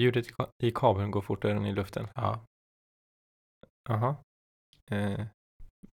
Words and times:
Ljudet 0.00 0.26
i 0.26 0.30
ka- 0.30 0.50
i 0.62 0.70
kabeln 0.70 1.10
går 1.10 1.20
fortare 1.20 1.52
än 1.52 1.66
i 1.66 1.72
luften. 1.74 2.08
Ja. 2.14 2.44
Jaha. 3.88 4.16
Eh, 4.90 5.26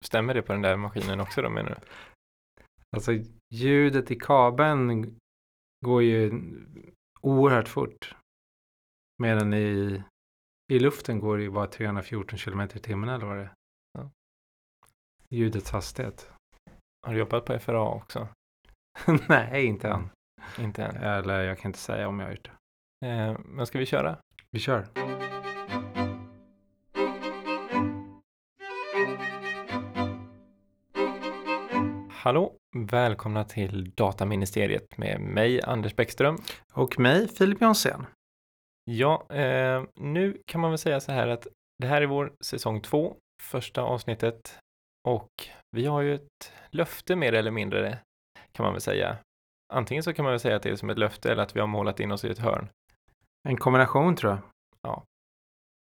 stämmer 0.06 0.33
det 0.33 0.42
på 0.42 0.54
den 0.54 0.62
där 0.62 0.78
maskinen 0.78 1.20
också 1.20 1.42
då 1.42 1.50
menar 1.50 1.70
du? 1.70 1.76
Alltså 2.96 3.12
ljudet 3.54 4.12
i 4.12 4.16
kabeln 4.16 5.20
går 5.86 6.04
ju 6.04 6.31
oerhört 7.21 7.68
fort. 7.68 8.16
Medan 9.18 9.54
i, 9.54 10.04
i 10.73 10.79
luften 10.79 11.20
går 11.20 11.38
det 11.38 11.43
ju 11.43 11.51
bara 11.51 11.67
314 11.67 12.38
kilometer 12.39 12.77
i 12.77 12.79
timmen 12.79 13.09
eller 13.09 13.25
vad 13.25 13.38
det 13.38 13.43
är. 13.43 13.54
Ja. 13.99 14.09
Ljudets 15.29 15.71
hastighet. 15.71 16.31
Har 17.05 17.13
du 17.13 17.20
jobbat 17.20 17.45
på 17.45 17.59
FRA 17.59 17.89
också? 17.89 18.27
Nej, 19.29 19.65
inte 19.65 19.89
än. 19.89 20.09
Inte 20.59 20.83
än. 20.83 20.95
Eller 20.95 21.43
jag 21.43 21.59
kan 21.59 21.70
inte 21.70 21.79
säga 21.79 22.07
om 22.07 22.20
jag 22.20 22.27
har 22.27 22.31
gjort 22.33 22.43
det. 22.43 22.51
Eh, 23.04 23.38
men 23.45 23.65
ska 23.65 23.79
vi 23.79 23.85
köra? 23.85 24.17
Vi 24.51 24.59
kör. 24.59 24.88
Hallå! 32.09 32.53
Välkomna 32.75 33.44
till 33.44 33.91
Dataministeriet 33.91 34.97
med 34.97 35.21
mig 35.21 35.61
Anders 35.61 35.95
Bäckström. 35.95 36.38
Och 36.73 36.99
mig, 36.99 37.27
Filip 37.27 37.61
Jonsén. 37.61 38.05
Ja, 38.84 39.25
eh, 39.30 39.83
nu 39.95 40.41
kan 40.45 40.61
man 40.61 40.72
väl 40.72 40.77
säga 40.77 40.99
så 40.99 41.11
här 41.11 41.27
att 41.27 41.47
det 41.77 41.88
här 41.88 42.02
är 42.02 42.05
vår 42.05 42.33
säsong 42.41 42.81
två, 42.81 43.16
första 43.41 43.81
avsnittet 43.81 44.59
och 45.08 45.30
vi 45.72 45.85
har 45.85 46.02
ju 46.02 46.16
ett 46.16 46.53
löfte 46.72 47.16
mer 47.16 47.33
eller 47.33 47.52
mindre 47.52 47.99
kan 48.52 48.63
man 48.63 48.73
väl 48.73 48.81
säga. 48.81 49.17
Antingen 49.73 50.03
så 50.03 50.13
kan 50.13 50.23
man 50.23 50.31
väl 50.31 50.39
säga 50.39 50.55
att 50.55 50.63
det 50.63 50.70
är 50.70 50.75
som 50.75 50.89
ett 50.89 50.97
löfte 50.97 51.31
eller 51.31 51.44
att 51.44 51.55
vi 51.55 51.59
har 51.59 51.67
målat 51.67 51.99
in 51.99 52.11
oss 52.11 52.25
i 52.25 52.30
ett 52.30 52.39
hörn. 52.39 52.70
En 53.49 53.57
kombination 53.57 54.15
tror 54.15 54.31
jag. 54.31 54.41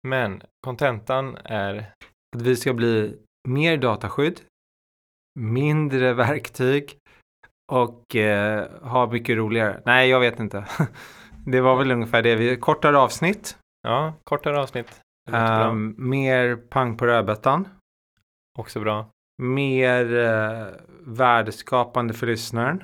Men 0.07 0.41
kontentan 0.61 1.37
är 1.43 1.91
Att 2.35 2.41
vi 2.41 2.55
ska 2.55 2.73
bli 2.73 3.19
mer 3.47 3.77
dataskydd, 3.77 4.41
mindre 5.39 6.13
verktyg 6.13 6.97
och 7.71 8.15
eh, 8.15 8.81
ha 8.81 9.07
mycket 9.11 9.37
roligare. 9.37 9.81
Nej, 9.85 10.09
jag 10.09 10.19
vet 10.19 10.39
inte. 10.39 10.65
det 11.45 11.61
var 11.61 11.75
väl 11.75 11.91
ungefär 11.91 12.21
det. 12.21 12.35
Vi 12.35 12.57
kortare 12.57 12.97
avsnitt, 12.97 13.57
ja, 13.81 14.13
kortare 14.23 14.59
avsnitt. 14.61 15.01
Ehm, 15.31 15.95
mer 15.97 16.55
pang 16.55 16.97
på 16.97 17.05
rödbetan, 17.05 17.67
Också 18.59 18.79
bra. 18.79 19.09
mer 19.43 20.17
eh, 20.17 20.67
värdeskapande 20.99 22.13
för 22.13 22.27
lyssnaren. 22.27 22.83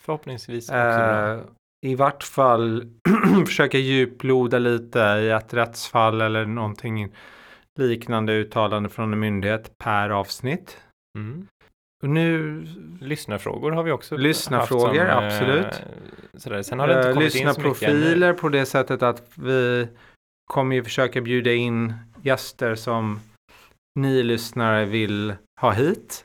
Förhoppningsvis 0.00 0.68
också 0.68 0.74
bra. 0.78 1.42
I 1.84 1.94
vart 1.94 2.22
fall 2.22 2.86
försöka 3.46 3.78
djuploda 3.78 4.58
lite 4.58 4.98
i 4.98 5.30
ett 5.30 5.54
rättsfall 5.54 6.20
eller 6.20 6.46
någonting 6.46 7.12
liknande 7.78 8.32
uttalande 8.32 8.88
från 8.88 9.12
en 9.12 9.20
myndighet 9.20 9.78
per 9.78 10.10
avsnitt. 10.10 10.78
Mm. 11.18 11.48
Och 12.02 12.08
nu 12.08 12.60
Lyssnarfrågor 13.00 13.72
har 13.72 13.82
vi 13.82 13.90
också 13.90 14.16
Lyssnarfrågor, 14.16 15.04
haft 15.04 15.38
som, 15.38 15.46
eh, 15.46 15.56
absolut. 15.56 15.82
Sådär. 16.42 16.62
Sen 16.62 16.78
har 16.78 16.88
det 16.88 16.96
inte 16.96 17.08
eh, 17.08 17.14
kommit 17.14 17.34
in 17.34 17.54
så 17.54 17.60
mycket 17.60 18.40
på 18.40 18.48
det 18.48 18.66
sättet 18.66 19.02
att 19.02 19.32
vi 19.34 19.88
kommer 20.52 20.76
ju 20.76 20.84
försöka 20.84 21.20
bjuda 21.20 21.52
in 21.52 21.94
gäster 22.22 22.74
som 22.74 23.20
ni 24.00 24.22
lyssnare 24.22 24.84
vill 24.84 25.34
ha 25.60 25.70
hit. 25.70 26.24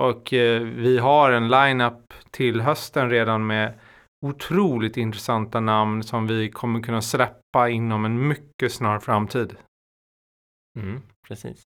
Och 0.00 0.32
eh, 0.32 0.62
vi 0.62 0.98
har 0.98 1.30
en 1.30 1.48
line-up 1.48 2.14
till 2.30 2.60
hösten 2.60 3.10
redan 3.10 3.46
med 3.46 3.72
otroligt 4.26 4.96
intressanta 4.96 5.60
namn 5.60 6.02
som 6.02 6.26
vi 6.26 6.50
kommer 6.50 6.80
kunna 6.80 7.02
släppa 7.02 7.68
inom 7.68 8.04
en 8.04 8.28
mycket 8.28 8.72
snar 8.72 8.98
framtid. 8.98 9.56
Mm, 10.78 11.02
precis. 11.28 11.62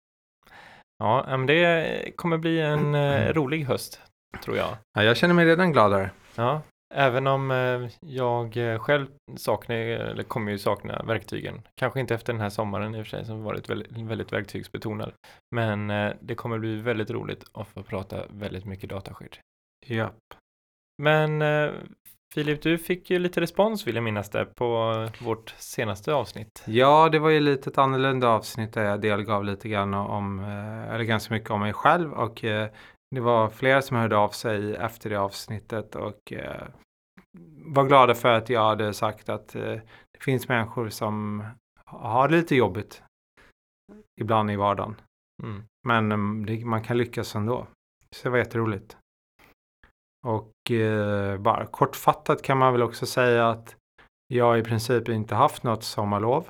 Ja, 0.98 1.24
men 1.28 1.46
det 1.46 2.16
kommer 2.16 2.38
bli 2.38 2.61
en 2.61 2.94
eh, 2.94 3.33
rolig 3.33 3.64
höst, 3.64 4.01
tror 4.45 4.56
jag. 4.56 4.77
Ja, 4.92 5.02
jag 5.02 5.17
känner 5.17 5.34
mig 5.34 5.46
redan 5.46 5.73
gladare. 5.73 6.11
Ja, 6.36 6.62
även 6.95 7.27
om 7.27 7.51
eh, 7.51 7.90
jag 8.01 8.57
eh, 8.57 8.78
själv 8.78 9.07
saknar, 9.36 9.77
eller 9.77 10.23
kommer 10.23 10.52
ju 10.52 10.58
sakna 10.58 11.02
verktygen. 11.02 11.62
Kanske 11.80 12.01
inte 12.01 12.14
efter 12.14 12.33
den 12.33 12.42
här 12.42 12.51
sommaren 12.51 12.95
i 12.95 13.02
och 13.02 13.07
för 13.07 13.11
sig 13.11 13.24
som 13.24 13.42
varit 13.42 13.68
väldigt, 13.68 13.98
väldigt 13.98 14.33
verktygsbetonad. 14.33 15.12
Men 15.55 15.89
det 16.20 16.34
kommer 16.34 16.58
bli 16.58 16.77
väldigt 16.77 17.11
roligt 17.11 17.45
att 17.52 17.68
få 17.68 17.83
prata 17.83 18.27
väldigt 18.30 18.64
mycket 18.64 18.90
dataskydd. 18.90 19.36
Ja. 19.86 20.11
Men 21.02 21.42
Filip, 22.34 22.62
du 22.62 22.78
fick 22.78 23.11
ju 23.11 23.18
lite 23.18 23.40
respons 23.40 23.86
vill 23.86 23.95
jag 23.95 24.05
minnas 24.05 24.30
det 24.30 24.45
på 24.45 25.08
vårt 25.20 25.55
senaste 25.58 26.14
avsnitt. 26.14 26.64
Ja, 26.67 27.08
det 27.08 27.18
var 27.18 27.30
ju 27.30 27.40
lite 27.40 27.70
ett 27.70 27.78
annorlunda 27.78 28.28
avsnitt 28.28 28.72
där 28.72 28.84
jag 28.84 29.00
delgav 29.00 29.45
lite 29.45 29.68
grann 29.68 29.95
om, 29.95 30.40
eh, 30.40 30.95
eller 30.95 31.05
ganska 31.05 31.34
mycket 31.34 31.50
om 31.50 31.61
mig 31.61 31.72
själv 31.72 32.12
och 32.12 32.45
eh, 32.45 32.70
det 33.11 33.20
var 33.20 33.48
flera 33.48 33.83
som 33.83 33.96
hörde 33.96 34.17
av 34.17 34.28
sig 34.28 34.77
efter 34.77 35.11
det 35.11 35.17
avsnittet 35.17 35.95
och 35.95 36.33
eh, 36.33 36.68
var 37.64 37.84
glada 37.84 38.14
för 38.14 38.33
att 38.33 38.48
jag 38.48 38.64
hade 38.64 38.95
sagt 38.95 39.28
att 39.28 39.48
det 39.48 40.20
finns 40.20 40.48
människor 40.48 40.89
som 40.89 41.45
har 41.84 42.28
det 42.28 42.36
lite 42.36 42.56
jobbigt 42.56 43.02
ibland 44.20 44.51
i 44.51 44.56
vardagen. 44.56 45.01
Mm. 45.42 45.62
Men 45.86 46.12
mm, 46.12 46.68
man 46.68 46.83
kan 46.83 46.98
lyckas 46.98 47.34
ändå. 47.34 47.66
Så 48.16 48.22
det 48.22 48.30
var 48.30 48.39
jätteroligt. 48.39 48.96
Och 50.27 50.53
bara 51.39 51.67
kortfattat 51.67 52.42
kan 52.42 52.58
man 52.58 52.73
väl 52.73 52.83
också 52.83 53.07
säga 53.07 53.48
att 53.48 53.77
jag 54.27 54.58
i 54.58 54.63
princip 54.63 55.08
inte 55.08 55.35
haft 55.35 55.63
något 55.63 55.85
sommarlov. 55.85 56.48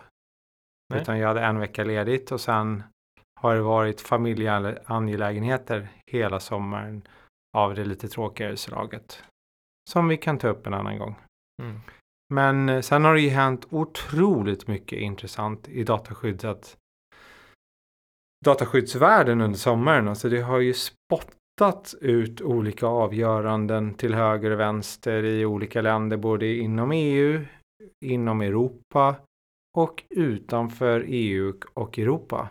Nej. 0.91 1.03
Utan 1.03 1.19
jag 1.19 1.29
hade 1.29 1.41
en 1.41 1.59
vecka 1.59 1.85
ledigt 1.85 2.33
och 2.33 2.41
sen 2.41 2.83
har 3.41 3.55
det 3.55 3.63
varit 3.63 4.01
familjeangelägenheter 4.01 5.89
hela 6.11 6.41
sommaren 6.41 7.03
av 7.57 7.75
det 7.75 7.85
lite 7.85 8.09
tråkigare 8.09 8.57
slaget. 8.57 9.23
Som 9.91 10.09
vi 10.09 10.17
kan 10.17 10.39
ta 10.39 10.49
upp 10.49 10.67
en 10.67 10.75
annan 10.75 10.99
gång. 10.99 11.17
Mm. 11.63 11.81
Men 12.35 12.69
eh, 12.69 12.81
sen 12.81 13.05
har 13.05 13.15
det 13.15 13.21
ju 13.21 13.29
hänt 13.29 13.67
otroligt 13.71 14.67
mycket 14.67 14.99
intressant 14.99 15.69
i 15.69 15.85
dataskyddet. 15.85 16.77
Dataskyddsvärlden 18.45 19.41
under 19.41 19.59
sommaren. 19.59 20.09
Alltså 20.09 20.29
det 20.29 20.41
har 20.41 20.59
ju 20.59 20.75
spottat 21.55 21.95
ut 22.01 22.41
olika 22.41 22.87
avgöranden 22.87 23.95
till 23.95 24.15
höger 24.15 24.51
och 24.51 24.61
vänster 24.61 25.25
i 25.25 25.45
olika 25.45 25.83
länder. 25.83 26.17
Både 26.17 26.55
inom 26.55 26.93
EU, 26.93 27.45
inom 28.05 28.41
Europa 28.41 29.17
och 29.77 30.05
utanför 30.11 31.05
EU 31.09 31.55
och 31.75 31.99
Europa. 31.99 32.49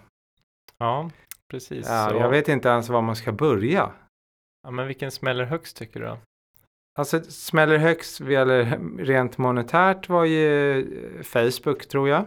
Ja, 0.77 1.09
precis. 1.51 1.87
Ja, 1.87 2.15
jag 2.15 2.29
vet 2.29 2.47
inte 2.47 2.69
ens 2.69 2.89
var 2.89 3.01
man 3.01 3.15
ska 3.15 3.31
börja. 3.31 3.91
Ja, 4.63 4.71
men 4.71 4.87
vilken 4.87 5.11
smäller 5.11 5.43
högst 5.43 5.77
tycker 5.77 5.99
du? 5.99 6.17
Alltså 6.99 7.21
smäller 7.21 7.77
högst 7.77 8.19
gäller 8.19 8.79
rent 8.97 9.37
monetärt 9.37 10.09
var 10.09 10.25
ju 10.25 11.23
Facebook 11.23 11.87
tror 11.87 12.09
jag. 12.09 12.25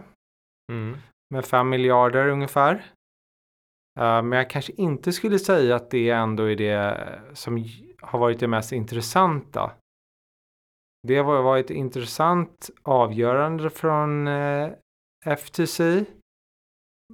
Mm. 0.71 0.97
med 1.33 1.45
5 1.45 1.69
miljarder 1.69 2.27
ungefär. 2.27 2.85
Eh, 3.97 4.21
men 4.23 4.31
jag 4.31 4.49
kanske 4.49 4.73
inte 4.77 5.11
skulle 5.11 5.39
säga 5.39 5.75
att 5.75 5.89
det 5.91 6.09
ändå 6.09 6.43
är 6.43 6.55
det 6.55 7.19
som 7.33 7.65
har 8.01 8.19
varit 8.19 8.39
det 8.39 8.47
mest 8.47 8.71
intressanta. 8.71 9.71
Det 11.07 11.17
har 11.17 11.41
varit 11.43 11.65
ett 11.65 11.77
intressant 11.77 12.69
avgörande 12.83 13.69
från 13.69 14.27
eh, 14.27 14.69
FTC. 15.37 16.05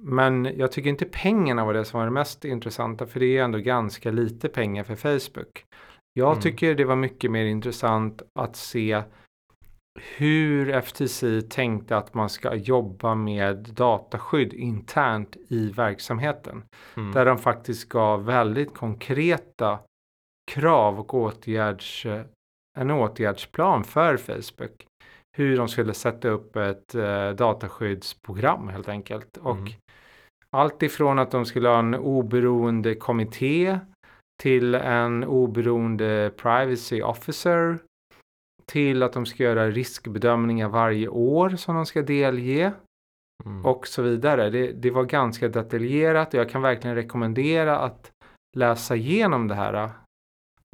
Men 0.00 0.44
jag 0.44 0.72
tycker 0.72 0.90
inte 0.90 1.04
pengarna 1.04 1.64
var 1.64 1.74
det 1.74 1.84
som 1.84 1.98
var 1.98 2.06
det 2.06 2.12
mest 2.12 2.44
intressanta 2.44 3.06
för 3.06 3.20
det 3.20 3.38
är 3.38 3.44
ändå 3.44 3.58
ganska 3.58 4.10
lite 4.10 4.48
pengar 4.48 4.84
för 4.84 4.94
Facebook. 4.96 5.64
Jag 6.12 6.30
Mm. 6.32 6.40
tycker 6.42 6.74
det 6.74 6.84
var 6.84 6.96
mycket 6.96 7.30
mer 7.30 7.44
intressant 7.44 8.22
att 8.38 8.56
se 8.56 9.02
hur 10.00 10.80
FTC 10.80 11.42
tänkte 11.42 11.96
att 11.96 12.14
man 12.14 12.28
ska 12.28 12.54
jobba 12.54 13.14
med 13.14 13.56
dataskydd 13.56 14.52
internt 14.52 15.36
i 15.48 15.70
verksamheten. 15.70 16.62
Mm. 16.96 17.12
Där 17.12 17.24
de 17.26 17.38
faktiskt 17.38 17.88
gav 17.88 18.24
väldigt 18.24 18.74
konkreta 18.74 19.78
krav 20.52 21.00
och 21.00 21.14
åtgärds, 21.14 22.06
en 22.78 22.90
åtgärdsplan 22.90 23.84
för 23.84 24.16
Facebook. 24.16 24.86
Hur 25.36 25.56
de 25.56 25.68
skulle 25.68 25.94
sätta 25.94 26.28
upp 26.28 26.56
ett 26.56 26.94
eh, 26.94 27.30
dataskyddsprogram 27.30 28.68
helt 28.68 28.88
enkelt. 28.88 29.36
Och 29.36 29.56
Mm. 29.56 29.72
allt 30.50 30.82
ifrån 30.82 31.18
att 31.18 31.30
de 31.30 31.44
skulle 31.44 31.68
ha 31.68 31.78
en 31.78 31.94
oberoende 31.94 32.94
kommitté 32.94 33.78
till 34.42 34.74
en 34.74 35.24
oberoende 35.24 36.32
privacy 36.36 37.02
officer 37.02 37.78
till 38.66 39.02
att 39.02 39.12
de 39.12 39.26
ska 39.26 39.42
göra 39.42 39.70
riskbedömningar 39.70 40.68
varje 40.68 41.08
år 41.08 41.50
som 41.50 41.74
de 41.74 41.86
ska 41.86 42.02
delge 42.02 42.72
Mm. 43.44 43.66
och 43.66 43.86
så 43.86 44.02
vidare. 44.02 44.50
Det, 44.50 44.72
det 44.72 44.90
var 44.90 45.04
ganska 45.04 45.48
detaljerat 45.48 46.34
och 46.34 46.40
jag 46.40 46.50
kan 46.50 46.62
verkligen 46.62 46.96
rekommendera 46.96 47.78
att 47.78 48.12
läsa 48.56 48.96
igenom 48.96 49.48
det 49.48 49.54
här 49.54 49.74
eh, 49.74 49.90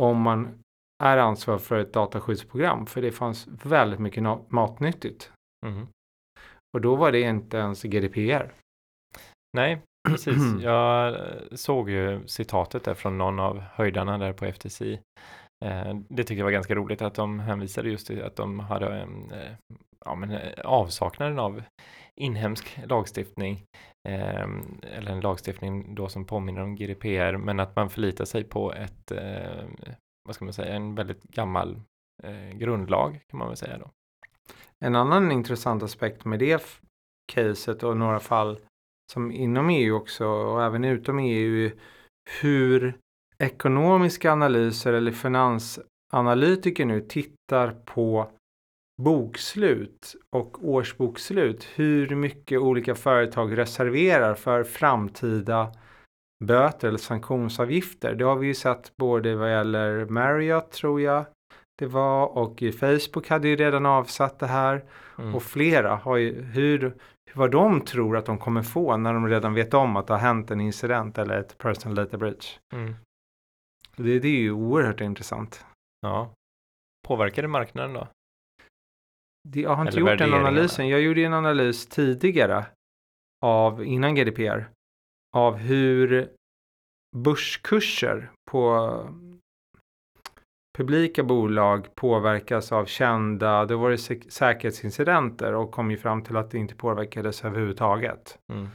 om 0.03 0.21
man 0.21 0.59
är 1.03 1.17
ansvarig 1.17 1.61
för 1.61 1.79
ett 1.79 1.93
dataskyddsprogram 1.93 2.87
för 2.87 3.03
det 3.03 3.13
fanns 3.13 3.49
väldigt 3.65 4.01
mycket 4.01 4.25
matnyttigt. 4.49 5.33
Mm. 5.67 5.87
Och 6.75 6.81
då 6.81 6.97
var 6.97 7.13
det 7.13 7.21
inte 7.21 7.57
ens 7.57 7.83
GDPR. 7.83 8.53
Nej, 9.57 9.83
precis. 10.09 10.63
Jag 10.63 11.17
såg 11.53 11.91
ju 11.91 12.27
citatet 12.27 12.85
där 12.85 12.95
från 12.95 13.19
någon 13.19 13.41
av 13.41 13.59
höjdarna 13.59 14.19
där 14.19 14.33
på 14.33 14.45
FTC. 14.45 14.99
Eh, 15.65 15.95
det 16.09 16.25
tyckte 16.25 16.35
jag 16.35 16.45
var 16.45 16.53
ganska 16.53 16.75
roligt 16.75 17.03
att 17.03 17.15
de 17.15 17.41
hänvisade 17.41 17.91
just 17.91 18.07
till 18.07 18.23
att 18.23 18.37
de 18.37 18.61
hade 18.61 18.99
eh, 19.33 19.77
ja, 20.05 20.15
men, 20.15 20.31
eh, 20.31 20.61
avsaknaden 20.65 21.39
av 21.39 21.63
inhemsk 22.21 22.79
lagstiftning 22.87 23.65
ehm, 24.09 24.81
eller 24.83 25.13
en 25.13 25.21
lagstiftning 25.21 25.95
då 25.95 26.09
som 26.09 26.27
påminner 26.27 26.63
om 26.63 26.77
GDPR 26.77 27.37
men 27.37 27.61
att 27.61 27.77
man 27.77 27.91
förlitar 27.91 28.25
sig 28.25 28.45
på 28.45 28.73
ett 28.73 29.13
vad 30.25 30.35
ska 30.35 30.45
man 30.45 30.55
säga 30.55 30.75
en 30.75 30.95
väldigt 30.95 31.23
gammal 31.23 31.81
grundlag 32.53 33.21
kan 33.29 33.39
man 33.39 33.49
väl 33.49 33.57
säga 33.57 33.79
då. 33.79 33.91
En 34.85 34.97
annan 34.97 35.33
intressant 35.33 35.83
aspekt 35.83 36.25
med 36.25 36.39
det 36.39 36.63
caset 37.33 37.83
och 37.83 37.97
några 37.97 38.21
fall 38.21 38.61
som 39.13 39.33
inom 39.33 39.71
EU 39.71 39.97
också 39.97 40.27
och 40.27 40.65
även 40.65 40.85
utom 40.85 41.19
EU 41.19 41.71
hur 42.41 42.99
ekonomiska 43.41 44.33
analyser 44.33 44.93
eller 44.93 45.13
finansanalytiker 45.13 46.85
nu 46.85 47.01
tittar 47.01 47.71
på 47.85 48.31
bokslut 49.03 50.15
och 50.37 50.69
årsbokslut. 50.69 51.69
Hur 51.75 52.15
mycket 52.15 52.61
olika 52.61 52.95
företag 52.95 53.59
reserverar 53.59 54.35
för 54.35 54.65
framtida 54.65 55.73
böter 56.45 56.89
eller 56.89 56.99
sanktionsavgifter. 56.99 58.15
Det 58.15 58.25
har 58.25 58.37
vi 58.37 58.47
ju 58.47 58.55
sett 58.55 58.97
både 58.97 59.37
vad 59.37 59.51
gäller 59.51 60.05
Marriott 60.05 60.71
tror 60.71 61.01
jag 61.01 61.25
det 61.81 61.87
var 61.87 62.27
och 62.27 62.63
Facebook 62.81 63.29
hade 63.29 63.49
ju 63.49 63.57
redan 63.57 63.87
avsatt 63.87 64.39
det 64.39 64.47
här 64.47 64.85
mm. 65.19 65.35
och 65.35 65.43
flera 65.43 65.97
har 65.97 66.17
ju 66.17 66.43
hur 66.43 66.95
vad 67.35 67.51
de 67.51 67.81
tror 67.81 68.17
att 68.17 68.27
de 68.27 68.39
kommer 68.39 68.63
få 68.63 68.97
när 68.97 69.13
de 69.13 69.29
redan 69.29 69.55
vet 69.55 69.75
om 69.75 69.97
att 69.97 70.07
det 70.07 70.13
har 70.13 70.21
hänt 70.21 70.51
en 70.51 70.61
incident 70.61 71.19
eller 71.19 71.41
ett 71.41 71.59
personal 71.59 71.95
data 71.95 72.19
breach. 72.19 72.59
Mm. 72.73 72.95
Det, 74.05 74.19
det 74.19 74.29
är 74.29 74.41
ju 74.41 74.53
oerhört 74.53 75.01
intressant. 75.01 75.65
Ja. 76.01 76.35
Påverkar 77.09 77.43
det 77.43 77.49
marknaden 77.49 77.93
då? 77.93 78.09
Det, 79.49 79.61
jag 79.61 79.75
har 79.75 79.83
inte 79.83 79.99
eller 79.99 80.11
gjort 80.11 80.19
den 80.19 80.35
analysen. 80.35 80.89
Jag 80.89 81.01
gjorde 81.01 81.25
en 81.25 81.35
analys 81.35 81.87
tidigare 81.87 82.67
av 83.45 83.85
innan 83.85 84.15
GDPR 84.15 84.69
av 85.37 85.57
hur 85.57 86.31
börskurser 87.17 88.31
på 88.51 88.91
publika 90.79 91.23
bolag 91.23 91.95
påverkas 91.95 92.73
av 92.73 92.85
kända, 92.85 93.67
det 93.67 93.77
var 93.77 93.91
det 93.91 93.99
säkerhetsincidenter 94.33 95.55
och 95.55 95.71
kom 95.71 95.91
ju 95.91 95.97
fram 95.97 96.23
till 96.23 96.37
att 96.37 96.51
det 96.51 96.59
inte 96.59 96.75
påverkades 96.75 97.45
överhuvudtaget. 97.45 98.39
Mm. 98.53 98.69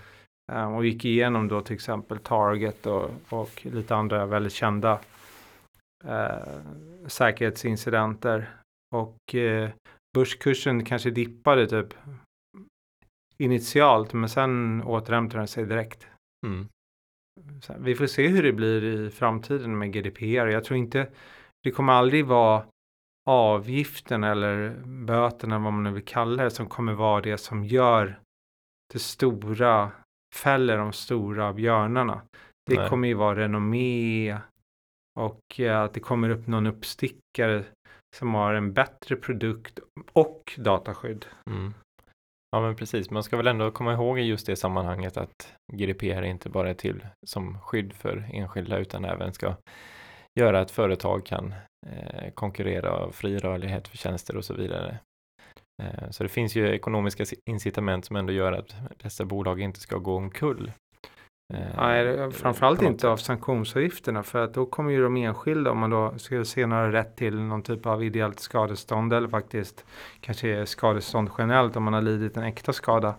Um, 0.53 0.75
och 0.75 0.85
gick 0.85 1.05
igenom 1.05 1.47
då 1.47 1.61
till 1.61 1.73
exempel 1.73 2.17
Target 2.17 2.85
och, 2.85 3.09
och 3.29 3.65
lite 3.65 3.95
andra 3.95 4.25
väldigt 4.25 4.53
kända 4.53 4.99
uh, 6.05 7.07
säkerhetsincidenter. 7.07 8.49
Och 8.95 9.35
uh, 9.35 9.69
börskursen 10.15 10.85
kanske 10.85 11.09
dippade 11.09 11.67
typ 11.67 11.93
initialt 13.37 14.13
men 14.13 14.29
sen 14.29 14.83
återhämtade 14.83 15.39
den 15.39 15.47
sig 15.47 15.65
direkt. 15.65 16.07
Mm. 16.45 16.67
vi 17.77 17.95
får 17.95 18.07
se 18.07 18.27
hur 18.27 18.43
det 18.43 18.53
blir 18.53 18.83
i 18.83 19.09
framtiden 19.09 19.77
med 19.77 19.93
GDPR. 19.93 20.47
Jag 20.47 20.63
tror 20.63 20.77
inte 20.77 21.07
det 21.63 21.71
kommer 21.71 21.93
aldrig 21.93 22.25
vara 22.25 22.65
avgiften 23.29 24.23
eller 24.23 24.69
böterna, 24.85 25.59
vad 25.59 25.73
man 25.73 25.83
nu 25.83 25.91
vill 25.91 26.05
kalla 26.05 26.43
det, 26.43 26.49
som 26.49 26.69
kommer 26.69 26.93
vara 26.93 27.21
det 27.21 27.37
som 27.37 27.65
gör 27.65 28.19
det 28.93 28.99
stora, 28.99 29.91
fäller 30.35 30.77
de 30.77 30.93
stora 30.93 31.53
björnarna. 31.53 32.21
Det 32.69 32.79
Nej. 32.79 32.89
kommer 32.89 33.07
ju 33.07 33.13
vara 33.13 33.39
renommé 33.39 34.37
och 35.19 35.59
eh, 35.59 35.81
att 35.81 35.93
det 35.93 35.99
kommer 35.99 36.29
upp 36.29 36.47
någon 36.47 36.67
uppstickare 36.67 37.63
som 38.15 38.33
har 38.33 38.53
en 38.53 38.73
bättre 38.73 39.15
produkt 39.15 39.79
och 40.13 40.53
dataskydd. 40.57 41.25
Mm. 41.49 41.73
Ja 42.51 42.61
men 42.61 42.75
precis, 42.75 43.09
man 43.09 43.23
ska 43.23 43.37
väl 43.37 43.47
ändå 43.47 43.71
komma 43.71 43.93
ihåg 43.93 44.19
i 44.19 44.21
just 44.21 44.47
det 44.47 44.55
sammanhanget 44.55 45.17
att 45.17 45.53
GDPR 45.73 46.23
inte 46.23 46.49
bara 46.49 46.69
är 46.69 46.73
till 46.73 47.07
som 47.25 47.59
skydd 47.59 47.93
för 47.93 48.29
enskilda 48.33 48.77
utan 48.77 49.05
även 49.05 49.33
ska 49.33 49.55
göra 50.39 50.59
att 50.59 50.71
företag 50.71 51.25
kan 51.25 51.53
eh, 51.87 52.31
konkurrera 52.33 52.91
av 52.91 53.11
fri 53.11 53.37
rörlighet 53.37 53.87
för 53.87 53.97
tjänster 53.97 54.37
och 54.37 54.45
så 54.45 54.53
vidare. 54.53 54.99
Eh, 55.83 56.09
så 56.09 56.23
det 56.23 56.29
finns 56.29 56.55
ju 56.55 56.67
ekonomiska 56.67 57.25
incitament 57.49 58.05
som 58.05 58.15
ändå 58.15 58.33
gör 58.33 58.51
att 58.51 58.75
dessa 59.03 59.25
bolag 59.25 59.61
inte 59.61 59.79
ska 59.79 59.97
gå 59.97 60.15
omkull. 60.15 60.71
Eh, 61.53 61.75
Nej, 61.77 62.31
framförallt 62.31 62.81
inte 62.81 63.09
av 63.09 63.17
sanktionsavgifterna 63.17 64.23
för 64.23 64.43
att 64.43 64.53
då 64.53 64.65
kommer 64.65 64.91
ju 64.91 65.03
de 65.03 65.17
enskilda 65.17 65.71
om 65.71 65.79
man 65.79 65.89
då 65.89 66.17
skulle 66.17 66.45
se 66.45 66.65
några 66.65 66.91
rätt 66.91 67.15
till 67.15 67.39
någon 67.39 67.63
typ 67.63 67.85
av 67.85 68.03
ideellt 68.03 68.39
skadestånd 68.39 69.13
eller 69.13 69.27
faktiskt 69.27 69.85
kanske 70.19 70.65
skadestånd 70.65 71.29
generellt 71.37 71.75
om 71.75 71.83
man 71.83 71.93
har 71.93 72.01
lidit 72.01 72.37
en 72.37 72.43
äkta 72.43 72.73
skada. 72.73 73.15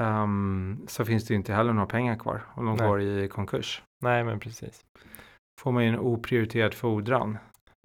Um, 0.00 0.84
så 0.88 1.04
finns 1.04 1.26
det 1.26 1.34
ju 1.34 1.38
inte 1.38 1.52
heller 1.52 1.72
några 1.72 1.86
pengar 1.86 2.16
kvar 2.16 2.42
om 2.54 2.66
de 2.66 2.76
Nej. 2.76 2.88
går 2.88 3.00
i 3.00 3.28
konkurs. 3.28 3.82
Nej, 4.04 4.24
men 4.24 4.40
precis 4.40 4.84
får 5.60 5.72
man 5.72 5.84
ju 5.84 5.88
en 5.88 5.98
oprioriterad 5.98 6.74
fordran 6.74 7.38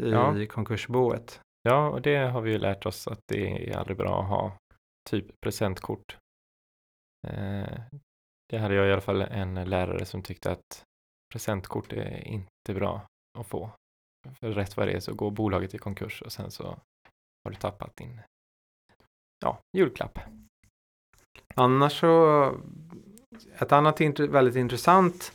i 0.03 0.12
ja. 0.12 0.45
konkursboet. 0.50 1.39
Ja, 1.63 1.89
och 1.89 2.01
det 2.01 2.18
har 2.18 2.41
vi 2.41 2.51
ju 2.51 2.57
lärt 2.57 2.85
oss 2.85 3.07
att 3.07 3.19
det 3.27 3.69
är 3.69 3.77
aldrig 3.77 3.97
bra 3.97 4.21
att 4.21 4.29
ha 4.29 4.57
typ 5.09 5.25
presentkort. 5.41 6.18
Det 8.49 8.57
hade 8.57 8.75
jag 8.75 8.88
i 8.88 8.91
alla 8.91 9.01
fall 9.01 9.21
en 9.21 9.69
lärare 9.69 10.05
som 10.05 10.21
tyckte 10.21 10.51
att 10.51 10.83
presentkort 11.33 11.94
är 11.94 12.27
inte 12.27 12.73
bra 12.73 13.07
att 13.39 13.47
få. 13.47 13.71
För 14.39 14.51
rätt 14.51 14.77
vad 14.77 14.88
det 14.88 14.94
är 14.94 14.99
så 14.99 15.13
går 15.13 15.31
bolaget 15.31 15.75
i 15.75 15.77
konkurs 15.77 16.21
och 16.21 16.31
sen 16.31 16.51
så 16.51 16.63
har 17.44 17.51
du 17.51 17.55
tappat 17.55 17.95
din 17.95 18.21
ja, 19.39 19.59
julklapp. 19.77 20.19
Annars 21.55 21.99
så, 21.99 22.53
ett 23.57 23.71
annat 23.71 24.01
väldigt 24.19 24.55
intressant 24.55 25.33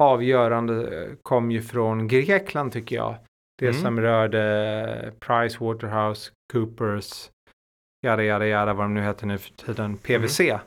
avgörande 0.00 1.04
eh, 1.04 1.14
kom 1.22 1.50
ju 1.50 1.62
från 1.62 2.08
Grekland 2.08 2.72
tycker 2.72 2.96
jag. 2.96 3.16
Det 3.58 3.68
mm. 3.68 3.80
som 3.82 4.00
rörde 4.00 5.12
Price 5.18 5.64
Waterhouse 5.64 6.32
Coopers, 6.52 7.30
jada 8.06 8.22
jada 8.22 8.46
jada 8.46 8.74
vad 8.74 8.84
de 8.84 8.94
nu 8.94 9.02
heter 9.02 9.26
nu 9.26 9.38
för 9.38 9.52
tiden, 9.52 9.96
PVC. 9.96 10.40
Mm. 10.40 10.60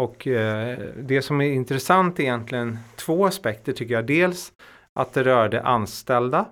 Och 0.00 0.26
eh, 0.26 0.78
det 0.96 1.22
som 1.22 1.40
är 1.40 1.52
intressant 1.52 2.20
egentligen 2.20 2.78
två 2.96 3.26
aspekter 3.26 3.72
tycker 3.72 3.94
jag. 3.94 4.06
Dels 4.06 4.52
att 4.92 5.12
det 5.12 5.24
rörde 5.24 5.62
anställda. 5.62 6.48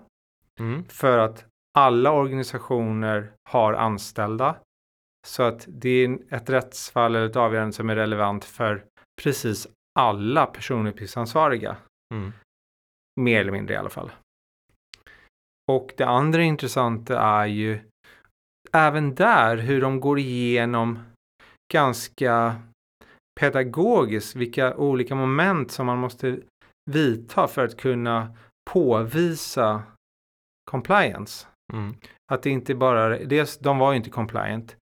Mm. 0.61 0.85
För 0.85 1.19
att 1.19 1.45
alla 1.79 2.13
organisationer 2.13 3.33
har 3.51 3.73
anställda. 3.73 4.57
Så 5.27 5.43
att 5.43 5.65
det 5.69 5.89
är 5.89 6.19
ett 6.31 6.51
rättsfall 6.51 7.15
eller 7.15 7.27
ett 7.27 7.37
avgörande 7.37 7.73
som 7.73 7.91
är 7.91 7.97
relevant 7.97 8.45
för 8.45 8.85
precis 9.23 9.69
alla 9.99 10.47
personuppgiftsansvariga. 10.47 11.77
Mm. 12.15 12.33
Mer 13.21 13.41
eller 13.41 13.53
mindre 13.53 13.75
i 13.75 13.79
alla 13.79 13.91
fall. 13.91 14.13
Och 15.73 15.93
det 15.97 16.07
andra 16.07 16.43
intressanta 16.43 17.21
är 17.21 17.47
ju 17.47 17.79
även 18.73 19.15
där 19.15 19.57
hur 19.57 19.81
de 19.81 20.01
går 20.01 20.19
igenom 20.19 20.99
ganska 21.73 22.57
pedagogiskt 23.41 24.37
vilka 24.37 24.77
olika 24.77 25.15
moment 25.15 25.71
som 25.71 25.87
man 25.87 25.99
måste 25.99 26.39
vidta 26.91 27.47
för 27.49 27.65
att 27.65 27.77
kunna 27.77 28.37
påvisa 28.71 29.83
compliance. 30.71 31.47
Mm. 31.73 31.95
Att 32.33 32.43
det 32.43 32.51
inte 32.51 32.75
bara, 32.75 33.19
dels 33.19 33.59
de 33.59 33.79
var 33.79 33.93
ju 33.93 33.97
inte 33.97 34.11
compliant, 34.11 34.77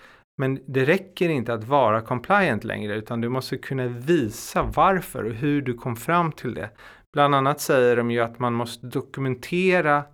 men 0.40 0.60
det 0.66 0.84
räcker 0.84 1.28
inte 1.28 1.54
att 1.54 1.64
vara 1.64 2.00
compliant 2.00 2.64
längre 2.64 2.96
utan 2.96 3.20
du 3.20 3.28
måste 3.28 3.58
kunna 3.58 3.86
visa 3.86 4.62
varför 4.62 5.24
och 5.24 5.34
hur 5.34 5.62
du 5.62 5.74
kom 5.74 5.96
fram 5.96 6.32
till 6.32 6.54
det. 6.54 6.70
Bland 7.12 7.34
annat 7.34 7.60
säger 7.60 7.96
de 7.96 8.10
ju 8.10 8.20
att 8.20 8.38
man 8.38 8.54
måste 8.54 8.86
dokumentera 8.86 10.04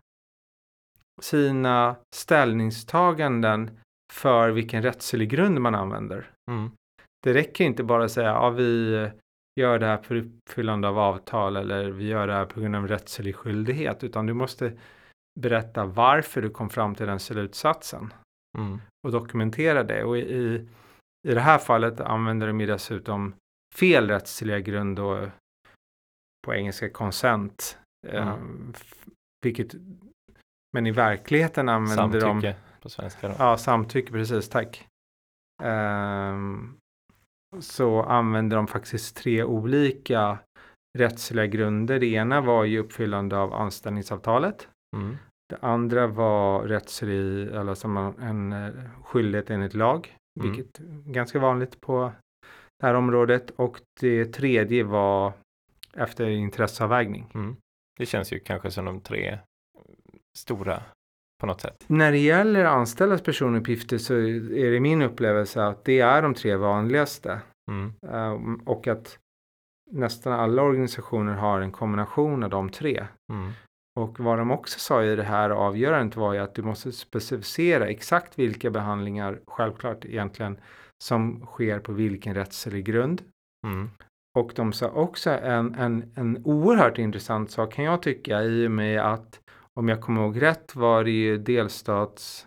sina 1.21 1.97
ställningstaganden 2.15 3.71
för 4.13 4.51
vilken 4.51 4.83
rättslig 4.83 5.31
grund 5.31 5.61
man 5.61 5.75
använder. 5.75 6.31
Mm. 6.51 6.71
Det 7.25 7.35
räcker 7.35 7.65
inte 7.65 7.85
bara 7.85 8.05
att 8.05 8.11
säga 8.11 8.29
ja, 8.29 8.51
vi 8.51 9.11
gör 9.61 9.79
det 9.79 9.87
här 9.87 9.99
för 9.99 10.17
uppfyllande 10.17 10.89
av 10.89 10.99
avtal 10.99 11.57
eller 11.57 11.91
vi 11.91 12.05
gör 12.05 12.27
det 12.27 12.33
här 12.33 12.47
på 12.47 12.61
grund 12.61 12.77
av 12.77 12.89
rättslig 12.89 13.37
skyldighet 13.37 14.05
utan 14.05 14.27
du 14.27 14.35
måste 14.35 14.73
berätta 15.41 15.85
varför 15.85 16.43
du 16.43 16.51
kom 16.51 16.71
fram 16.71 16.95
till 16.95 17.07
den 17.07 17.21
slutsatsen 17.21 18.15
mm. 18.59 18.81
och 19.07 19.13
dokumentera 19.13 19.83
det. 19.83 20.05
Och 20.05 20.19
i, 20.19 20.67
i 21.29 21.35
det 21.35 21.41
här 21.41 21.59
fallet 21.59 22.01
använder 22.01 22.47
de 22.47 22.61
ju 22.61 22.67
dessutom 22.67 23.35
fel 23.75 24.09
rättsliga 24.09 24.61
grund 24.61 24.99
och 24.99 25.29
på 26.47 26.55
engelska 26.55 26.91
consent. 26.91 27.79
Mm. 28.07 28.29
Um, 28.29 28.75
vilket, 29.45 29.75
men 30.73 30.87
i 30.87 30.91
verkligen 30.91 31.69
använder 31.69 31.97
samtycke 31.97 32.27
de... 32.27 32.43
Samtycke 32.43 32.57
på 32.83 32.89
svenska 32.89 33.29
då. 33.29 33.35
Ja, 33.39 33.57
samtycke, 33.57 34.13
precis, 34.13 34.49
tack. 34.49 34.89
ehm, 35.63 36.77
så 37.61 38.03
använder 38.03 38.57
de 38.57 38.67
faktiskt 38.67 39.17
tre 39.17 39.45
olika 39.45 40.39
rättsliga 40.99 41.47
grunder. 41.47 42.01
Det 42.01 42.07
ena 42.07 42.41
var 42.41 42.65
ju 42.65 42.79
uppfyllande 42.79 43.39
av 43.39 43.53
anställningsavtalet. 43.55 44.69
Mm. 44.97 45.17
Det 45.49 45.57
andra 45.61 46.07
var 46.07 46.63
rättslig, 46.63 47.49
eller 47.49 47.75
som 47.75 47.97
en, 47.97 48.19
en 48.23 48.53
eh, 48.53 48.73
skyldighet 49.05 49.51
enligt 49.51 49.75
lag, 49.75 50.17
Mm. 50.41 50.53
vilket 50.53 50.79
är 50.81 51.13
ganska 51.13 51.39
vanligt 51.39 51.81
på 51.81 52.13
det 52.81 52.87
här 52.87 52.95
området. 52.95 53.51
Och 53.51 53.81
det 54.01 54.25
tredje 54.25 54.85
var 54.85 55.33
efter 55.97 56.27
intresseavvägning. 56.29 57.31
Mm. 57.35 57.57
Det 57.99 58.07
känns 58.07 58.33
ju 58.33 58.39
kanske 58.39 58.71
som 58.71 58.85
de 58.85 59.01
tre 59.01 59.39
stora 60.39 60.83
på 61.41 61.47
något 61.47 61.61
sätt. 61.61 61.85
När 61.87 62.13
det 62.13 62.19
gäller 62.19 62.65
anställdas 62.65 63.23
personuppgifter 63.23 63.99
så 63.99 64.15
är 64.15 64.71
det 64.71 64.81
min 64.81 65.03
upplevelse 65.03 65.65
att 65.65 65.85
det 65.85 66.01
är 66.01 66.23
de 66.23 66.35
tre 66.35 66.57
vanligaste. 66.57 67.41
Mm. 67.71 67.93
Um, 68.01 68.57
och 68.67 68.89
att 68.89 69.19
nästan 69.91 70.33
alla 70.33 70.63
organisationer 70.63 71.35
har 71.35 71.61
en 71.61 71.73
kombination 71.73 72.43
av 72.43 72.51
de 72.51 72.71
tre. 72.71 73.07
Mm. 73.33 73.53
Och 74.01 74.21
vad 74.21 74.39
de 74.39 74.51
också 74.51 74.79
sa 74.79 75.05
i 75.05 75.17
det 75.17 75.23
här 75.23 75.51
avgörandet 75.51 76.17
var 76.17 76.33
ju 76.33 76.39
att 76.39 76.55
du 76.55 76.63
måste 76.63 76.93
specificera 76.93 77.89
exakt 77.89 78.39
vilka 78.39 78.71
behandlingar, 78.71 79.41
självklart 79.47 80.05
egentligen, 80.05 80.59
som 81.05 81.47
sker 81.47 81.79
på 81.79 81.93
vilken 81.93 82.35
rättslig 82.35 82.85
grund. 82.85 83.23
Mm. 83.67 83.91
Och 84.39 84.53
de 84.57 84.73
sa 84.73 84.89
också 84.89 85.31
en, 85.31 85.75
en, 85.75 86.13
en 86.17 86.43
oerhört 86.45 86.99
intressant 86.99 87.51
sak 87.51 87.73
kan 87.73 87.85
jag 87.85 88.03
tycka 88.03 88.43
i 88.43 88.67
och 88.67 88.71
med 88.71 89.01
att 89.01 89.41
om 89.81 89.89
jag 89.89 90.01
kommer 90.03 90.21
ihåg 90.23 90.43
rätt 90.43 90.75
var 90.77 91.05
det 91.05 91.11
ju 91.11 91.39
delstats 91.39 92.47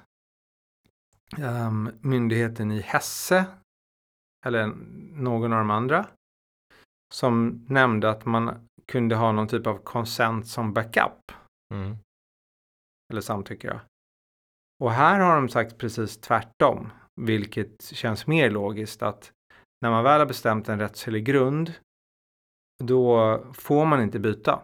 ehm, 1.37 1.89
myndigheten 2.01 2.71
i 2.71 2.81
Hesse 2.81 3.45
eller 4.45 4.67
någon 5.21 5.53
av 5.53 5.59
de 5.59 5.71
andra 5.71 6.07
som 7.13 7.65
nämnde 7.69 8.09
att 8.09 8.25
man 8.25 8.67
kunde 8.85 9.15
ha 9.15 9.31
någon 9.31 9.47
typ 9.47 9.67
av 9.67 9.77
consent 9.77 10.47
som 10.47 10.73
backup 10.73 11.31
Mm. 11.73 11.97
eller 13.11 13.21
samtycke. 13.21 13.67
då. 13.73 13.79
Och 14.85 14.91
här 14.91 15.19
har 15.19 15.35
de 15.35 15.49
sagt 15.49 15.77
precis 15.77 16.17
tvärtom, 16.17 16.89
vilket 17.21 17.83
känns 17.83 18.27
mer 18.27 18.49
logiskt 18.51 19.01
att 19.01 19.31
när 19.81 19.89
man 19.91 20.03
väl 20.03 20.19
har 20.19 20.25
bestämt 20.25 20.69
en 20.69 20.79
rättslig 20.79 21.25
grund, 21.25 21.73
då 22.83 23.43
får 23.53 23.85
man 23.85 24.01
inte 24.01 24.19
byta. 24.19 24.63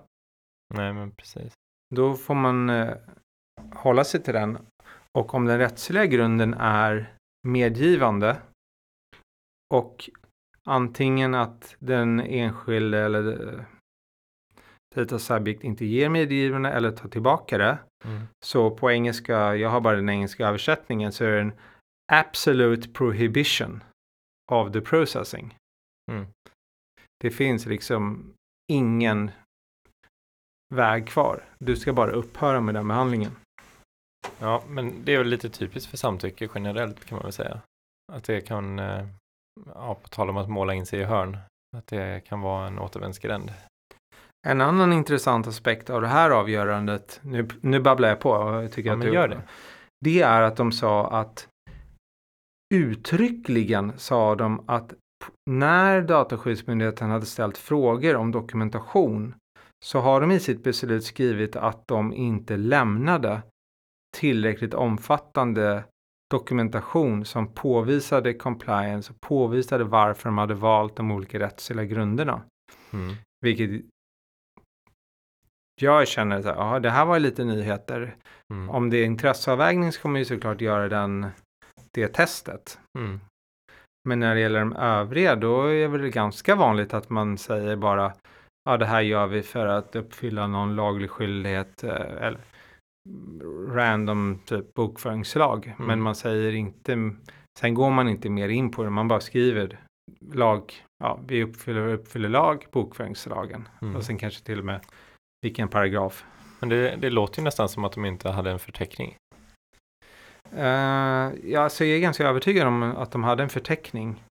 Nej, 0.74 0.94
men 0.94 1.12
precis. 1.12 1.54
Då 1.96 2.14
får 2.14 2.36
man 2.36 2.70
eh, 2.70 2.96
hålla 3.74 4.04
sig 4.04 4.24
till 4.24 4.34
den. 4.34 4.58
Och 5.18 5.34
om 5.34 5.46
den 5.46 5.58
rättsliga 5.58 6.06
grunden 6.06 6.54
är 6.54 7.14
medgivande 7.48 8.42
och 9.74 10.10
antingen 10.66 11.34
att 11.36 11.76
den 11.80 12.20
enskilde 12.20 13.00
eller 13.00 13.54
eh, 13.54 13.64
data 14.96 15.20
subject 15.20 15.64
inte 15.64 15.86
ger 15.86 16.10
medgivande 16.10 16.70
eller 16.70 16.92
tar 16.92 17.10
tillbaka 17.10 17.58
det. 17.58 17.78
Mm. 18.06 18.22
Så 18.46 18.72
på 18.72 18.92
engelska, 18.92 19.56
jag 19.56 19.70
har 19.70 19.82
bara 19.82 19.96
den 19.96 20.10
engelska 20.10 20.48
översättningen, 20.48 21.12
så 21.12 21.26
är 21.26 21.32
det 21.32 21.42
en 21.42 21.54
absolute 22.12 22.90
prohibition 22.90 23.84
of 24.52 24.72
the 24.72 24.82
processing. 24.82 25.58
Mm. 26.12 26.26
Det 27.20 27.32
finns 27.32 27.66
liksom 27.66 28.34
ingen 28.72 29.32
väg 30.76 31.08
kvar. 31.08 31.44
Du 31.60 31.76
ska 31.76 31.94
bara 31.94 32.12
upphöra 32.12 32.62
med 32.62 32.76
den 32.76 32.88
behandlingen. 32.88 33.32
Ja, 34.40 34.64
men 34.68 34.94
det 35.06 35.14
är 35.14 35.18
väl 35.18 35.28
lite 35.28 35.50
typiskt 35.50 35.90
för 35.90 35.98
samtycke 35.98 36.50
generellt 36.56 37.06
kan 37.06 37.16
man 37.16 37.24
väl 37.24 37.34
säga. 37.34 37.62
Att 38.14 38.24
det 38.24 38.42
kan, 38.42 38.80
eh, 38.80 39.06
ja, 39.76 39.96
på 39.96 40.08
tal 40.08 40.30
om 40.30 40.38
att 40.38 40.50
måla 40.50 40.74
in 40.74 40.86
sig 40.86 41.00
i 41.00 41.04
hörn, 41.04 41.38
att 41.78 41.88
det 41.88 42.24
kan 42.28 42.42
vara 42.42 42.68
en 42.68 42.80
återvändsgränd. 42.80 43.54
En 44.48 44.62
annan 44.62 44.94
intressant 44.94 45.48
aspekt 45.48 45.90
av 45.90 46.02
det 46.02 46.08
här 46.08 46.30
avgörandet, 46.30 47.20
nu, 47.24 47.48
nu 47.62 47.80
babblar 47.80 48.10
jag 48.10 48.20
på, 48.20 48.30
jag 48.64 48.72
tycker 48.72 48.90
Ja, 48.90 48.96
att 48.96 49.02
du, 49.02 49.14
gör 49.14 49.28
det. 49.28 49.42
det 50.06 50.22
är 50.22 50.42
att 50.42 50.56
de 50.58 50.72
sa 50.72 51.20
att 51.20 51.48
uttryckligen 52.74 53.94
sa 53.98 54.36
de 54.36 54.64
att 54.70 54.94
när 55.50 56.02
Dataskyddsmyndigheten 56.02 57.10
hade 57.10 57.26
ställt 57.26 57.58
frågor 57.58 58.16
om 58.16 58.32
dokumentation 58.32 59.36
så 59.84 60.00
har 60.00 60.22
de 60.22 60.32
i 60.32 60.40
sitt 60.40 60.64
beslut 60.64 61.04
skrivit 61.04 61.56
att 61.56 61.88
de 61.88 62.14
inte 62.14 62.58
lämnade 62.58 63.42
tillräckligt 64.18 64.74
omfattande 64.74 65.84
dokumentation 66.32 67.26
som 67.26 67.54
påvisade 67.54 68.34
compliance 68.34 69.14
och 69.14 69.22
påvisade 69.22 69.84
varför 69.84 70.30
de 70.30 70.38
hade 70.38 70.54
valt 70.54 70.96
de 70.96 71.12
olika 71.12 71.40
rättsliga 71.40 71.86
grunderna. 71.86 72.42
Mm. 72.94 73.16
Vilket 73.42 73.86
jag 75.82 76.08
känner 76.08 76.44
här, 76.44 76.56
ja 76.56 76.80
det 76.80 76.90
här 76.90 77.06
var 77.06 77.20
lite 77.20 77.44
nyheter. 77.44 78.16
Mm. 78.54 78.70
Om 78.70 78.90
det 78.90 78.98
är 78.98 79.06
intresseavvägning 79.06 79.92
så 79.92 80.02
kommer 80.02 80.20
ju 80.20 80.26
såklart 80.26 80.62
göra 80.62 80.90
den, 80.90 81.28
det 81.92 82.08
testet. 82.08 82.80
Mm. 83.00 83.20
Men 84.10 84.20
när 84.20 84.36
det 84.36 84.42
gäller 84.42 84.60
de 84.60 84.76
övriga 84.76 85.36
då 85.36 85.66
är 85.66 85.82
det 85.82 85.88
väl 85.88 86.10
ganska 86.10 86.56
vanligt 86.56 86.94
att 86.94 87.10
man 87.10 87.38
säger 87.38 87.76
bara 87.76 88.14
ja 88.64 88.78
det 88.78 88.86
här 88.86 89.02
gör 89.02 89.28
vi 89.28 89.44
för 89.44 89.68
att 89.68 89.96
uppfylla 89.96 90.48
någon 90.48 90.76
laglig 90.76 91.10
skyldighet 91.10 91.84
eh, 91.84 91.92
eller 91.96 92.40
random 93.68 94.40
typ 94.46 94.74
bokföringslag. 94.74 95.66
Mm. 95.66 95.88
Men 95.88 96.02
man 96.02 96.16
säger 96.16 96.54
inte, 96.54 97.12
sen 97.60 97.74
går 97.74 97.90
man 97.90 98.10
inte 98.10 98.30
mer 98.30 98.50
in 98.50 98.72
på 98.72 98.84
det, 98.84 98.90
man 98.90 99.08
bara 99.08 99.20
skriver 99.20 99.80
lag, 100.34 100.74
ja 101.04 101.20
vi 101.28 101.44
uppfyller, 101.44 101.88
uppfyller 101.88 102.30
lag, 102.30 102.66
bokföringslagen. 102.72 103.68
Mm. 103.82 103.96
Och 103.96 104.04
sen 104.04 104.18
kanske 104.18 104.46
till 104.46 104.60
och 104.60 104.66
med 104.66 104.82
vilken 105.42 105.68
paragraf. 105.68 106.26
Men 106.60 106.70
det, 106.70 106.96
det 106.96 107.10
låter 107.10 107.40
ju 107.40 107.44
nästan 107.44 107.70
som 107.70 107.84
att 107.84 107.92
de 107.92 108.06
inte 108.06 108.30
hade 108.30 108.52
en 108.52 108.60
förteckning. 108.60 109.16
Uh, 110.54 111.32
ja, 111.44 111.70
så 111.70 111.84
jag 111.84 111.98
är 111.98 112.00
ganska 112.00 112.28
övertygad 112.28 112.68
om 112.68 112.84
att 112.84 113.12
de 113.12 113.24
hade 113.24 113.44
en 113.44 113.50
förteckning. 113.50 114.24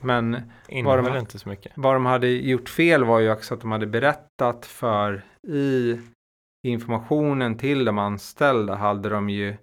Men 0.00 0.42
Innehöll 0.68 1.04
de- 1.04 1.16
inte 1.18 1.38
så 1.38 1.48
mycket. 1.48 1.72
vad 1.76 1.94
de 1.94 2.06
hade 2.06 2.28
gjort 2.28 2.68
fel 2.68 3.04
var 3.04 3.18
ju 3.20 3.32
också 3.32 3.54
att 3.54 3.60
de 3.60 3.72
hade 3.72 3.86
berättat 3.86 4.66
för 4.66 5.22
i 5.48 6.00
informationen 6.66 7.58
till 7.58 7.84
de 7.84 7.98
anställda 7.98 8.74
hade 8.74 9.08
de 9.08 9.30
ju 9.30 9.56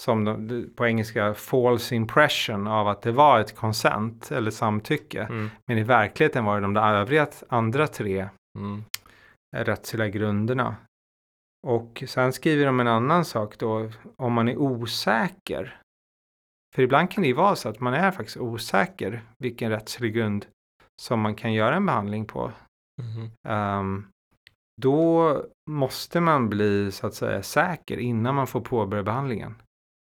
som 0.00 0.24
de, 0.24 0.70
på 0.76 0.86
engelska 0.86 1.34
false 1.34 1.94
impression 1.94 2.66
av 2.66 2.88
att 2.88 3.02
det 3.02 3.12
var 3.12 3.40
ett 3.40 3.56
consent 3.56 4.30
eller 4.30 4.50
samtycke. 4.50 5.22
Mm. 5.22 5.50
Men 5.66 5.78
i 5.78 5.82
verkligheten 5.82 6.44
var 6.44 6.54
det 6.54 6.60
de 6.62 6.74
där 6.74 6.94
övriga 6.94 7.26
andra 7.48 7.86
tre 7.86 8.28
Mm. 8.58 8.84
rättsliga 9.56 10.08
grunderna. 10.08 10.76
Och 11.66 12.04
sen 12.06 12.32
skriver 12.32 12.66
de 12.66 12.80
en 12.80 12.88
annan 12.88 13.24
sak 13.24 13.58
då, 13.58 13.90
om 14.16 14.32
man 14.32 14.48
är 14.48 14.56
osäker. 14.56 15.80
För 16.78 16.82
ibland 16.82 17.10
kan 17.10 17.22
det 17.22 17.28
ju 17.28 17.34
vara 17.34 17.56
så 17.56 17.68
att 17.68 17.80
man 17.80 17.94
är 17.94 18.10
faktiskt 18.10 18.36
osäker 18.36 19.22
vilken 19.38 19.70
rättslig 19.70 20.14
grund 20.14 20.46
som 21.02 21.20
man 21.20 21.34
kan 21.34 21.52
göra 21.52 21.76
en 21.76 21.86
behandling 21.86 22.26
på. 22.26 22.52
Mhm. 23.02 23.30
Ehm, 23.48 24.06
då 24.82 25.44
måste 25.70 26.20
man 26.20 26.48
bli 26.48 26.92
så 26.92 27.06
att 27.06 27.14
säga 27.14 27.42
säker 27.42 27.98
innan 27.98 28.34
man 28.34 28.46
får 28.46 28.60
påbörja 28.60 29.02
behandlingen. 29.02 29.54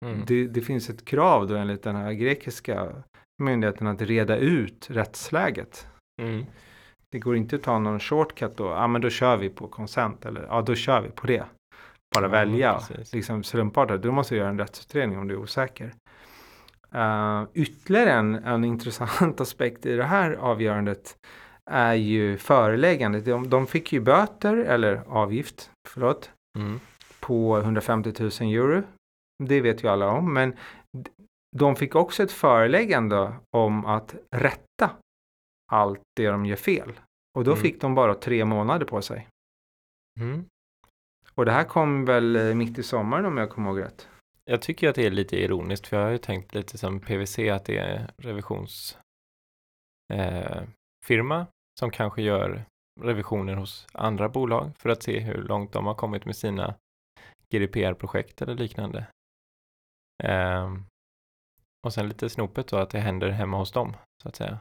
Mm. 0.06 0.24
Det, 0.26 0.46
det 0.46 0.60
finns 0.60 0.90
ett 0.90 1.04
krav 1.04 1.46
då 1.46 1.54
enligt 1.54 1.82
den 1.82 1.96
här 1.96 2.12
grekiska 2.12 2.92
myndigheten 3.42 3.86
att 3.86 4.02
reda 4.02 4.36
ut 4.36 4.90
rättsläget. 4.90 5.86
Mm. 6.22 6.44
Det 7.12 7.18
går 7.18 7.36
inte 7.36 7.56
att 7.56 7.62
ta 7.62 7.78
någon 7.78 8.00
shortcut 8.00 8.56
då. 8.56 8.64
Ja, 8.64 8.86
men 8.86 9.00
då 9.00 9.10
kör 9.10 9.36
vi 9.36 9.48
på 9.50 9.68
consent 9.68 10.24
eller 10.24 10.42
ja, 10.42 10.62
då 10.62 10.74
kör 10.74 11.00
vi 11.00 11.10
på 11.10 11.26
det. 11.26 11.44
Bara 12.14 12.24
Ja, 12.24 12.28
välja 12.28 12.78
precis. 12.78 13.12
liksom 13.12 13.42
slumpartat. 13.42 14.02
Då 14.02 14.12
måste 14.12 14.34
du 14.34 14.38
göra 14.38 14.48
en 14.48 14.58
rättsutredning 14.58 15.18
om 15.18 15.28
du 15.28 15.34
är 15.34 15.38
osäker. 15.38 15.92
Uh, 16.94 17.44
ytterligare 17.54 18.12
en, 18.12 18.34
en 18.34 18.64
intressant 18.64 19.40
aspekt 19.40 19.86
i 19.86 19.96
det 19.96 20.04
här 20.04 20.32
avgörandet 20.32 21.16
är 21.70 21.94
ju 21.94 22.36
föreläggandet. 22.38 23.24
De, 23.24 23.50
de 23.50 23.66
fick 23.66 23.92
ju 23.92 24.00
böter 24.00 24.56
eller 24.56 25.02
avgift, 25.06 25.70
förlåt, 25.88 26.30
Mm. 26.58 26.80
på 27.20 27.58
150 27.58 28.12
000 28.20 28.30
euro. 28.54 28.82
Det 29.44 29.60
vet 29.60 29.84
ju 29.84 29.88
alla 29.88 30.10
om, 30.10 30.34
men 30.34 30.56
de 31.56 31.76
fick 31.76 31.94
också 31.94 32.22
ett 32.22 32.32
föreläggande 32.32 33.32
om 33.56 33.86
att 33.86 34.14
rätta 34.36 34.90
allt 35.72 36.00
det 36.16 36.26
de 36.28 36.46
gör 36.46 36.56
fel. 36.56 36.92
Och 37.38 37.44
då 37.44 37.50
Mm. 37.50 37.62
fick 37.62 37.80
de 37.80 37.94
bara 37.94 38.14
tre 38.14 38.44
månader 38.44 38.86
på 38.86 39.02
sig. 39.02 39.28
Mm. 40.20 40.44
Och 41.34 41.44
det 41.44 41.52
här 41.52 41.64
kom 41.64 42.04
väl 42.04 42.36
eh, 42.36 42.54
mitt 42.54 42.78
i 42.78 42.82
sommaren 42.82 43.26
om 43.26 43.36
jag 43.36 43.50
kommer 43.50 43.70
ihåg 43.70 43.80
rätt. 43.80 44.08
Jag 44.44 44.62
tycker 44.62 44.88
att 44.88 44.94
det 44.94 45.06
är 45.06 45.10
lite 45.10 45.36
ironiskt 45.36 45.86
för 45.86 45.96
jag 45.96 46.04
har 46.04 46.10
ju 46.10 46.18
tänkt 46.18 46.54
lite 46.54 46.78
som 46.78 47.00
PVC 47.00 47.38
att 47.38 47.64
det 47.64 47.78
är 47.78 48.10
revisionsfirma 48.16 49.00
eh, 51.40 51.46
som 51.80 51.90
kanske 51.90 52.22
gör 52.22 52.64
revisioner 53.00 53.54
hos 53.54 53.86
andra 53.92 54.28
bolag 54.28 54.70
för 54.78 54.88
att 54.88 55.02
se 55.02 55.20
hur 55.20 55.42
långt 55.42 55.72
de 55.72 55.86
har 55.86 55.94
kommit 55.94 56.24
med 56.24 56.36
sina 56.36 56.74
GDPR-projekt 57.50 58.42
eller 58.42 58.54
liknande. 58.54 59.06
Ehm, 60.22 60.84
och 61.86 61.92
sen 61.92 62.08
lite 62.08 62.28
snopet 62.30 62.68
då 62.68 62.76
att 62.76 62.90
det 62.90 62.98
händer 62.98 63.30
hemma 63.30 63.56
hos 63.58 63.72
dem, 63.72 63.96
så 64.22 64.28
att 64.28 64.36
säga. 64.36 64.58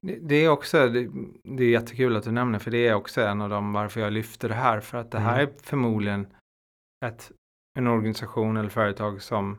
Det, 0.00 0.18
det 0.22 0.34
är 0.34 0.48
också, 0.48 0.88
det, 0.88 1.10
det, 1.44 1.64
är 1.64 1.70
jättekul 1.70 2.16
att 2.16 2.24
du 2.24 2.32
nämner, 2.32 2.58
för 2.58 2.70
det 2.70 2.88
är 2.88 2.94
också 2.94 3.20
en 3.22 3.40
av 3.40 3.50
dem 3.50 3.72
varför 3.72 4.00
jag 4.00 4.12
lyfter 4.12 4.48
det 4.48 4.54
här, 4.54 4.80
för 4.80 4.98
att 4.98 5.10
det 5.10 5.18
här 5.18 5.40
Mm. 5.40 5.48
är 5.48 5.62
förmodligen 5.62 6.34
ett, 7.06 7.32
en 7.76 7.86
organisation 7.86 8.56
eller 8.56 8.68
företag 8.68 9.22
som 9.22 9.58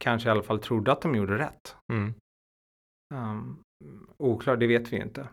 kanske 0.00 0.28
i 0.28 0.32
alla 0.32 0.42
fall 0.42 0.58
trodde 0.58 0.92
att 0.92 1.00
de 1.00 1.14
gjorde 1.14 1.38
rätt. 1.38 1.76
Mm. 1.92 2.14
Um, 3.14 3.62
oklart, 4.16 4.60
det 4.60 4.66
vet 4.66 4.92
vi 4.92 4.96
inte. 4.96 5.28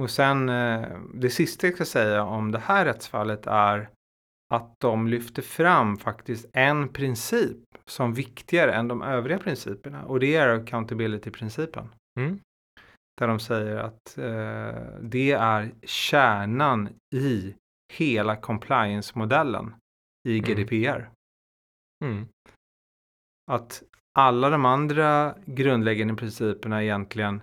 Och 0.00 0.10
sen 0.10 0.48
eh, 0.48 0.98
det 1.14 1.30
sista 1.30 1.66
jag 1.66 1.74
ska 1.74 1.84
säga 1.84 2.24
om 2.24 2.52
det 2.52 2.58
här 2.58 2.84
rättsfallet 2.84 3.46
är 3.46 3.90
att 4.54 4.74
de 4.78 5.08
lyfter 5.08 5.42
fram 5.42 5.96
faktiskt 5.96 6.46
en 6.52 6.88
princip 6.88 7.58
som 7.86 8.14
viktigare 8.14 8.72
än 8.72 8.88
de 8.88 9.02
övriga 9.02 9.38
principerna 9.38 10.04
och 10.04 10.20
det 10.20 10.36
är 10.36 10.48
accountability-principen. 10.48 11.88
Mm. 12.20 12.38
Där 13.20 13.28
de 13.28 13.40
säger 13.40 13.76
att 13.76 14.18
eh, 14.18 15.00
det 15.00 15.32
är 15.32 15.72
kärnan 15.82 16.88
i 17.14 17.54
hela 17.92 18.36
compliance-modellen 18.36 19.74
i 20.28 20.38
Mm. 20.38 20.44
GDPR. 20.50 21.10
Mm. 22.04 22.28
Att 23.50 23.82
alla 24.18 24.50
de 24.50 24.64
andra 24.64 25.34
grundläggande 25.46 26.14
principerna 26.14 26.82
egentligen 26.82 27.42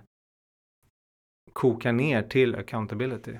kokar 1.52 1.92
ner 1.92 2.22
till 2.22 2.54
accountability. 2.56 3.36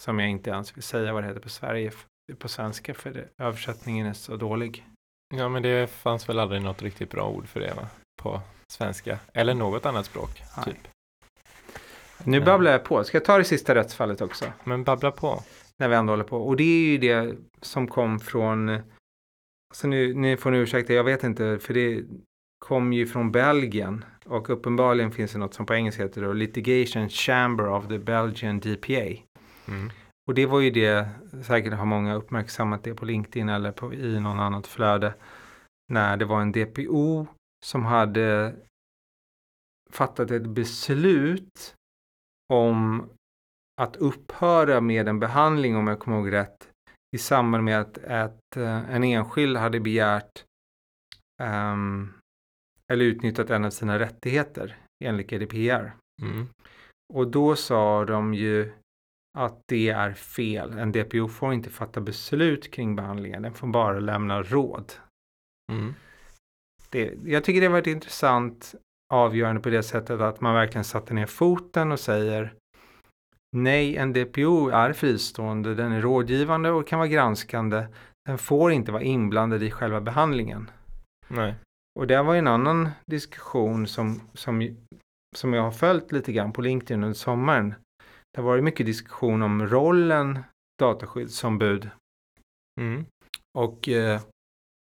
Som 0.00 0.18
jag 0.18 0.28
inte 0.30 0.50
ens 0.50 0.76
vill 0.76 0.82
säga 0.82 1.12
vad 1.12 1.22
det 1.22 1.26
heter 1.26 1.40
på, 1.40 1.48
Sverige, 1.48 1.92
på 2.38 2.48
svenska 2.48 2.94
för 2.94 3.10
det, 3.12 3.28
översättningen 3.38 4.06
är 4.06 4.12
så 4.12 4.36
dålig. 4.36 4.86
Ja, 5.34 5.48
men 5.48 5.62
det 5.62 5.90
fanns 5.90 6.28
väl 6.28 6.38
aldrig 6.38 6.62
något 6.62 6.82
riktigt 6.82 7.10
bra 7.10 7.28
ord 7.28 7.46
för 7.48 7.60
det, 7.60 7.74
va? 7.74 7.88
På 8.22 8.40
svenska, 8.72 9.18
eller 9.32 9.54
något 9.54 9.86
annat 9.86 10.06
språk, 10.06 10.42
Nej. 10.56 10.64
typ. 10.64 10.88
Nu 12.24 12.38
Ja. 12.38 12.44
babblar 12.44 12.72
jag 12.72 12.84
på. 12.84 13.04
Ska 13.04 13.16
jag 13.16 13.24
ta 13.24 13.38
det 13.38 13.44
sista 13.44 13.74
rättsfallet 13.74 14.20
också? 14.20 14.52
Men 14.64 14.84
babbla 14.84 15.10
på. 15.10 15.42
När 15.78 15.88
vi 15.88 15.94
ändå 15.94 16.12
håller 16.12 16.24
på. 16.24 16.36
Och 16.36 16.56
det 16.56 16.64
är 16.64 16.90
ju 16.90 16.98
det 16.98 17.36
som 17.60 17.88
kom 17.88 18.20
från, 18.20 18.78
så 19.74 19.88
nu, 19.88 20.14
nu 20.14 20.36
får 20.36 20.50
ni 20.50 20.58
ursäkta, 20.58 20.92
jag 20.92 21.04
vet 21.04 21.24
inte, 21.24 21.58
för 21.58 21.74
det 21.74 22.04
kom 22.58 22.92
ju 22.92 23.06
från 23.06 23.32
Belgien. 23.32 24.04
Och 24.24 24.50
uppenbarligen 24.50 25.12
finns 25.12 25.32
det 25.32 25.38
något 25.38 25.54
som 25.54 25.66
på 25.66 25.74
engelska 25.74 26.02
heter 26.02 26.22
då 26.22 26.32
Litigation 26.32 27.08
Chamber 27.08 27.68
of 27.68 27.88
the 27.88 27.98
Belgian 27.98 28.60
DPA. 28.60 29.22
Mm. 29.68 29.90
Och 30.28 30.34
det 30.34 30.46
var 30.46 30.60
ju 30.60 30.70
det, 30.70 31.08
säkert 31.42 31.72
har 31.72 31.86
många 31.86 32.14
uppmärksammat 32.14 32.84
det 32.84 32.94
på 32.94 33.04
LinkedIn 33.04 33.48
eller 33.48 33.72
på, 33.72 33.94
i 33.94 34.20
någon 34.20 34.40
annat 34.40 34.66
flöde. 34.66 35.14
När 35.88 36.16
det 36.16 36.24
var 36.24 36.40
en 36.40 36.52
DPO 36.52 37.26
som 37.64 37.84
hade 37.84 38.56
fattat 39.90 40.30
ett 40.30 40.46
beslut 40.46 41.74
om 42.52 43.08
att 43.80 43.96
upphöra 43.96 44.80
med 44.80 45.08
en 45.08 45.20
behandling 45.20 45.76
om 45.76 45.86
jag 45.86 45.98
kommer 45.98 46.16
ihåg 46.16 46.32
rätt 46.32 46.68
i 47.16 47.18
samband 47.18 47.64
med 47.64 47.80
att, 47.80 47.98
att 47.98 48.56
eh, 48.56 48.90
en 48.90 49.04
enskild 49.04 49.56
hade 49.56 49.80
begärt 49.80 50.44
ehm, 51.42 52.12
eller 52.92 53.04
utnyttjat 53.04 53.50
en 53.50 53.64
av 53.64 53.70
sina 53.70 53.98
rättigheter 53.98 54.76
enligt 55.04 55.30
GDPR. 55.30 55.92
Mm. 56.22 56.48
Och 57.14 57.28
då 57.28 57.56
sa 57.56 58.04
de 58.04 58.34
ju 58.34 58.72
att 59.38 59.62
det 59.66 59.88
är 59.88 60.12
fel. 60.12 60.78
En 60.78 60.92
DPO 60.92 61.28
får 61.28 61.52
inte 61.52 61.70
fatta 61.70 62.00
beslut 62.00 62.70
kring 62.70 62.96
behandlingen. 62.96 63.42
Den 63.42 63.54
får 63.54 63.66
bara 63.66 64.00
lämna 64.00 64.42
råd. 64.42 64.92
Mm. 65.72 65.94
Det, 66.90 67.18
jag 67.24 67.44
tycker 67.44 67.60
det 67.60 67.68
var 67.68 67.78
ett 67.78 67.86
intressant 67.86 68.74
avgörande 69.14 69.60
på 69.60 69.68
det 69.68 69.82
sättet 69.82 70.20
att 70.20 70.40
man 70.40 70.54
verkligen 70.54 70.84
satte 70.84 71.14
ner 71.14 71.26
foten 71.26 71.92
och 71.92 72.00
säger 72.00 72.54
nej, 73.56 73.96
en 73.96 74.12
DPO 74.12 74.68
är 74.68 74.92
fristående, 74.92 75.74
den 75.74 75.92
är 75.92 76.00
rådgivande 76.00 76.70
och 76.70 76.86
kan 76.86 76.98
vara 76.98 77.08
granskande. 77.08 77.86
Den 78.24 78.38
får 78.38 78.72
inte 78.72 78.92
vara 78.92 79.02
inblandad 79.02 79.62
i 79.62 79.70
själva 79.70 80.00
behandlingen. 80.00 80.70
Nej. 81.28 81.54
Och 81.98 82.06
det 82.06 82.22
var 82.22 82.34
en 82.34 82.46
annan 82.46 82.88
diskussion 83.06 83.86
som, 83.86 84.20
som, 84.34 84.76
som 85.36 85.52
jag 85.52 85.62
har 85.62 85.70
följt 85.70 86.12
lite 86.12 86.32
grann 86.32 86.52
på 86.52 86.62
LinkedIn 86.62 87.04
under 87.04 87.14
sommaren. 87.14 87.74
Det 88.32 88.40
har 88.40 88.48
varit 88.48 88.64
mycket 88.64 88.86
diskussion 88.86 89.42
om 89.42 89.66
rollen 89.66 90.38
dataskyddsombud. 90.78 91.90
Mm. 92.80 93.04
Och 93.58 93.88
eh, 93.88 94.20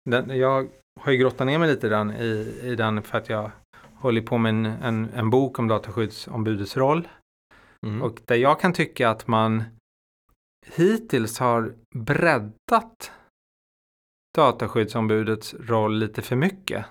den, 0.09 0.37
jag 0.37 0.69
har 1.01 1.11
ju 1.11 1.17
grottat 1.17 1.47
ner 1.47 1.59
mig 1.59 1.69
lite 1.69 1.89
den 1.89 2.11
i, 2.11 2.59
i 2.63 2.75
den 2.75 3.03
för 3.03 3.17
att 3.17 3.29
jag 3.29 3.51
håller 3.93 4.21
på 4.21 4.37
med 4.37 4.49
en, 4.49 4.65
en, 4.65 5.09
en 5.13 5.29
bok 5.29 5.59
om 5.59 5.67
dataskyddsombudets 5.67 6.77
roll. 6.77 7.07
Mm. 7.85 8.01
Och 8.01 8.19
där 8.25 8.35
jag 8.35 8.59
kan 8.59 8.73
tycka 8.73 9.09
att 9.09 9.27
man 9.27 9.63
hittills 10.65 11.39
har 11.39 11.73
breddat 11.95 13.11
dataskyddsombudets 14.37 15.53
roll 15.53 15.97
lite 15.97 16.21
för 16.21 16.35
mycket. 16.35 16.85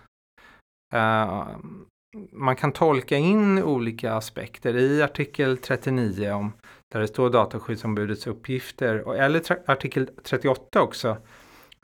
Eh, 0.95 1.47
man 2.33 2.57
kan 2.57 2.73
tolka 2.73 3.17
in 3.17 3.63
olika 3.63 4.15
aspekter 4.15 4.77
i 4.77 5.03
artikel 5.03 5.59
39 5.59 6.31
om 6.33 6.53
där 6.93 7.01
det 7.01 7.09
står 7.09 7.31
dataskyddsombudets 7.31 8.27
uppgifter 8.27 9.01
och, 9.01 9.17
eller 9.17 9.71
artikel 9.71 10.11
38 10.23 10.83
också 10.83 11.17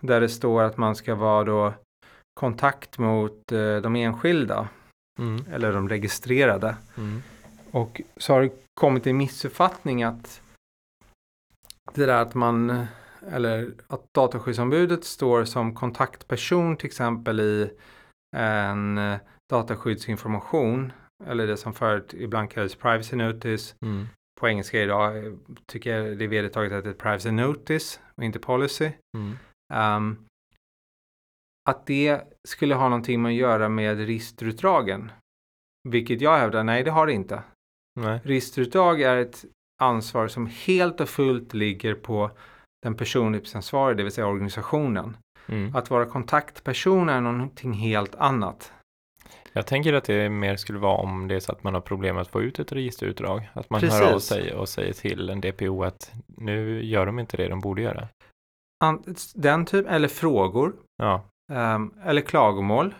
där 0.01 0.20
det 0.20 0.29
står 0.29 0.62
att 0.62 0.77
man 0.77 0.96
ska 0.96 1.14
vara 1.14 1.44
då 1.44 1.75
kontakt 2.40 2.99
mot 2.99 3.53
eh, 3.53 3.77
de 3.77 3.96
enskilda 3.96 4.68
Mm. 5.20 5.44
eller 5.53 5.73
de 5.73 5.88
registrerade. 5.88 6.77
Mm. 6.96 7.23
Och 7.70 8.01
så 8.16 8.33
har 8.33 8.40
det 8.40 8.51
kommit 8.81 9.07
en 9.07 9.16
missuppfattning 9.16 10.03
att 10.03 10.43
det 11.95 12.07
där 12.07 12.23
att 12.23 12.35
man 12.35 12.87
eller 13.29 13.73
att 13.87 14.14
dataskyddsombudet 14.14 15.05
står 15.05 15.45
som 15.45 15.75
kontaktperson 15.75 16.77
till 16.77 16.87
exempel 16.87 17.40
i 17.40 17.71
en 18.37 18.99
eh, 18.99 19.19
dataskyddsinformation 19.51 20.93
eller 21.27 21.47
det 21.47 21.57
som 21.57 21.75
förut 21.75 22.14
ibland 22.14 22.51
kallades 22.51 22.75
privacy 22.75 23.16
notice. 23.16 23.75
Mm. 23.85 24.07
På 24.40 24.49
engelska 24.49 24.83
idag 24.83 25.27
eh, 25.27 25.33
tycker 25.66 25.97
jag 25.97 26.19
det 26.19 26.25
är 26.25 26.29
vedertaget 26.29 26.73
att 26.73 26.85
det 26.85 26.90
är 26.90 26.95
privacy 26.95 27.31
notice 27.31 28.01
och 28.14 28.25
inte 28.25 28.38
policy. 28.38 28.90
Mm. 29.16 29.38
Ehm, 29.73 30.25
att 31.71 31.87
det 31.87 32.21
skulle 32.49 32.75
ha 32.75 32.88
någonting 32.88 33.23
med 33.23 33.31
att 33.31 33.37
göra 33.37 33.69
med 33.69 33.97
registerutdragen. 33.97 35.12
Vilket 35.88 36.21
jag 36.21 36.38
hävdar, 36.38 36.64
nej 36.64 36.85
det 36.85 36.90
har 36.90 37.07
det 37.07 37.12
inte. 37.12 37.43
Nej. 38.00 38.20
Registerutdrag 38.24 39.02
är 39.02 39.16
ett 39.16 39.44
ansvar 39.82 40.28
som 40.28 40.46
helt 40.46 41.00
och 41.00 41.08
fullt 41.08 41.54
ligger 41.54 41.94
på 41.94 42.30
den 42.82 42.94
personuppgiftsansvarige, 42.94 43.96
det 43.96 44.02
vill 44.02 44.12
säga 44.12 44.26
organisationen. 44.26 45.16
Mm. 45.46 45.76
Att 45.76 45.90
vara 45.90 46.06
kontaktperson 46.06 47.08
är 47.08 47.20
någonting 47.20 47.72
helt 47.72 48.14
annat. 48.14 48.72
Jag 49.52 49.66
tänker 49.66 49.92
att 49.92 50.04
det 50.04 50.28
mer 50.30 50.56
skulle 50.56 50.78
vara 50.78 50.96
om 50.96 51.28
det 51.28 51.34
är 51.34 51.40
så 51.40 51.52
att 51.52 51.62
man 51.64 51.74
har 51.74 51.80
problem 51.80 52.16
att 52.18 52.28
få 52.28 52.42
ut 52.42 52.58
ett 52.58 52.72
registerutdrag. 52.72 53.50
Att 53.52 53.70
man 53.70 53.80
hör 53.80 54.02
av 54.02 54.12
Precis. 54.12 54.28
sig 54.28 54.54
och 54.54 54.68
säger 54.68 54.92
till 54.92 55.30
en 55.30 55.40
DPO 55.40 55.82
att 55.84 56.12
nu 56.26 56.84
gör 56.84 57.06
de 57.06 57.18
inte 57.18 57.36
det 57.36 57.48
de 57.48 57.60
borde 57.60 57.82
göra. 57.82 58.08
Den 59.34 59.66
typ, 59.66 59.86
eller 59.88 60.08
frågor, 60.08 60.72
Ja. 60.96 61.24
ehm, 61.52 61.94
eller 62.04 62.20
klagomål 62.22 62.94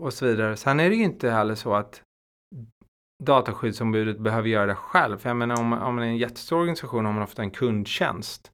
och 0.00 0.12
så 0.12 0.26
vidare. 0.26 0.56
Sen 0.56 0.80
är 0.80 0.90
det 0.90 0.96
ju 0.96 1.04
inte 1.04 1.30
heller 1.30 1.54
så 1.54 1.74
att 1.74 2.02
dataskyddsombudet 3.22 4.18
behöver 4.18 4.48
göra 4.48 4.66
det 4.66 4.74
själv. 4.74 5.18
För 5.18 5.30
jag 5.30 5.36
menar 5.36 5.60
om, 5.60 5.72
om 5.72 5.94
man 5.94 6.04
är 6.04 6.08
en 6.08 6.16
jättestor 6.16 6.58
organisation 6.58 7.04
har 7.04 7.12
man 7.12 7.22
ofta 7.22 7.42
en 7.42 7.50
kundtjänst. 7.50 8.50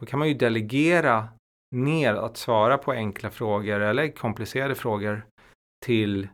Då 0.00 0.06
kan 0.06 0.18
man 0.18 0.28
ju 0.28 0.34
delegera 0.34 1.28
ner 1.76 2.14
att 2.14 2.36
svara 2.36 2.78
på 2.78 2.92
enkla 2.92 3.30
frågor 3.30 3.80
eller 3.80 4.08
komplicerade 4.08 4.74
frågor 4.74 5.26
till 5.84 6.28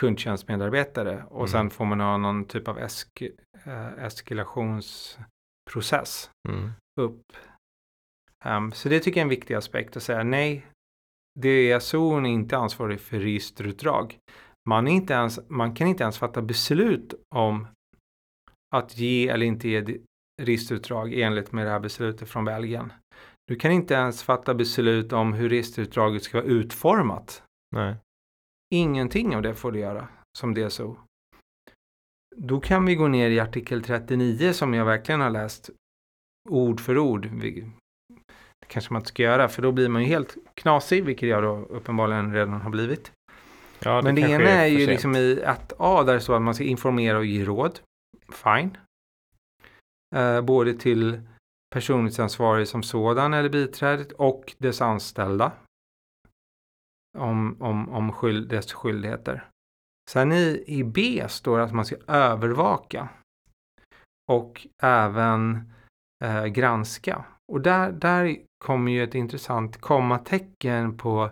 kundtjänstmedarbetare 0.00 1.24
och 1.28 1.36
Mm. 1.38 1.48
sen 1.48 1.70
får 1.70 1.84
man 1.84 2.00
ha 2.00 2.16
någon 2.16 2.44
typ 2.44 2.68
av 2.68 2.78
esk, 2.78 3.22
eh, 3.64 4.04
eskalationsprocess 4.04 6.30
Mm. 6.48 6.70
upp. 7.00 7.22
Ehm, 8.44 8.72
så 8.72 8.88
det 8.88 9.00
tycker 9.00 9.20
jag 9.20 9.22
är 9.22 9.26
en 9.26 9.30
viktig 9.30 9.54
aspekt 9.54 9.96
att 9.96 10.02
säga 10.02 10.22
nej. 10.22 10.66
DSO 11.40 12.16
är 12.16 12.26
inte 12.26 12.56
ansvarig 12.56 13.00
för 13.00 13.18
registerutdrag. 13.18 14.18
Man, 14.68 14.88
inte 14.88 15.12
ens, 15.12 15.40
man 15.48 15.74
kan 15.74 15.88
inte 15.88 16.02
ens 16.02 16.18
fatta 16.18 16.42
beslut 16.42 17.14
om 17.34 17.66
att 18.76 18.98
ge 18.98 19.28
eller 19.28 19.46
inte 19.46 19.68
ge 19.68 19.98
registerutdrag 20.42 21.20
enligt 21.20 21.52
med 21.52 21.66
det 21.66 21.70
här 21.70 21.80
beslutet 21.80 22.28
från 22.28 22.44
Belgien. 22.44 22.92
Du 23.46 23.56
kan 23.56 23.70
inte 23.72 23.94
ens 23.94 24.22
fatta 24.22 24.54
beslut 24.54 25.12
om 25.12 25.32
hur 25.32 25.48
registerutdraget 25.48 26.22
ska 26.22 26.38
vara 26.38 26.48
utformat. 26.48 27.42
Nej. 27.76 27.96
Ingenting 28.74 29.36
av 29.36 29.42
det 29.42 29.54
får 29.54 29.72
du 29.72 29.78
göra 29.78 30.08
som 30.38 30.54
DSO. 30.54 30.96
Då 32.36 32.60
kan 32.60 32.84
vi 32.84 32.94
gå 32.94 33.08
ner 33.08 33.30
i 33.30 33.40
artikel 33.40 33.82
39 33.82 34.52
som 34.52 34.74
jag 34.74 34.84
verkligen 34.84 35.20
har 35.20 35.30
läst 35.30 35.70
ord 36.48 36.80
för 36.80 36.98
ord. 36.98 37.28
Det 38.60 38.66
kanske 38.66 38.92
man 38.92 39.00
inte 39.00 39.08
ska 39.08 39.22
göra 39.22 39.48
för 39.48 39.62
då 39.62 39.72
blir 39.72 39.88
man 39.88 40.02
ju 40.02 40.08
helt 40.08 40.36
knasig, 40.54 41.04
vilket 41.04 41.28
jag 41.28 41.42
då 41.42 41.56
uppenbarligen 41.56 42.34
redan 42.34 42.60
har 42.60 42.70
blivit. 42.70 43.12
Ja, 43.80 44.02
Men 44.02 44.14
det 44.14 44.20
ena 44.20 44.50
är 44.50 44.70
för 44.70 44.78
ju 44.78 44.86
liksom 44.86 45.16
i 45.16 45.42
1A 45.44 46.04
där 46.04 46.14
det 46.14 46.20
står 46.20 46.36
att 46.36 46.42
man 46.42 46.54
ska 46.54 46.64
informera 46.64 47.18
och 47.18 47.24
ge 47.24 47.44
råd. 47.44 47.80
Fine. 48.32 48.78
Eh, 50.16 50.40
både 50.40 50.74
till 50.74 51.20
personlighetsansvarig 51.74 52.68
som 52.68 52.82
sådan 52.82 53.34
eller 53.34 53.48
biträdet 53.48 54.12
och 54.12 54.54
dess 54.58 54.80
anställda. 54.80 55.52
Om, 57.18 57.56
om, 57.60 57.88
om 57.88 58.12
skyld, 58.12 58.48
dess 58.48 58.72
skyldigheter. 58.72 59.48
Sen 60.10 60.32
i, 60.32 60.64
i 60.66 60.84
B 60.84 61.24
står 61.28 61.58
det 61.58 61.64
att 61.64 61.74
man 61.74 61.84
ska 61.84 61.96
övervaka. 62.06 63.08
Och 64.30 64.66
även 64.82 65.72
eh, 66.24 66.44
granska. 66.44 67.24
Och 67.52 67.60
där, 67.60 67.92
där 67.92 68.36
kommer 68.64 68.92
ju 68.92 69.04
ett 69.04 69.14
intressant 69.14 69.80
kommatecken 69.80 70.96
på, 70.96 71.30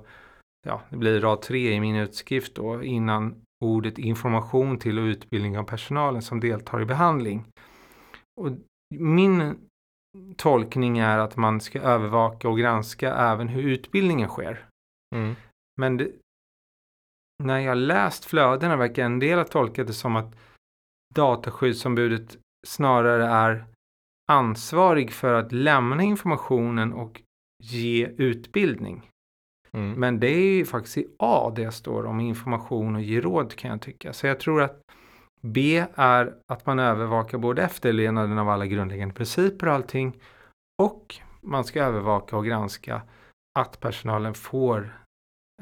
ja 0.66 0.82
det 0.90 0.96
blir 0.96 1.20
rad 1.20 1.42
tre 1.42 1.72
i 1.72 1.80
min 1.80 1.96
utskrift 1.96 2.54
då, 2.54 2.82
innan 2.82 3.42
ordet 3.64 3.98
information 3.98 4.78
till 4.78 4.98
och 4.98 5.02
utbildning 5.02 5.58
av 5.58 5.64
personalen 5.64 6.22
som 6.22 6.40
deltar 6.40 6.82
i 6.82 6.84
behandling. 6.84 7.44
Och 8.40 8.50
min 8.94 9.56
tolkning 10.36 10.98
är 10.98 11.18
att 11.18 11.36
man 11.36 11.60
ska 11.60 11.80
övervaka 11.80 12.48
och 12.48 12.58
granska 12.58 13.14
även 13.14 13.48
hur 13.48 13.62
utbildningen 13.62 14.28
sker. 14.28 14.68
Mm. 15.14 15.34
Men 15.80 15.96
det, 15.96 16.10
när 17.44 17.58
jag 17.58 17.78
läst 17.78 18.24
flödena 18.24 18.76
verkar 18.76 19.04
en 19.04 19.18
del 19.18 19.38
ha 19.38 19.44
tolkat 19.44 19.86
det 19.86 19.92
som 19.92 20.16
att 20.16 20.34
dataskyddsombudet 21.14 22.36
snarare 22.66 23.26
är 23.26 23.64
ansvarig 24.32 25.12
för 25.12 25.34
att 25.34 25.52
lämna 25.52 26.02
informationen 26.02 26.92
och 26.92 27.22
ge 27.62 28.06
utbildning. 28.06 29.10
Mm. 29.76 30.00
Men 30.00 30.20
det 30.20 30.30
är 30.30 30.56
ju 30.56 30.64
faktiskt 30.64 30.98
i 30.98 31.06
A 31.18 31.52
det 31.56 31.72
står 31.72 32.06
om 32.06 32.20
information 32.20 32.94
och 32.94 33.02
ge 33.02 33.20
råd 33.20 33.54
kan 33.54 33.70
jag 33.70 33.80
tycka. 33.80 34.12
Så 34.12 34.26
jag 34.26 34.40
tror 34.40 34.62
att 34.62 34.82
B 35.42 35.84
är 35.94 36.34
att 36.52 36.66
man 36.66 36.78
övervakar 36.78 37.38
både 37.38 37.62
efterlevnaden 37.62 38.38
av 38.38 38.48
alla 38.48 38.66
grundläggande 38.66 39.14
principer 39.14 39.66
och 39.66 39.74
allting 39.74 40.16
och 40.82 41.14
man 41.40 41.64
ska 41.64 41.82
övervaka 41.82 42.36
och 42.36 42.44
granska 42.44 43.02
att 43.58 43.80
personalen 43.80 44.34
får 44.34 44.98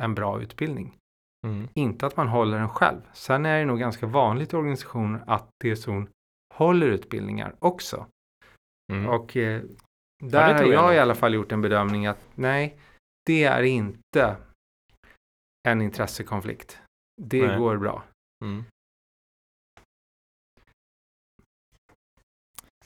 en 0.00 0.14
bra 0.14 0.42
utbildning. 0.42 0.96
Mm. 1.46 1.68
Inte 1.74 2.07
att 2.07 2.16
man 2.16 2.29
håller 2.29 2.59
den 2.59 2.68
själv. 2.68 3.00
Sen 3.12 3.46
är 3.46 3.59
det 3.59 3.64
nog 3.64 3.79
ganska 3.79 4.07
vanligt 4.07 4.53
i 4.53 4.57
organisationer 4.57 5.24
att 5.27 5.48
DSO'n 5.64 6.07
håller 6.55 6.87
utbildningar 6.87 7.55
också. 7.59 8.07
Mm. 8.92 9.09
Och 9.09 9.37
eh, 9.37 9.62
där 10.22 10.53
har 10.53 10.59
tror 10.59 10.72
jag 10.72 10.85
jag 10.85 10.94
i 10.94 10.98
alla 10.98 11.14
fall 11.14 11.35
gjort 11.35 11.53
en 11.53 11.61
bedömning 11.61 12.07
att 12.07 12.29
nej, 12.35 12.79
det 13.26 13.44
är 13.44 13.62
inte 13.62 14.37
en 15.68 15.82
intressekonflikt. 15.82 16.78
Det 17.22 17.46
Nej. 17.46 17.58
går 17.58 17.76
bra. 17.76 18.02
Mm. 18.44 18.64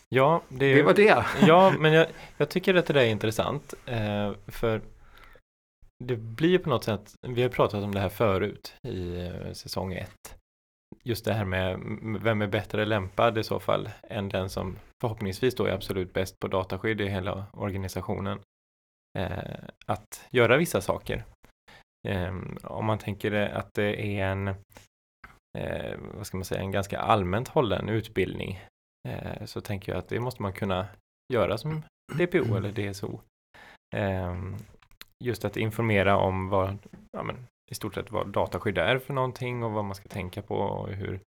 Ja, 0.09 0.43
det, 0.49 0.75
Det 0.75 0.83
var 0.83 0.95
det. 0.95 1.25
ja, 1.47 1.75
men 1.79 1.93
jag, 1.93 2.07
jag 2.37 2.49
tycker 2.51 2.75
att 2.75 2.87
det 2.87 2.93
där 2.93 3.01
är 3.01 3.11
intressant. 3.11 3.75
Eh, 3.87 4.33
för 4.47 4.83
det 6.05 6.17
blir 6.17 6.49
ju 6.49 6.59
på 6.59 6.71
något 6.71 6.85
sätt, 6.85 7.15
vi 7.27 7.43
har 7.43 7.49
pratat 7.49 7.85
om 7.85 7.95
det 7.95 8.01
här 8.01 8.09
förut 8.09 8.75
i 8.83 9.27
eh, 9.27 9.53
säsong 9.53 9.93
ett. 9.93 10.35
Just 11.03 11.25
det 11.25 11.33
här 11.33 11.45
med 11.45 11.81
vem 12.23 12.43
är 12.43 12.47
bättre 12.47 12.85
lämpad 12.85 13.39
i 13.39 13.45
så 13.45 13.61
fall 13.61 13.91
än 14.03 14.29
den 14.29 14.51
som 14.51 14.79
förhoppningsvis 15.01 15.55
då 15.55 15.65
är 15.65 15.73
absolut 15.73 16.13
bäst 16.13 16.41
på 16.41 16.49
dataskydd 16.49 17.01
i 17.01 17.09
hela 17.09 17.47
organisationen. 17.53 18.41
Eh, 19.19 19.69
att 19.87 20.27
göra 20.31 20.57
vissa 20.57 20.81
saker. 20.81 21.25
Eh, 22.09 22.37
om 22.63 22.85
man 22.85 22.99
tänker 22.99 23.33
att 23.33 23.75
det 23.75 24.19
är 24.19 24.25
en, 24.25 24.49
eh, 25.59 25.99
vad 26.15 26.27
ska 26.27 26.37
man 26.37 26.45
säga, 26.45 26.61
en 26.61 26.71
ganska 26.71 26.99
allmänt 26.99 27.49
hållen 27.49 27.89
utbildning 27.89 28.61
så 29.45 29.61
tänker 29.61 29.93
jag 29.93 29.99
att 29.99 30.09
det 30.09 30.21
måste 30.21 30.43
man 30.43 30.53
kunna 30.53 30.87
göra 31.33 31.59
som 31.59 31.83
DPO 32.15 32.57
eller 32.57 32.73
DSO. 32.73 33.21
Ehm, 33.97 34.57
just 35.25 35.45
att 35.45 35.57
informera 35.57 36.17
om 36.17 36.49
vad, 36.49 36.79
ja, 37.13 37.23
men, 37.23 37.47
i 37.71 37.75
stort 37.75 37.95
sett 37.95 38.11
vad 38.11 38.29
dataskydd 38.29 38.79
är 38.79 38.99
för 38.99 39.15
någonting 39.15 39.63
och 39.63 39.73
vad 39.73 39.85
man 39.85 39.95
ska 39.95 40.09
tänka 40.09 40.43
på 40.43 40.55
och 40.55 40.89
hur 40.89 41.21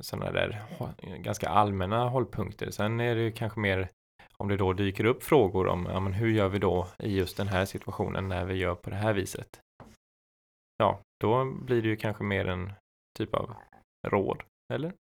sådana 0.00 0.32
där 0.32 0.62
ganska 1.18 1.48
allmänna 1.48 2.08
hållpunkter. 2.08 2.70
Sen 2.70 3.00
är 3.00 3.14
det 3.14 3.22
ju 3.22 3.32
kanske 3.32 3.60
mer 3.60 3.88
om 4.38 4.48
det 4.48 4.56
då 4.56 4.72
dyker 4.72 5.04
upp 5.04 5.22
frågor 5.22 5.66
om 5.66 5.86
ja, 5.86 6.00
men 6.00 6.12
hur 6.12 6.28
gör 6.30 6.48
vi 6.48 6.58
då 6.58 6.86
i 6.98 7.16
just 7.16 7.36
den 7.36 7.48
här 7.48 7.64
situationen 7.64 8.28
när 8.28 8.44
vi 8.44 8.54
gör 8.54 8.74
på 8.74 8.90
det 8.90 8.96
här 8.96 9.12
viset. 9.12 9.60
Ja, 10.76 11.00
då 11.20 11.44
blir 11.44 11.82
det 11.82 11.88
ju 11.88 11.96
kanske 11.96 12.24
mer 12.24 12.48
en 12.48 12.72
typ 13.18 13.34
av 13.34 13.54
råd, 14.08 14.42
eller? 14.72 14.92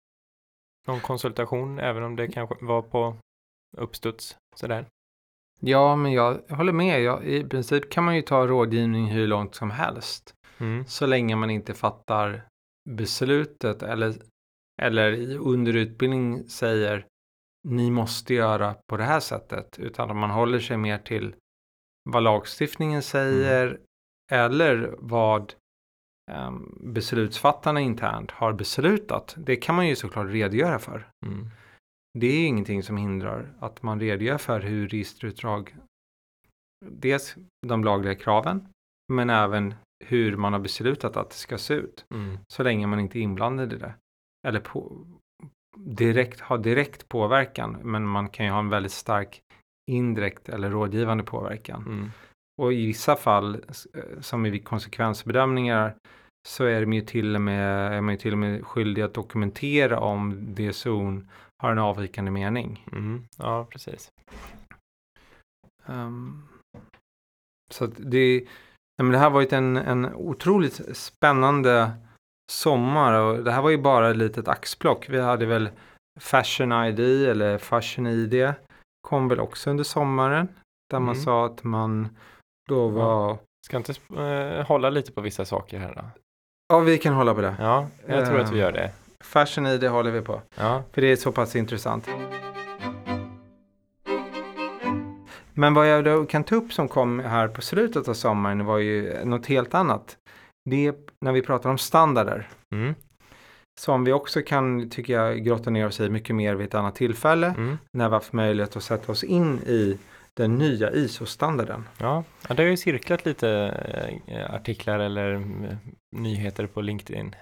Någon 0.86 1.00
konsultation, 1.00 1.78
även 1.78 2.02
om 2.02 2.16
det 2.16 2.28
kanske 2.28 2.56
var 2.64 2.82
på 2.82 3.16
uppstuds 3.76 4.36
sådär. 4.56 4.86
Ja, 5.60 5.96
men 5.96 6.12
jag 6.12 6.40
håller 6.48 6.72
med. 6.72 7.02
Jag, 7.02 7.24
I 7.24 7.44
princip 7.44 7.90
kan 7.90 8.04
man 8.04 8.16
ju 8.16 8.22
ta 8.22 8.46
rådgivning 8.46 9.06
hur 9.06 9.26
långt 9.26 9.54
som 9.54 9.70
helst. 9.70 10.34
Mm. 10.58 10.86
Så 10.86 11.06
länge 11.06 11.36
man 11.36 11.50
inte 11.50 11.74
fattar 11.74 12.42
beslutet 12.90 13.82
eller, 13.82 14.14
eller 14.82 15.12
i- 15.12 15.36
under 15.36 15.76
utbildning 15.76 16.48
säger 16.48 17.06
ni 17.66 17.90
måste 17.90 18.34
göra 18.34 18.74
på 18.86 18.96
det 18.96 19.04
här 19.04 19.20
sättet. 19.20 19.78
Utan 19.78 20.10
att 20.10 20.16
man 20.16 20.30
håller 20.30 20.60
sig 20.60 20.76
mer 20.76 20.98
till 20.98 21.34
vad 22.10 22.22
lagstiftningen 22.22 23.02
säger 23.02 23.80
eller 24.32 24.94
vad 24.98 25.54
um, 26.32 26.78
beslutsfattarna 26.80 27.80
internt 27.80 28.30
har 28.30 28.52
beslutat. 28.52 29.34
Det 29.38 29.56
kan 29.56 29.74
man 29.74 29.88
ju 29.88 29.96
såklart 29.96 30.30
redogöra 30.30 30.78
för. 30.78 31.08
Mm. 31.26 31.50
Det 32.18 32.26
är 32.26 32.46
ingenting 32.46 32.82
som 32.82 32.96
hindrar 32.96 33.54
att 33.60 33.82
man 33.82 34.00
redogör 34.00 34.38
för 34.38 34.60
hur 34.60 34.88
registerutdrag, 34.88 35.76
dels 36.84 37.36
de 37.66 37.84
lagliga 37.84 38.14
kraven, 38.14 38.68
men 39.12 39.30
även 39.30 39.74
hur 40.04 40.36
man 40.36 40.52
har 40.52 40.60
beslutat 40.60 41.16
att 41.16 41.30
det 41.30 41.36
ska 41.36 41.58
se 41.58 41.74
ut. 41.74 42.04
Mm. 42.14 42.38
Så 42.52 42.62
länge 42.62 42.86
man 42.86 43.00
inte 43.00 43.18
är 43.18 43.20
inblandad 43.20 43.72
i 43.72 43.76
det. 43.76 43.94
Eller 44.46 44.60
på, 44.60 45.06
direkt, 45.86 46.40
har 46.40 46.58
direkt 46.58 47.08
påverkan, 47.08 47.78
men 47.82 48.06
man 48.06 48.28
kan 48.28 48.46
ju 48.46 48.52
ha 48.52 48.58
en 48.58 48.68
väldigt 48.68 48.92
stark 48.92 49.40
indirekt 49.90 50.48
eller 50.48 50.70
rådgivande 50.70 51.24
påverkan. 51.24 51.82
Mm. 51.86 52.10
Och 52.62 52.72
i 52.72 52.86
vissa 52.86 53.16
fall, 53.16 53.54
eh, 53.94 54.20
som 54.20 54.46
i 54.46 54.58
konsekvensbedömningar, 54.58 55.94
så 56.48 56.64
är, 56.64 56.80
de 56.80 56.92
ju 56.92 57.00
till 57.00 57.34
och 57.34 57.40
med, 57.40 57.92
är 57.92 58.00
man 58.00 58.14
ju 58.14 58.18
till 58.18 58.32
och 58.32 58.38
med 58.38 58.66
skyldig 58.66 59.02
att 59.02 59.14
dokumentera 59.14 60.00
om 60.00 60.34
DSO'n 60.34 61.28
har 61.62 61.72
en 61.72 61.78
avvikande 61.78 62.30
mening. 62.30 62.86
Mm. 62.92 63.24
Ja, 63.38 63.66
precis. 63.70 64.08
Ehm, 65.86 66.42
så 67.70 67.86
det, 67.86 68.40
nej, 68.98 69.04
men 69.04 69.10
det 69.10 69.18
här 69.18 69.24
har 69.24 69.30
varit 69.30 69.52
en, 69.52 69.76
en 69.76 70.14
otroligt 70.14 70.96
spännande 70.96 71.92
sommar 72.52 73.12
och 73.20 73.44
det 73.44 73.52
här 73.52 73.62
var 73.62 73.70
ju 73.70 73.78
bara 73.78 74.10
ett 74.10 74.16
litet 74.16 74.48
axplock. 74.48 75.08
Vi 75.08 75.20
hade 75.20 75.46
väl 75.46 75.68
Fashion 76.20 76.72
ID 76.72 77.00
eller 77.28 77.58
Fashion 77.58 78.06
ID 78.06 78.52
kom 79.08 79.28
väl 79.28 79.40
också 79.40 79.70
under 79.70 79.84
sommaren 79.84 80.48
där 80.90 81.00
man 81.00 81.14
Mm. 81.14 81.24
sa 81.24 81.46
att 81.46 81.64
man 81.64 82.08
då 82.68 82.88
var 82.88 83.38
Ska 83.66 83.76
inte 83.76 83.94
eh, 84.16 84.66
hålla 84.66 84.90
lite 84.90 85.12
på 85.12 85.20
vissa 85.20 85.44
saker 85.44 85.78
här 85.78 85.94
då? 85.94 86.02
Ja, 86.68 86.78
vi 86.78 86.98
kan 86.98 87.14
hålla 87.14 87.34
på 87.34 87.40
det. 87.40 87.56
Ja, 87.60 87.86
jag 88.06 88.26
tror 88.26 88.40
att 88.40 88.50
vi 88.50 88.54
Ehm. 88.54 88.60
gör 88.60 88.72
det. 88.72 88.90
Fashion 89.24 89.66
ID 89.66 89.84
håller 89.84 90.10
vi 90.10 90.20
på. 90.20 90.40
Ja, 90.56 90.82
För 90.92 91.00
det 91.00 91.06
är 91.12 91.16
så 91.16 91.32
pass 91.32 91.56
intressant. 91.56 92.08
Men 95.54 95.74
vad 95.74 95.88
jag 95.88 96.28
kan 96.28 96.44
ta 96.44 96.54
upp 96.54 96.72
som 96.72 96.88
kom 96.88 97.18
här 97.20 97.48
på 97.48 97.62
slutet 97.62 98.08
av 98.08 98.14
sommaren 98.14 98.64
var 98.64 98.78
ju 98.78 99.24
något 99.24 99.46
helt 99.46 99.74
annat. 99.74 100.16
Det 100.70 100.86
är 100.86 100.94
när 101.20 101.32
vi 101.32 101.42
pratar 101.42 101.70
om 101.70 101.78
standarder. 101.78 102.48
mm. 102.74 102.94
Som 103.80 104.04
vi 104.04 104.12
också 104.12 104.42
kan, 104.42 104.90
tycker 104.90 105.12
jag, 105.12 105.44
grotta 105.44 105.70
ner 105.70 105.86
oss 105.86 106.00
i 106.00 106.10
mycket 106.10 106.36
mer 106.36 106.54
vid 106.54 106.66
ett 106.66 106.74
annat 106.74 106.94
tillfälle. 106.94 107.46
Mm. 107.46 107.78
När 107.92 108.04
vi 108.04 108.10
har 108.10 108.10
haft 108.10 108.32
möjlighet 108.32 108.76
att 108.76 108.82
sätta 108.82 109.12
oss 109.12 109.24
in 109.24 109.58
i 109.58 109.98
den 110.34 110.54
nya 110.54 110.92
ISO-standarden. 110.92 111.88
Ja. 111.98 112.24
ja, 112.48 112.54
det 112.54 112.62
har 112.62 112.70
ju 112.70 112.76
cirklat 112.76 113.24
lite 113.24 113.50
eh, 114.26 114.54
artiklar 114.54 114.98
eller 114.98 115.34
mm, 115.34 115.76
nyheter 116.16 116.66
på 116.66 116.80
LinkedIn 116.80 117.34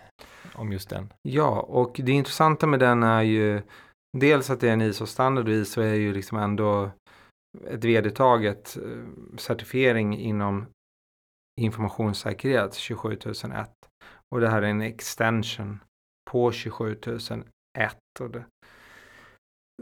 om 0.55 0.73
just 0.73 0.91
den. 0.91 1.13
Ja, 1.23 1.61
och 1.61 2.01
det 2.05 2.13
intressanta 2.13 2.67
med 2.67 2.81
den 2.81 3.03
är 3.03 3.23
ju 3.23 3.63
dels 4.19 4.51
att 4.51 4.61
det 4.61 4.69
är 4.69 4.73
en 4.73 4.83
ISO-standard 4.83 5.49
och 5.49 5.55
ISO 5.55 5.81
är 5.81 5.95
ju 5.95 6.13
liksom 6.13 6.39
ändå 6.39 6.91
ett 7.71 7.85
vedertaget 7.85 8.77
eh, 8.77 9.37
certifiering 9.39 10.19
inom 10.19 10.67
informationssäkerhet 11.61 12.75
27001 12.75 13.71
och 14.35 14.41
det 14.41 14.49
här 14.49 14.63
är 14.63 14.67
en 14.67 14.83
extension 14.83 15.81
på 16.31 16.53
27001 16.53 17.45
och 18.21 18.31
det, 18.31 18.45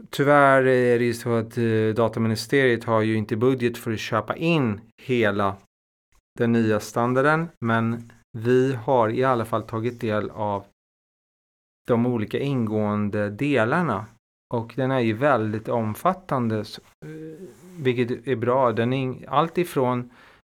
Tyvärr 0.09 0.67
är 0.67 0.99
det 0.99 1.05
ju 1.05 1.13
så 1.13 1.33
att 1.33 1.57
eh, 1.57 1.93
dataministeriet 1.95 2.83
har 2.83 3.01
ju 3.01 3.15
inte 3.15 3.35
budget 3.35 3.77
för 3.77 3.91
att 3.91 3.99
köpa 3.99 4.35
in 4.35 4.81
hela 5.01 5.57
den 6.39 6.51
nya 6.51 6.79
standarden 6.79 7.47
men 7.65 8.11
vi 8.37 8.73
har 8.73 9.09
i 9.09 9.23
alla 9.23 9.45
fall 9.45 9.63
tagit 9.63 10.01
del 10.01 10.29
av 10.29 10.65
de 11.87 12.05
olika 12.05 12.39
ingående 12.39 13.29
delarna. 13.29 14.05
Och 14.53 14.73
den 14.75 14.91
är 14.91 14.99
ju 14.99 15.13
väldigt 15.13 15.69
omfattande, 15.69 16.59
eh, 16.59 17.47
vilket 17.77 18.27
är 18.27 18.35
bra. 18.35 18.71
Den 18.71 18.93
är 18.93 19.29
allt 19.29 19.57
ifrån 19.57 20.09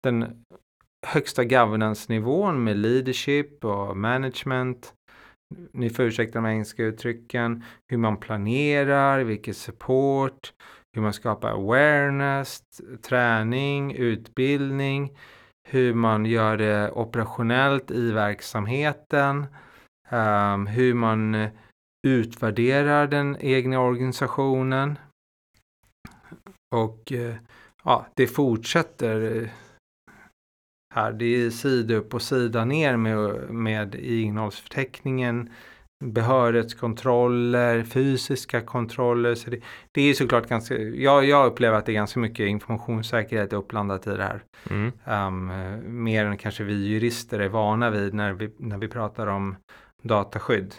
den 0.04 0.44
högsta 1.06 1.44
governance-nivån 1.44 2.64
med 2.64 2.78
leadership 2.78 3.66
och 3.66 3.98
management. 3.98 4.94
Ni 5.72 5.90
får 5.90 6.06
ursäkta 6.06 6.42
de 6.42 6.46
engelska 6.46 6.84
uttrycken. 6.84 7.64
Hur 7.92 7.98
man 7.98 8.18
planerar, 8.18 9.20
vilket 9.20 9.58
support, 9.58 10.54
hur 10.94 11.02
man 11.02 11.14
skapar 11.14 11.50
awareness, 11.50 12.64
träning, 13.02 13.96
utbildning, 13.96 15.18
hur 15.70 15.94
man 15.94 16.26
gör 16.26 16.58
det 16.58 16.92
operationellt 16.92 17.92
i 17.92 18.12
verksamheten, 18.12 19.46
um, 20.12 20.68
hur 20.68 20.94
man 20.94 21.36
eh, 21.36 21.50
utvärderar 22.08 23.08
den 23.08 23.38
egna 23.40 23.80
organisationen. 23.80 25.00
Och 26.76 27.12
eh, 27.12 27.36
ja, 27.84 28.06
det 28.16 28.28
fortsätter 28.28 29.44
eh, 29.44 29.50
här. 30.94 31.12
Det 31.14 31.26
är 31.46 31.50
sida 31.50 31.96
upp 31.96 32.14
och 32.14 32.22
sida 32.22 32.66
ner 32.66 32.98
med, 32.98 33.50
med 33.50 33.96
i 33.96 34.22
innehållsförteckningen. 34.22 35.50
Behörighetskontroller, 36.06 37.84
fysiska 37.84 38.62
kontroller. 38.62 39.36
Så 39.36 39.50
det, 39.50 39.60
det 39.92 40.02
är 40.02 40.14
såklart 40.14 40.48
ganska, 40.50 40.78
jag, 40.78 41.26
jag 41.26 41.46
upplever 41.46 41.78
att 41.78 41.86
det 41.86 41.92
är 41.92 41.94
ganska 41.94 42.20
mycket 42.20 42.48
informationssäkerhet 42.48 43.54
uppblandat 43.54 44.08
i 44.08 44.10
det 44.10 44.24
här. 44.24 44.44
Mm. 44.70 44.92
Um, 45.06 45.50
eh, 45.50 45.78
mer 45.82 46.26
än 46.26 46.38
kanske 46.38 46.64
vi 46.64 46.74
jurister 46.88 47.40
är 47.40 47.50
vana 47.50 47.90
vid 47.90 48.14
när 48.14 48.34
vi, 48.34 48.50
när 48.58 48.78
vi 48.78 48.88
pratar 48.88 49.28
om 49.28 49.56
dataskydd. 50.04 50.76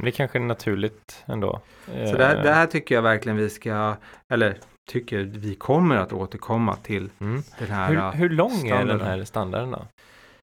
Det 0.00 0.06
är 0.06 0.10
kanske 0.10 0.38
naturligt 0.38 1.24
ändå. 1.26 1.60
Så 1.86 2.16
det, 2.16 2.24
här- 2.24 2.42
det 2.42 2.52
här 2.52 2.66
tycker 2.66 2.94
jag 2.94 3.02
verkligen 3.02 3.36
vi 3.38 3.50
ska, 3.50 3.96
eller 4.32 4.58
tycker 4.90 5.18
vi 5.18 5.54
kommer 5.54 5.96
att 5.96 6.12
återkomma 6.12 6.76
till 6.76 7.10
Mm. 7.20 7.42
den 7.58 7.68
här. 7.68 7.88
Hur, 7.88 7.96
uh, 7.96 8.10
hur 8.10 8.30
lång 8.30 8.50
är 8.50 8.54
den 8.54 8.86
standarden. 8.86 9.06
här 9.06 9.24
standarden 9.24 9.70
då? 9.70 9.86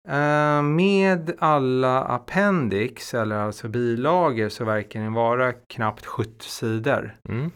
Eh, 0.07 0.61
med 0.61 1.31
alla 1.39 2.03
appendix, 2.03 3.13
eller 3.13 3.35
alltså 3.35 3.67
bilagor, 3.67 4.49
så 4.49 4.65
verkar 4.65 4.99
den 4.99 5.13
vara 5.13 5.53
knappt 5.53 6.05
70 6.05 6.45
sidor. 6.49 7.15
Mm. 7.29 7.51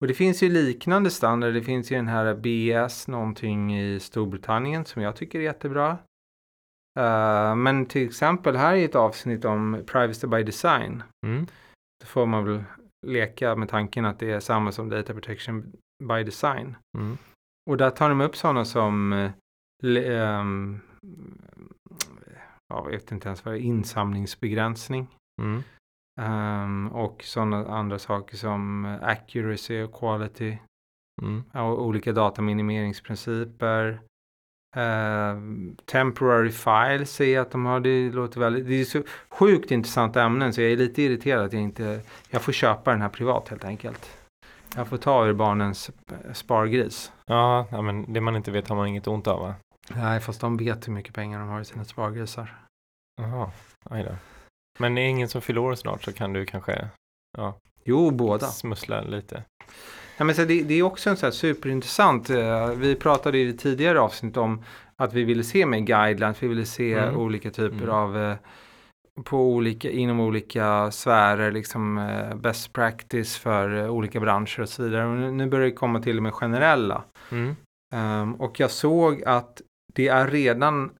Och 0.00 0.06
det 0.08 0.14
finns 0.14 0.42
ju 0.42 0.48
liknande 0.48 1.10
standarder. 1.10 1.54
Det 1.54 1.62
finns 1.62 1.92
ju 1.92 1.96
den 1.96 2.08
här 2.08 2.34
BS 2.34 3.08
någonting 3.08 3.78
i 3.80 4.00
Storbritannien 4.00 4.84
som 4.84 5.02
jag 5.02 5.16
tycker 5.16 5.38
är 5.38 5.42
jättebra. 5.42 5.98
Eh, 7.00 7.54
men 7.54 7.86
till 7.86 8.06
exempel 8.06 8.56
här 8.56 8.74
är 8.76 8.84
ett 8.84 8.94
avsnitt 8.94 9.44
om 9.44 9.82
privacy 9.86 10.26
by 10.26 10.42
design. 10.42 11.02
Mm. 11.26 11.46
Då 12.00 12.06
får 12.06 12.26
man 12.26 12.44
väl 12.44 12.64
leka 13.06 13.56
med 13.56 13.68
tanken 13.68 14.04
att 14.04 14.18
det 14.18 14.30
är 14.30 14.40
samma 14.40 14.72
som 14.72 14.88
data 14.88 15.12
protection 15.12 15.72
by 16.00 16.24
design. 16.24 16.76
Mm. 16.98 17.18
Och 17.70 17.76
där 17.76 17.90
tar 17.90 18.08
de 18.08 18.20
upp 18.20 18.36
sådana 18.36 18.64
som 18.64 19.12
ehm, 19.82 20.80
jag 22.74 22.86
vet 22.90 23.12
inte 23.12 23.28
ens 23.28 23.44
vad 23.44 23.54
det 23.54 23.58
är, 23.58 23.62
insamlingsbegränsning. 23.62 25.06
Mm. 25.42 25.62
Ehm, 26.20 26.88
och 26.88 27.22
sådana 27.24 27.68
andra 27.68 27.98
saker 27.98 28.36
som 28.36 28.84
accuracy 29.02 29.82
och 29.82 29.92
quality. 29.92 30.58
Mm. 31.22 31.42
Och 31.52 31.84
olika 31.86 32.12
dataminimeringsprinciper. 32.12 34.00
Ehm, 34.76 35.76
temporary 35.84 36.50
files 36.50 37.10
ser 37.10 37.34
jag 37.34 37.42
att 37.42 37.50
de 37.50 37.66
har. 37.66 37.80
Det 37.80 38.10
låter 38.10 38.40
väldigt, 38.40 38.66
det 38.66 38.74
är 38.74 38.84
så 38.84 39.02
sjukt 39.28 39.70
intressanta 39.70 40.22
ämnen 40.22 40.52
så 40.52 40.60
jag 40.60 40.72
är 40.72 40.76
lite 40.76 41.02
irriterad 41.02 41.44
att 41.44 41.52
jag 41.52 41.62
inte, 41.62 42.00
jag 42.30 42.42
får 42.42 42.52
köpa 42.52 42.90
den 42.90 43.02
här 43.02 43.08
privat 43.08 43.48
helt 43.48 43.64
enkelt. 43.64 44.19
Jag 44.76 44.88
får 44.88 44.96
ta 44.96 45.26
ur 45.26 45.32
barnens 45.32 45.90
spargris. 46.32 47.12
Ja, 47.26 47.66
ja, 47.70 47.82
men 47.82 48.12
det 48.12 48.20
man 48.20 48.36
inte 48.36 48.50
vet 48.50 48.68
har 48.68 48.76
man 48.76 48.86
inget 48.86 49.06
ont 49.06 49.26
av 49.26 49.40
va? 49.40 49.54
Nej, 49.94 50.20
fast 50.20 50.40
de 50.40 50.56
vet 50.56 50.88
hur 50.88 50.92
mycket 50.92 51.14
pengar 51.14 51.38
de 51.40 51.48
har 51.48 51.60
i 51.60 51.64
sina 51.64 51.84
spargrisar. 51.84 52.56
Jaha, 53.22 53.50
aj 53.90 54.02
då. 54.04 54.10
Men 54.78 54.94
det 54.94 55.00
är 55.00 55.06
ingen 55.08 55.28
som 55.28 55.40
fyller 55.42 55.60
år 55.60 55.74
snart 55.74 56.02
så 56.02 56.12
kan 56.12 56.32
du 56.32 56.46
kanske 56.46 56.88
Jo, 57.84 58.10
båda. 58.10 58.46
smussla 58.46 59.00
lite. 59.00 59.44
Ja, 60.16 60.24
men 60.24 60.34
så 60.34 60.44
det, 60.44 60.62
det 60.62 60.74
är 60.74 60.82
också 60.82 61.10
en 61.10 61.16
så 61.16 61.26
här 61.26 61.30
superintressant. 61.30 62.30
eh, 62.30 62.66
Vi 62.70 62.94
pratade 62.96 63.38
i 63.38 63.44
det 63.44 63.58
tidigare 63.58 64.00
avsnitt 64.00 64.36
om 64.36 64.64
att 64.96 65.12
vi 65.12 65.24
ville 65.24 65.44
se 65.44 65.66
med 65.66 65.86
guidelines. 65.86 66.42
Vi 66.42 66.48
ville 66.48 66.66
se 66.66 66.94
Mm. 66.94 67.16
olika 67.16 67.50
typer 67.50 67.76
Mm. 67.82 67.90
av 67.90 68.16
eh, 68.18 68.36
på 69.24 69.38
olika, 69.52 69.90
inom 69.90 70.20
olika 70.20 70.90
sfärer, 70.90 71.52
liksom 71.52 71.98
eh, 71.98 72.34
best 72.34 72.72
practice 72.72 73.38
för 73.38 73.74
eh, 73.76 73.90
olika 73.90 74.20
branscher 74.20 74.60
och 74.60 74.68
så 74.68 74.82
vidare. 74.82 75.06
Och 75.06 75.34
nu, 75.34 75.46
börjar 75.46 75.66
det 75.66 75.72
komma 75.72 76.02
till 76.02 76.16
och 76.16 76.22
med 76.22 76.34
generella. 76.34 77.04
Mm. 77.30 77.56
Ehm, 77.94 78.34
och 78.34 78.60
jag 78.60 78.70
såg 78.70 79.24
att 79.24 79.62
det 79.94 80.08
är 80.08 80.28
redan 80.28 80.90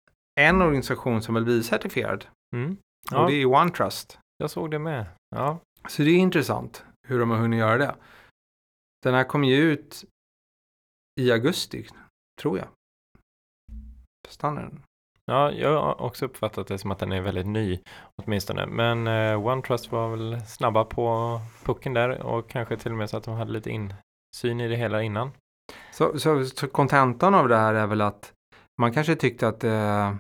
en 0.41 0.63
organisation 0.63 1.23
som 1.23 1.37
är 1.37 1.41
BI-certifierad. 1.41 2.25
Mm. 2.57 2.73
Och 2.73 2.77
Ja, 3.13 3.27
det 3.27 3.35
är 3.35 3.47
OneTrust. 3.47 4.19
jag 4.39 4.51
såg 4.51 4.71
det 4.71 4.79
med. 4.79 5.07
Ja, 5.37 5.59
Så 5.89 6.03
det 6.03 6.11
är 6.11 6.19
intressant 6.19 6.85
hur 7.07 7.19
de 7.21 7.31
har 7.31 7.37
hunnit 7.39 7.59
göra 7.59 7.79
det. 7.79 7.95
Den 9.03 9.15
här 9.15 9.25
kom 9.25 9.45
ju 9.45 9.57
ut 9.57 10.05
i 11.21 11.33
augusti, 11.33 11.87
tror 12.41 12.59
jag. 12.59 12.69
Standarden. 14.29 14.83
Ja, 15.31 15.53
jag 15.53 15.83
har 15.83 16.03
också 16.03 16.25
uppfattat 16.25 16.67
det 16.67 16.79
som 16.79 16.91
att 16.91 16.99
den 16.99 17.13
är 17.13 17.21
väldigt 17.21 17.47
ny 17.47 17.81
åtminstone. 18.23 18.67
Men 18.67 19.07
eh, 19.07 19.47
OneTrust 19.47 19.93
var 19.93 20.09
väl 20.09 20.41
snabba 20.47 20.85
på 20.85 21.41
pucken 21.65 21.95
där 21.95 22.23
och 22.23 22.51
kanske 22.51 22.77
till 22.77 22.93
och 22.93 22.99
med 22.99 23.11
så 23.11 23.17
att 23.17 23.25
de 23.25 23.35
hade 23.35 23.53
lite 23.53 23.71
insyn 23.71 24.61
i 24.61 24.69
det 24.69 24.77
hela 24.77 25.03
innan. 25.03 25.31
Så, 25.93 26.19
så, 26.19 26.45
så 26.45 26.69
kontentan 26.69 27.35
av 27.35 27.49
det 27.49 27.57
här 27.57 27.75
är 27.75 27.87
väl 27.87 28.01
att 28.01 28.33
man 28.81 28.93
kanske 28.93 29.17
tyckte 29.17 29.49
att 29.49 29.61
det 29.61 30.17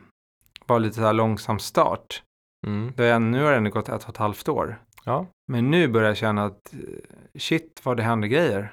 var 0.66 0.80
lite 0.80 0.94
så 0.96 1.02
här 1.02 1.12
långsam 1.12 1.58
start. 1.58 2.22
Mm. 2.66 2.92
Det 2.96 3.04
är, 3.06 3.18
nu 3.18 3.42
har 3.42 3.50
det 3.50 3.56
ändå 3.56 3.70
gått 3.70 3.88
ett 3.88 4.02
och 4.02 4.08
ett 4.08 4.16
halvt 4.16 4.48
år. 4.48 4.82
Ja, 5.04 5.26
Men 5.52 5.70
nu 5.70 5.88
börjar 5.88 6.08
jag 6.08 6.16
känna 6.16 6.44
att 6.44 6.72
eh, 6.74 6.78
shit 7.38 7.80
vad 7.84 7.96
det 7.96 8.02
händer 8.02 8.28
grejer. 8.28 8.72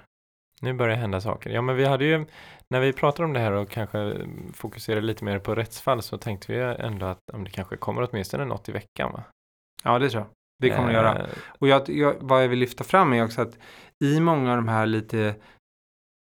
nu 0.62 0.74
börjar 0.74 0.96
det 0.96 1.02
hända 1.02 1.22
saker. 1.22 1.50
Ja, 1.50 1.62
men 1.62 1.76
vi 1.76 1.86
hade 1.86 2.06
ju, 2.06 2.26
när 2.70 2.80
vi 2.82 2.94
pratade 2.94 3.26
om 3.26 3.34
det 3.34 3.40
här 3.40 3.52
och 3.52 3.70
kanske 3.70 4.28
fokuserade 4.54 5.06
lite 5.06 5.26
mer 5.26 5.40
på 5.40 5.56
rättsfall 5.56 6.02
så 6.02 6.18
tänkte 6.18 6.52
vi 6.54 6.84
ändå 6.86 7.06
att 7.06 7.20
om 7.34 7.44
det 7.44 7.50
kanske 7.50 7.78
kommer 7.78 8.10
åtminstone 8.10 8.46
något 8.46 8.70
i 8.70 8.72
veckan 8.72 9.12
va? 9.12 9.24
Ja, 9.84 10.00
det 10.00 10.10
tror 10.10 10.24
jag. 10.24 10.30
Det 10.62 10.70
kommer 10.70 10.88
det 10.88 10.94
göra. 10.94 11.20
Eh, 11.20 11.28
Och 11.60 11.68
jag, 11.68 11.90
jag, 11.90 12.16
vad 12.20 12.44
jag 12.44 12.50
vill 12.50 12.60
lyfta 12.60 12.84
fram 12.84 13.14
är 13.14 13.24
också 13.26 13.42
att 13.42 13.58
i 14.04 14.20
många 14.20 14.52
av 14.52 14.58
de 14.58 14.68
här 14.68 14.86
lite, 14.86 15.36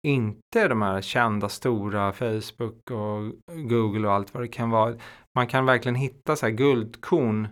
inte 0.07 0.69
de 0.69 0.83
här 0.83 1.01
kända 1.01 1.49
stora 1.49 2.13
Facebook 2.13 2.91
och 2.91 3.33
Google 3.53 4.09
och 4.09 4.15
allt 4.15 4.35
vad 4.35 4.43
det 4.43 4.49
kan 4.49 4.71
vara. 4.71 4.97
Man 5.37 5.47
kan 5.47 5.67
verkligen 5.67 5.95
hitta 5.95 6.37
så 6.37 6.47
här 6.47 6.53
guldkorn 6.53 7.49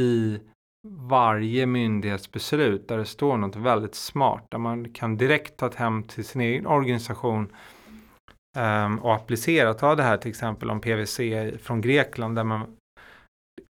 i 0.00 0.40
varje 0.88 1.66
myndighetsbeslut 1.66 2.88
där 2.88 2.98
det 2.98 3.04
står 3.06 3.36
något 3.36 3.56
väldigt 3.56 3.94
smart. 3.94 4.46
Där 4.50 4.58
man 4.58 4.92
kan 4.92 5.16
direkt 5.16 5.56
ta 5.56 5.70
hem 5.70 6.02
till 6.02 6.24
sin 6.24 6.40
egen 6.40 6.66
organisation 6.66 7.52
ehm, 8.54 8.98
och 8.98 9.14
applicera. 9.14 9.74
Ta 9.74 9.94
det 9.94 10.02
här 10.02 10.16
till 10.16 10.30
exempel 10.30 10.70
om 10.70 10.80
PVC 10.80 11.20
från 11.62 11.80
Grekland 11.80 12.36
där 12.36 12.44
man 12.44 12.76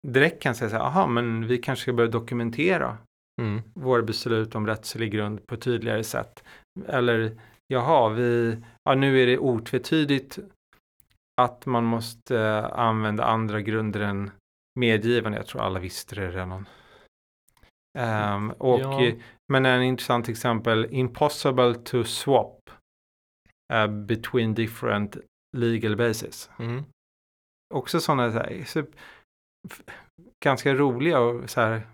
direkt 0.09 0.43
kan 0.43 0.55
säga 0.55 0.71
så 0.71 0.77
här, 0.77 0.83
aha 0.85 1.07
men 1.07 1.47
vi 1.47 1.59
kanske 1.59 1.83
ska 1.83 1.93
börja 1.93 2.11
dokumentera 2.11 2.99
Mm. 3.43 3.63
våra 3.75 4.03
beslut 4.03 4.55
om 4.55 4.67
rättslig 4.67 5.13
grund 5.13 5.47
på 5.47 5.55
ett 5.55 5.61
tydligare 5.61 6.05
sätt. 6.05 6.45
Eller 6.89 7.41
jaha, 7.67 8.09
vi, 8.09 8.57
ja, 8.85 8.95
nu 8.95 9.23
är 9.23 9.27
det 9.27 9.39
otvetydigt 9.39 10.39
att 11.41 11.67
man 11.67 11.85
måste 11.85 12.39
eh, 12.39 12.65
använda 12.79 13.25
andra 13.25 13.61
grunder 13.61 14.01
än 14.01 14.31
medgivande. 14.81 15.39
Jag 15.39 15.47
tror 15.47 15.63
alla 15.63 15.81
visste 15.81 16.15
det 16.15 16.31
redan. 16.31 16.69
Ehm, 17.99 18.51
och, 18.51 18.81
Ja. 18.81 19.13
Men 19.53 19.67
en 19.67 19.83
intressant 19.83 20.29
exempel, 20.29 20.87
impossible 20.91 21.75
to 21.75 22.05
swap 22.05 22.71
eh, 23.73 23.87
between 23.87 24.55
different 24.55 25.17
legal 25.57 25.97
bases. 25.97 26.51
Mm. 26.59 26.85
Också 27.75 28.01
sådana 28.01 28.33
så 28.33 28.39
här, 28.39 28.65
så, 28.67 28.85
ganska 30.45 30.75
roliga 30.75 31.21
och 31.21 31.51
så 31.51 31.61
här, 31.61 31.87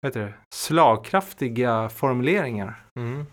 vad 0.00 0.08
heter 0.08 0.20
det, 0.20 0.34
slagkraftiga 0.54 1.88
formuleringar. 1.88 2.84
Mm. 2.98 3.26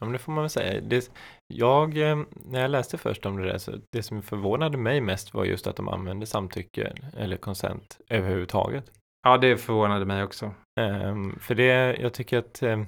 Ja, 0.00 0.06
men 0.06 0.12
det 0.12 0.18
får 0.18 0.32
man 0.32 0.42
väl 0.42 0.50
säga. 0.50 0.80
Det, 0.80 1.10
jag, 1.54 1.98
eh, 1.98 2.22
när 2.44 2.60
jag 2.60 2.70
läste 2.70 2.98
först 2.98 3.26
om 3.26 3.36
det 3.36 3.44
där, 3.44 3.58
så 3.58 3.72
det 3.92 4.02
som 4.02 4.22
förvånade 4.22 4.78
mig 4.78 5.00
mest 5.00 5.34
var 5.34 5.44
just 5.44 5.66
att 5.66 5.76
de 5.76 5.88
använde 5.88 6.26
samtycke 6.26 6.92
eller 7.16 7.36
konsent 7.36 7.98
överhuvudtaget. 8.08 8.90
Ja, 9.22 9.38
det 9.38 9.56
förvånade 9.56 10.04
mig 10.04 10.24
också. 10.24 10.54
Ehm, 10.80 11.38
för 11.38 11.54
det, 11.54 11.96
jag 12.00 12.12
tycker 12.12 12.38
att, 12.38 12.62
ehm, 12.62 12.86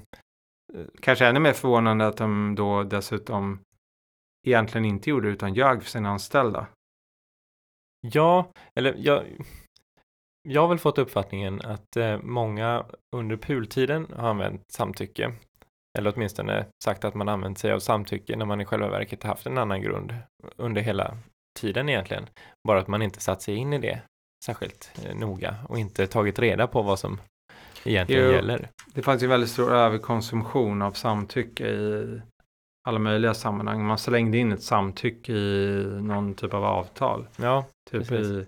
Kanske 1.00 1.26
ännu 1.26 1.40
mer 1.40 1.52
förvånande 1.52 2.06
att 2.06 2.16
de 2.16 2.54
då 2.54 2.82
dessutom 2.82 3.58
egentligen 4.46 4.84
inte 4.84 5.10
gjorde 5.10 5.28
utan 5.28 5.54
ljög 5.54 5.82
för 5.82 5.90
sina 5.90 6.08
anställda. 6.08 6.66
Ja, 8.00 8.50
eller 8.74 8.94
jag, 8.98 9.24
jag 10.48 10.60
har 10.60 10.68
väl 10.68 10.78
fått 10.78 10.98
uppfattningen 10.98 11.60
att 11.64 11.96
eh, 11.96 12.18
många 12.22 12.86
under 13.16 13.36
pultiden 13.36 14.06
har 14.16 14.28
använt 14.28 14.62
samtycke. 14.72 15.32
Eller 15.98 16.12
åtminstone 16.16 16.66
sagt 16.84 17.04
att 17.04 17.14
man 17.14 17.28
använt 17.28 17.58
sig 17.58 17.72
av 17.72 17.78
samtycke 17.78 18.36
när 18.36 18.46
man 18.46 18.60
i 18.60 18.64
själva 18.64 18.88
verket 18.88 19.22
haft 19.22 19.46
en 19.46 19.58
annan 19.58 19.82
grund 19.82 20.14
under 20.56 20.82
hela 20.82 21.18
tiden 21.58 21.88
egentligen. 21.88 22.26
Bara 22.68 22.80
att 22.80 22.88
man 22.88 23.02
inte 23.02 23.20
satt 23.20 23.42
sig 23.42 23.54
in 23.54 23.72
i 23.72 23.78
det 23.78 24.02
särskilt 24.44 24.92
eh, 25.04 25.16
noga 25.16 25.56
och 25.68 25.78
inte 25.78 26.06
tagit 26.06 26.38
reda 26.38 26.66
på 26.66 26.82
vad 26.82 26.98
som 26.98 27.20
egentligen 27.84 28.24
Jo. 28.24 28.32
gäller. 28.32 28.68
Det 28.94 29.02
fanns 29.02 29.22
ju 29.22 29.26
väldigt 29.26 29.50
stor 29.50 29.72
överkonsumtion 29.74 30.82
av 30.82 30.92
samtycke 30.92 31.68
i 31.68 32.20
alla 32.86 32.98
möjliga 32.98 33.34
sammanhang. 33.34 33.84
Man 33.86 33.98
slängde 33.98 34.38
in 34.38 34.52
ett 34.52 34.62
samtycke 34.62 35.32
i 35.32 35.84
någon 36.02 36.34
typ 36.34 36.54
av 36.54 36.64
avtal. 36.64 37.28
Ja, 37.36 37.64
Typ 37.90 38.12
i, 38.12 38.46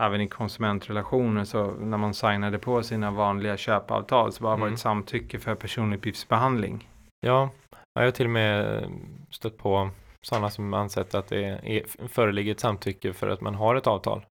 även 0.00 0.20
i 0.20 0.28
konsumentrelationer 0.28 1.44
så 1.44 1.70
när 1.70 1.96
man 1.98 2.14
signade 2.14 2.58
på 2.58 2.82
sina 2.82 3.10
vanliga 3.10 3.56
köpavtal 3.56 4.32
så 4.32 4.42
bara 4.42 4.50
var 4.50 4.58
det 4.58 4.62
Mm. 4.62 4.74
ett 4.74 4.80
samtycke 4.80 5.38
för 5.38 5.54
personuppgiftsbehandling. 5.54 6.88
ja, 7.20 7.50
jag 7.94 8.02
har 8.02 8.10
till 8.10 8.26
och 8.26 8.30
med 8.32 8.82
eh, 8.82 8.88
stött 9.30 9.56
på 9.56 9.90
sådana 10.22 10.50
som 10.50 10.74
ansett 10.74 11.14
att 11.14 11.28
det 11.28 11.44
är, 11.46 12.08
föreligger 12.08 12.52
ett 12.52 12.60
samtycke 12.60 13.12
för 13.12 13.28
att 13.28 13.40
man 13.40 13.54
har 13.54 13.74
ett 13.76 13.86
avtal. 13.86 14.24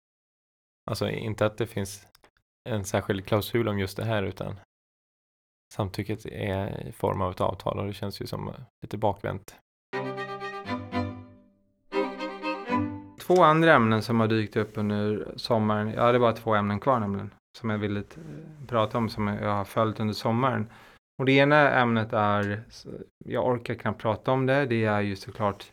Alltså 0.92 1.10
inte 1.10 1.46
att 1.46 1.58
det 1.58 1.68
finns 1.68 2.08
en 2.70 2.86
särskild 2.86 3.26
klausul 3.26 3.68
om 3.68 3.80
just 3.80 3.98
det 3.98 4.04
här 4.06 4.24
utan 4.24 4.60
samtycket 5.74 6.26
är 6.26 6.88
i 6.88 6.92
form 6.92 7.22
av 7.22 7.32
ett 7.32 7.42
avtal 7.42 7.80
och 7.80 7.88
det 7.88 7.94
känns 7.94 8.22
ju 8.22 8.28
som 8.28 8.54
lite 8.82 8.98
bakvänt. 8.98 9.56
Två 13.20 13.44
andra 13.44 13.74
ämnen 13.74 14.02
som 14.02 14.20
har 14.20 14.28
dykt 14.28 14.56
upp 14.56 14.72
under 14.78 15.34
sommaren. 15.36 15.94
Ja, 15.96 16.12
det 16.12 16.18
är 16.18 16.20
bara 16.20 16.34
två 16.34 16.56
ämnen 16.56 16.80
kvar 16.80 17.00
nämligen. 17.00 17.32
Som 17.58 17.70
jag 17.70 17.78
ville 17.78 18.00
eh, 18.00 18.68
prata 18.68 18.98
om 18.98 19.10
som 19.10 19.28
jag 19.28 19.54
har 19.54 19.66
följt 19.66 20.00
under 20.00 20.14
sommaren. 20.14 20.70
Och 21.20 21.26
det 21.26 21.32
ena 21.32 21.72
ämnet 21.72 22.14
är, 22.14 22.64
jag 23.26 23.48
orkar 23.48 23.74
knappt 23.74 24.02
prata 24.02 24.32
om 24.32 24.46
det, 24.46 24.66
det 24.66 24.86
är 24.86 25.02
ju 25.02 25.16
såklart 25.16 25.72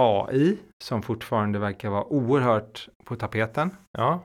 AI 0.00 0.58
som 0.84 1.02
fortfarande 1.02 1.58
verkar 1.58 1.90
vara 1.90 2.04
oerhört 2.04 2.88
på 3.04 3.16
tapeten. 3.16 3.70
Ja, 3.98 4.24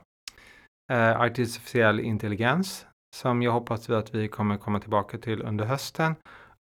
Eh, 0.90 1.20
artificiell 1.20 2.00
intelligens 2.00 2.86
som 3.16 3.42
jag 3.42 3.52
hoppas 3.52 3.90
att 3.90 4.14
vi 4.14 4.28
kommer 4.28 4.56
komma 4.56 4.80
tillbaka 4.80 5.18
till 5.18 5.42
under 5.42 5.64
hösten. 5.64 6.14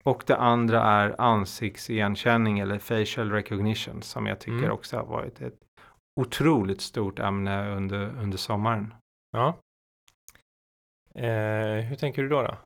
Och 0.04 0.24
det 0.28 0.38
andra 0.38 0.84
är 0.84 1.22
ansiktsigenkänning 1.22 2.60
eller 2.60 2.80
facial 2.80 3.32
recognition 3.32 4.02
som 4.02 4.26
jag 4.26 4.40
tycker 4.40 4.58
Mm. 4.58 4.72
också 4.72 4.98
har 4.98 5.06
varit 5.06 5.42
ett 5.42 5.60
otroligt 6.20 6.82
stort 6.82 7.20
ämne 7.20 7.70
under, 7.76 8.10
under 8.22 8.38
sommaren. 8.38 8.94
ja. 9.32 9.58
Eh, 11.16 11.84
hur 11.86 11.96
tänker 11.96 12.22
du 12.24 12.30
då? 12.30 12.42
då? 12.42 12.58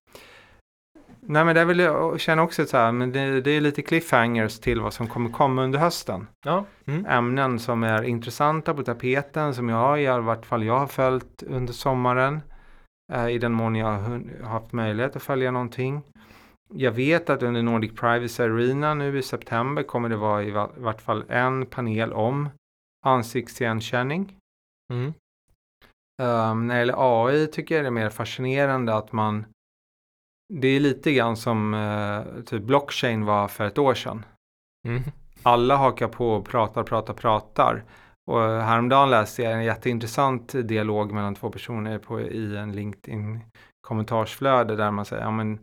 Nej 1.20 1.46
men 1.46 1.56
där 1.56 1.66
vill 1.66 1.80
jag 1.80 2.20
känna 2.20 2.42
också 2.42 2.66
så 2.66 2.78
här, 2.78 2.92
men 2.92 3.12
det, 3.12 3.42
det 3.42 3.52
är 3.52 3.62
lite 3.62 3.82
cliffhangers 3.82 4.60
till 4.60 4.82
vad 4.82 4.94
som 4.94 5.08
kommer 5.08 5.30
komma 5.30 5.64
under 5.64 5.80
hösten. 5.80 6.28
Ja, 6.46 6.66
mm. 6.86 7.06
Ämnen 7.06 7.60
som 7.60 7.84
är 7.84 8.04
intressanta 8.04 8.74
på 8.74 8.84
tapeten 8.84 9.54
som 9.56 9.70
jag 9.70 10.02
i 10.02 10.08
alla 10.08 10.42
fall 10.42 10.64
jag 10.64 10.80
har 10.80 10.88
följt 10.88 11.44
under 11.44 11.74
sommaren. 11.74 12.42
Eh, 13.12 13.28
I 13.30 13.38
den 13.38 13.52
mån 13.52 13.76
jag 13.76 13.88
har 13.88 14.44
haft 14.44 14.72
möjlighet 14.74 15.16
att 15.16 15.24
följa 15.24 15.52
någonting. 15.52 16.02
Jag 16.74 16.92
vet 16.92 17.30
att 17.30 17.44
under 17.44 17.62
Nordic 17.62 17.96
Privacy 17.96 18.44
Arena 18.44 18.94
nu 18.94 19.18
i 19.18 19.22
september 19.24 19.84
kommer 19.84 20.10
det 20.10 20.18
vara 20.18 20.44
i 20.44 20.52
va- 20.52 20.72
vart 20.78 21.02
fall 21.02 21.24
en 21.30 21.66
panel 21.66 22.14
om 22.14 22.50
ansiktsigenkänning. 23.06 24.38
Mm. 24.94 25.14
Um, 26.22 26.68
när 26.68 26.74
det 26.74 26.80
gäller 26.80 27.28
AI 27.28 27.48
tycker 27.48 27.76
jag 27.76 27.84
det 27.84 27.90
är 27.90 27.92
mer 27.92 28.10
fascinerande 28.10 28.96
att 28.96 29.12
man 29.12 29.46
det 30.54 30.68
är 30.68 30.80
lite 30.80 31.14
grann 31.14 31.38
som 31.38 31.74
eh, 31.74 32.44
typ 32.44 32.64
blockchain 32.64 33.26
var 33.26 33.48
för 33.48 33.66
ett 33.66 33.78
år 33.78 33.94
sedan. 33.94 34.26
Mm. 34.88 35.02
Alla 35.44 35.76
hakar 35.76 36.08
på 36.08 36.32
och 36.32 36.46
pratar, 36.46 36.84
pratar, 36.84 37.14
pratar. 37.14 37.84
Och 38.32 38.42
häromdagen 38.42 39.10
läste 39.10 39.42
jag 39.42 39.54
en 39.54 39.64
jätteintressant 39.64 40.52
dialog 40.68 41.12
mellan 41.12 41.36
två 41.36 41.50
personer 41.50 41.98
på, 41.98 42.22
i 42.22 42.58
en 42.58 42.72
LinkedIn 42.72 43.40
kommentarsflöde 43.88 44.76
där 44.76 44.92
man 44.92 45.06
säger, 45.06 45.24
ja 45.24 45.32
men 45.32 45.60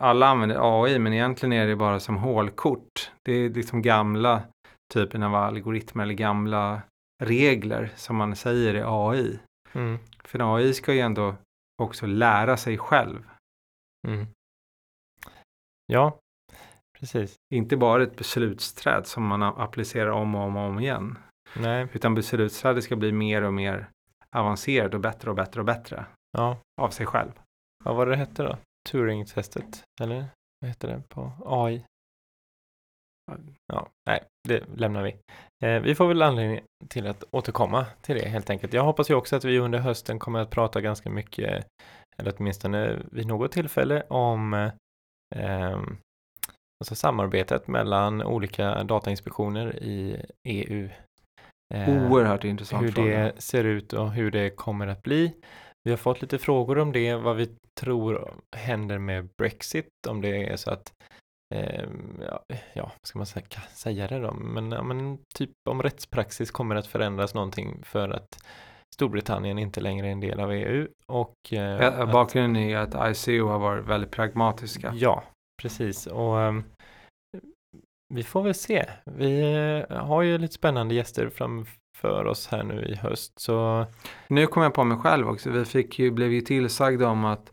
alla 0.00 0.26
använder 0.26 0.84
AI 0.84 0.98
men 0.98 1.12
egentligen 1.12 1.52
är 1.52 1.66
det 1.66 1.76
bara 1.76 2.00
som 2.00 2.16
hålkort. 2.16 3.10
Det 3.22 3.32
är 3.32 3.50
liksom 3.50 3.82
gamla 3.82 4.42
typen 4.94 5.22
av 5.22 5.34
algoritmer 5.34 6.04
eller 6.04 6.14
gamla 6.14 6.82
regler 7.22 7.92
som 7.96 8.16
man 8.16 8.36
säger 8.36 8.74
är 8.74 9.10
AI. 9.10 9.38
Mm. 9.72 9.98
För 10.24 10.56
AI 10.56 10.74
ska 10.74 10.94
ju 10.94 11.00
ändå 11.00 11.34
också 11.82 12.06
lära 12.06 12.56
sig 12.56 12.78
själv. 12.78 13.28
Mm. 14.08 14.26
Ja, 15.86 16.18
precis. 17.00 17.36
Inte 17.54 17.76
bara 17.76 18.02
ett 18.02 18.16
beslutsträd 18.16 19.06
som 19.06 19.26
man 19.26 19.42
applicerar 19.42 20.10
om 20.10 20.34
och 20.34 20.42
om 20.42 20.56
och 20.56 20.62
om 20.62 20.78
igen. 20.78 21.18
Nej, 21.56 21.86
Utan 21.92 22.14
beslutsträdet 22.14 22.84
ska 22.84 22.96
bli 22.96 23.12
mer 23.12 23.42
och 23.42 23.54
mer 23.54 23.88
avancerad 24.36 24.94
och 24.94 25.00
bättre 25.00 25.30
och 25.30 25.36
bättre 25.36 25.60
och 25.60 25.66
bättre 25.66 26.06
ja. 26.32 26.56
av 26.80 26.90
sig 26.90 27.06
själv. 27.06 27.32
Vad 27.84 27.96
var 27.96 28.06
det 28.06 28.16
hette 28.16 28.42
då? 28.42 28.58
Turing-testet? 28.88 29.84
Eller 30.00 30.24
vad 30.60 30.68
hette 30.68 30.86
det 30.86 31.02
på 31.08 31.32
AI? 31.46 31.84
Ja, 33.66 33.88
nej, 34.06 34.24
det 34.48 34.64
lämnar 34.76 35.02
vi. 35.02 35.16
Eh, 35.64 35.80
vi 35.82 35.94
får 35.94 36.08
väl 36.08 36.22
anledning 36.22 36.60
till 36.88 37.06
att 37.06 37.24
återkomma 37.30 37.86
till 38.02 38.16
det 38.16 38.28
helt 38.28 38.50
enkelt. 38.50 38.72
Jag 38.72 38.84
hoppas 38.84 39.10
ju 39.10 39.14
också 39.14 39.36
att 39.36 39.44
vi 39.44 39.58
under 39.58 39.78
hösten 39.78 40.18
kommer 40.18 40.40
att 40.40 40.50
prata 40.50 40.80
ganska 40.80 41.10
mycket, 41.10 41.66
eller 42.16 42.34
åtminstone 42.38 43.02
vid 43.12 43.26
något 43.26 43.52
tillfälle, 43.52 44.02
om 44.02 44.54
eh, 45.34 45.80
alltså 46.80 46.94
samarbetet 46.94 47.68
mellan 47.68 48.22
olika 48.22 48.82
datainspektioner 48.84 49.82
i 49.82 50.16
EU. 50.48 50.88
Eh, 51.74 52.10
Oerhört 52.10 52.44
intressant 52.44 52.84
hur 52.84 52.92
fråga. 52.92 53.18
det 53.18 53.42
ser 53.42 53.64
ut 53.64 53.92
och 53.92 54.12
hur 54.12 54.30
det 54.30 54.50
kommer 54.50 54.86
att 54.86 55.02
bli. 55.02 55.34
Vi 55.84 55.90
har 55.90 55.98
fått 55.98 56.22
lite 56.22 56.38
frågor 56.38 56.78
om 56.78 56.92
det, 56.92 57.14
vad 57.14 57.36
vi 57.36 57.48
tror 57.80 58.34
händer 58.56 58.98
med 58.98 59.28
Brexit, 59.38 59.88
om 60.08 60.20
det 60.20 60.46
är 60.46 60.56
så 60.56 60.70
att 60.70 60.92
eh, 61.54 61.84
ja, 62.72 62.92
ska 63.06 63.18
man 63.18 63.26
säga, 63.26 63.46
säga 63.74 64.08
det 64.08 64.18
då, 64.18 64.32
men, 64.34 64.72
ja, 64.72 64.82
men 64.82 65.18
typ 65.34 65.50
om 65.70 65.82
rättspraxis 65.82 66.50
kommer 66.50 66.76
att 66.76 66.86
förändras 66.86 67.34
någonting 67.34 67.82
för 67.82 68.08
att 68.08 68.38
Storbritannien 68.94 69.58
inte 69.58 69.80
längre 69.80 70.06
är 70.06 70.12
en 70.12 70.20
del 70.20 70.40
av 70.40 70.52
EU 70.52 70.88
och 71.06 71.34
eh, 71.52 71.58
Ja, 71.58 72.06
bakgrunden 72.06 72.62
är 72.62 72.76
att 72.76 73.26
ICO 73.26 73.46
har 73.46 73.58
varit 73.58 73.86
väldigt 73.86 74.10
pragmatiska. 74.10 74.92
Ja, 74.94 75.24
precis. 75.60 76.06
Och 76.06 76.40
ehm, 76.40 76.64
vi 78.14 78.22
får 78.22 78.42
väl 78.42 78.54
se. 78.54 78.84
Vi 79.04 79.40
eh, 79.90 79.96
har 79.96 80.22
ju 80.22 80.38
lite 80.38 80.54
spännande 80.54 80.94
gäster 80.94 81.28
framför 81.28 82.24
oss 82.26 82.46
här 82.46 82.62
nu 82.62 82.82
i 82.82 82.94
höst. 82.94 83.32
Så 83.40 83.86
Nu 84.28 84.46
kom 84.46 84.62
jag 84.62 84.74
på 84.74 84.84
mig 84.84 84.98
själv 84.98 85.28
också. 85.28 85.50
Vi 85.50 85.64
fick 85.64 85.98
ju, 85.98 86.10
blev 86.10 86.32
ju 86.32 86.40
tillsagda 86.40 87.08
om 87.08 87.24
att 87.24 87.52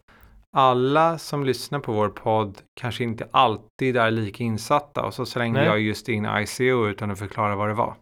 alla 0.57 1.17
som 1.17 1.43
lyssnar 1.43 1.79
på 1.79 1.91
vår 1.91 2.09
podd 2.09 2.61
kanske 2.79 3.03
inte 3.03 3.27
alltid 3.31 3.97
är 3.97 4.11
lika 4.11 4.43
insatta. 4.43 5.05
Och 5.05 5.13
så 5.13 5.25
slängde 5.25 5.59
Nej. 5.59 5.67
jag 5.67 5.79
just 5.79 6.09
in 6.09 6.25
ICO 6.25 6.87
utan 6.87 7.11
att 7.11 7.19
förklara 7.19 7.55
vad 7.55 7.67
det 7.67 7.73
var. 7.73 7.95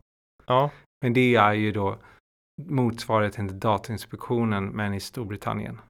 ja, 0.46 0.70
Men 1.02 1.14
det 1.14 1.36
är 1.36 1.54
ju 1.54 1.72
då 1.72 1.98
motsvarigheten 2.62 3.48
till 3.48 3.60
Datainspektionen 3.60 4.66
men 4.68 4.94
i 4.94 5.00
Storbritannien. 5.00 5.82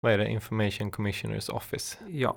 Vad 0.00 0.12
är 0.12 0.18
det? 0.18 0.28
Information 0.28 0.90
Commissioners 0.90 1.48
Office. 1.48 1.98
Ja, 2.08 2.36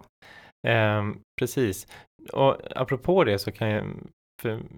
Ehm, 0.68 1.20
precis. 1.40 1.88
Och 2.34 2.58
apropå 2.76 3.24
det 3.24 3.40
så 3.40 3.52
kan 3.52 3.70
jag, 3.70 3.86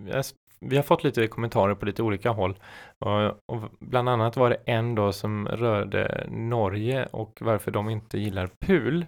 jag, 0.08 0.26
vi 0.60 0.76
har 0.76 0.84
fått 0.84 1.04
lite 1.04 1.28
kommentarer 1.28 1.76
på 1.76 1.86
lite 1.86 2.04
olika 2.04 2.30
håll. 2.30 2.60
Och, 3.06 3.26
och 3.28 3.72
bland 3.80 4.10
annat 4.10 4.38
var 4.38 4.50
det 4.50 4.60
en 4.66 4.96
då 4.96 5.14
som 5.14 5.48
rörde 5.48 6.28
Norge 6.30 7.06
och 7.06 7.38
varför 7.42 7.72
de 7.72 7.90
inte 7.90 8.20
gillar 8.20 8.50
PUL. 8.66 9.06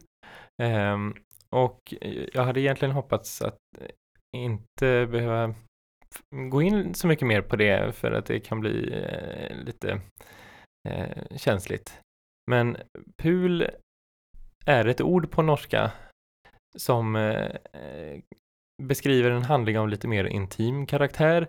Ehm, 0.62 1.16
och 1.50 1.94
jag 2.34 2.44
hade 2.44 2.62
egentligen 2.62 2.96
hoppats 2.96 3.42
att 3.42 3.58
inte 4.38 5.08
behöva 5.12 5.56
gå 6.30 6.62
in 6.62 6.94
så 6.94 7.08
mycket 7.08 7.28
mer 7.28 7.42
på 7.42 7.56
det 7.56 7.96
för 7.96 8.12
att 8.12 8.26
det 8.26 8.40
kan 8.40 8.60
bli 8.60 8.94
eh, 8.94 9.58
lite 9.66 10.02
eh, 10.90 11.38
känsligt. 11.38 12.00
Men 12.52 12.78
PUL 13.18 13.68
är 14.66 14.86
ett 14.86 15.02
ord 15.02 15.32
på 15.32 15.42
norska 15.42 15.92
som 16.78 17.16
eh, 17.16 17.46
eh, 17.74 18.20
beskriver 18.84 19.32
en 19.32 19.44
handling 19.44 19.80
av 19.80 19.90
lite 19.90 20.08
mer 20.08 20.26
intim 20.26 20.86
karaktär 20.86 21.48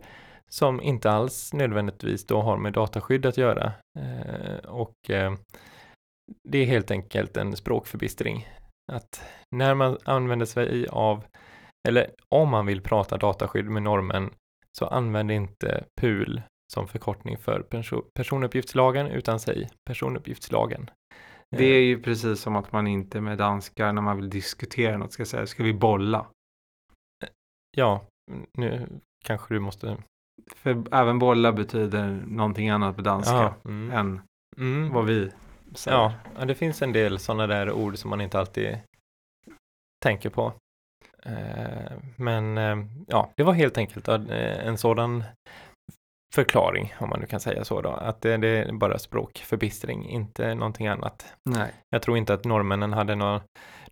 som 0.50 0.82
inte 0.82 1.10
alls 1.10 1.52
nödvändigtvis 1.52 2.26
då 2.26 2.42
har 2.42 2.56
med 2.56 2.72
dataskydd 2.72 3.26
att 3.26 3.36
göra. 3.36 3.72
Eh, 3.98 4.56
och 4.64 5.10
eh, 5.10 5.34
det 6.48 6.58
är 6.58 6.66
helt 6.66 6.90
enkelt 6.90 7.36
en 7.36 7.56
språkförbistring. 7.56 8.48
Att 8.92 9.22
när 9.56 9.74
man 9.74 9.98
använder 10.04 10.46
sig 10.46 10.86
av, 10.88 11.24
eller 11.88 12.10
om 12.28 12.48
man 12.48 12.66
vill 12.66 12.82
prata 12.82 13.16
dataskydd 13.16 13.66
med 13.66 13.82
normen, 13.82 14.30
så 14.78 14.86
använd 14.86 15.30
inte 15.30 15.84
PUL 16.00 16.42
som 16.72 16.88
förkortning 16.88 17.38
för 17.38 17.60
perso 17.60 18.02
personuppgiftslagen 18.14 19.06
utan 19.06 19.40
säg 19.40 19.68
personuppgiftslagen. 19.84 20.90
Det 21.56 21.64
är 21.64 21.80
ju 21.80 22.02
precis 22.02 22.40
som 22.40 22.56
att 22.56 22.72
man 22.72 22.86
inte 22.86 23.20
med 23.20 23.38
danskar 23.38 23.92
när 23.92 24.02
man 24.02 24.16
vill 24.16 24.30
diskutera 24.30 24.98
något 24.98 25.12
ska 25.12 25.24
säga, 25.24 25.46
ska 25.46 25.62
vi 25.62 25.72
bolla? 25.72 26.26
Ja, 27.76 28.04
nu 28.58 29.00
kanske 29.24 29.54
du 29.54 29.60
måste... 29.60 29.96
För 30.54 30.94
även 30.94 31.18
bolla 31.18 31.52
betyder 31.52 32.22
någonting 32.26 32.68
annat 32.68 32.96
på 32.96 33.02
danska 33.02 33.34
Ja, 33.34 33.54
mm. 33.64 33.90
än 33.98 34.20
Mm. 34.56 34.92
vad 34.92 35.04
vi 35.04 35.30
säger. 35.74 36.12
Ja, 36.38 36.44
det 36.44 36.54
finns 36.54 36.82
en 36.82 36.92
del 36.92 37.18
sådana 37.18 37.46
där 37.46 37.72
ord 37.72 37.98
som 37.98 38.10
man 38.10 38.20
inte 38.20 38.38
alltid 38.38 38.78
tänker 40.04 40.30
på. 40.30 40.52
Eh, 41.22 41.92
men 42.16 42.58
eh, 42.58 42.76
ja, 43.06 43.32
det 43.36 43.42
var 43.42 43.52
helt 43.52 43.78
enkelt 43.78 44.08
eh, 44.08 44.66
en 44.66 44.78
sådan 44.78 45.24
förklaring, 46.34 46.94
om 47.00 47.08
man 47.08 47.20
nu 47.20 47.26
kan 47.26 47.40
säga 47.40 47.64
så 47.64 47.80
då, 47.80 47.90
att 47.90 48.20
det, 48.20 48.36
det 48.36 48.48
är 48.48 48.72
bara 48.72 48.98
språkförbistring, 48.98 50.08
inte 50.08 50.54
någonting 50.54 50.86
annat. 50.86 51.34
Nej. 51.50 51.72
Jag 51.90 52.02
tror 52.02 52.16
inte 52.16 52.34
att 52.34 52.44
norrmännen 52.44 52.92
hade 52.92 53.14
några, 53.14 53.42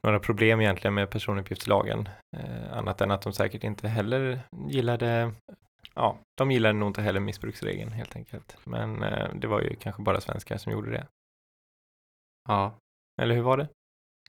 några 0.02 0.20
problem 0.20 0.60
egentligen 0.60 0.94
med 0.94 1.10
personuppgiftslagen, 1.10 2.08
eh, 2.36 2.76
annat 2.76 3.00
än 3.00 3.10
att 3.10 3.22
de 3.22 3.32
säkert 3.32 3.64
inte 3.64 3.88
heller 3.88 4.40
gillade, 4.68 5.32
ja, 5.94 6.18
de 6.38 6.50
gillade 6.50 6.78
nog 6.78 6.88
inte 6.88 7.02
heller 7.02 7.20
missbruksregeln 7.20 7.92
helt 7.92 8.16
enkelt. 8.16 8.56
Men 8.64 9.02
eh, 9.02 9.34
det 9.34 9.46
var 9.46 9.60
ju 9.60 9.76
kanske 9.76 10.02
bara 10.02 10.20
svenskar 10.20 10.58
som 10.58 10.72
gjorde 10.72 10.90
det. 10.90 11.06
Ja. 12.48 12.74
Eller 13.22 13.34
hur 13.34 13.42
var 13.42 13.56
det? 13.56 13.68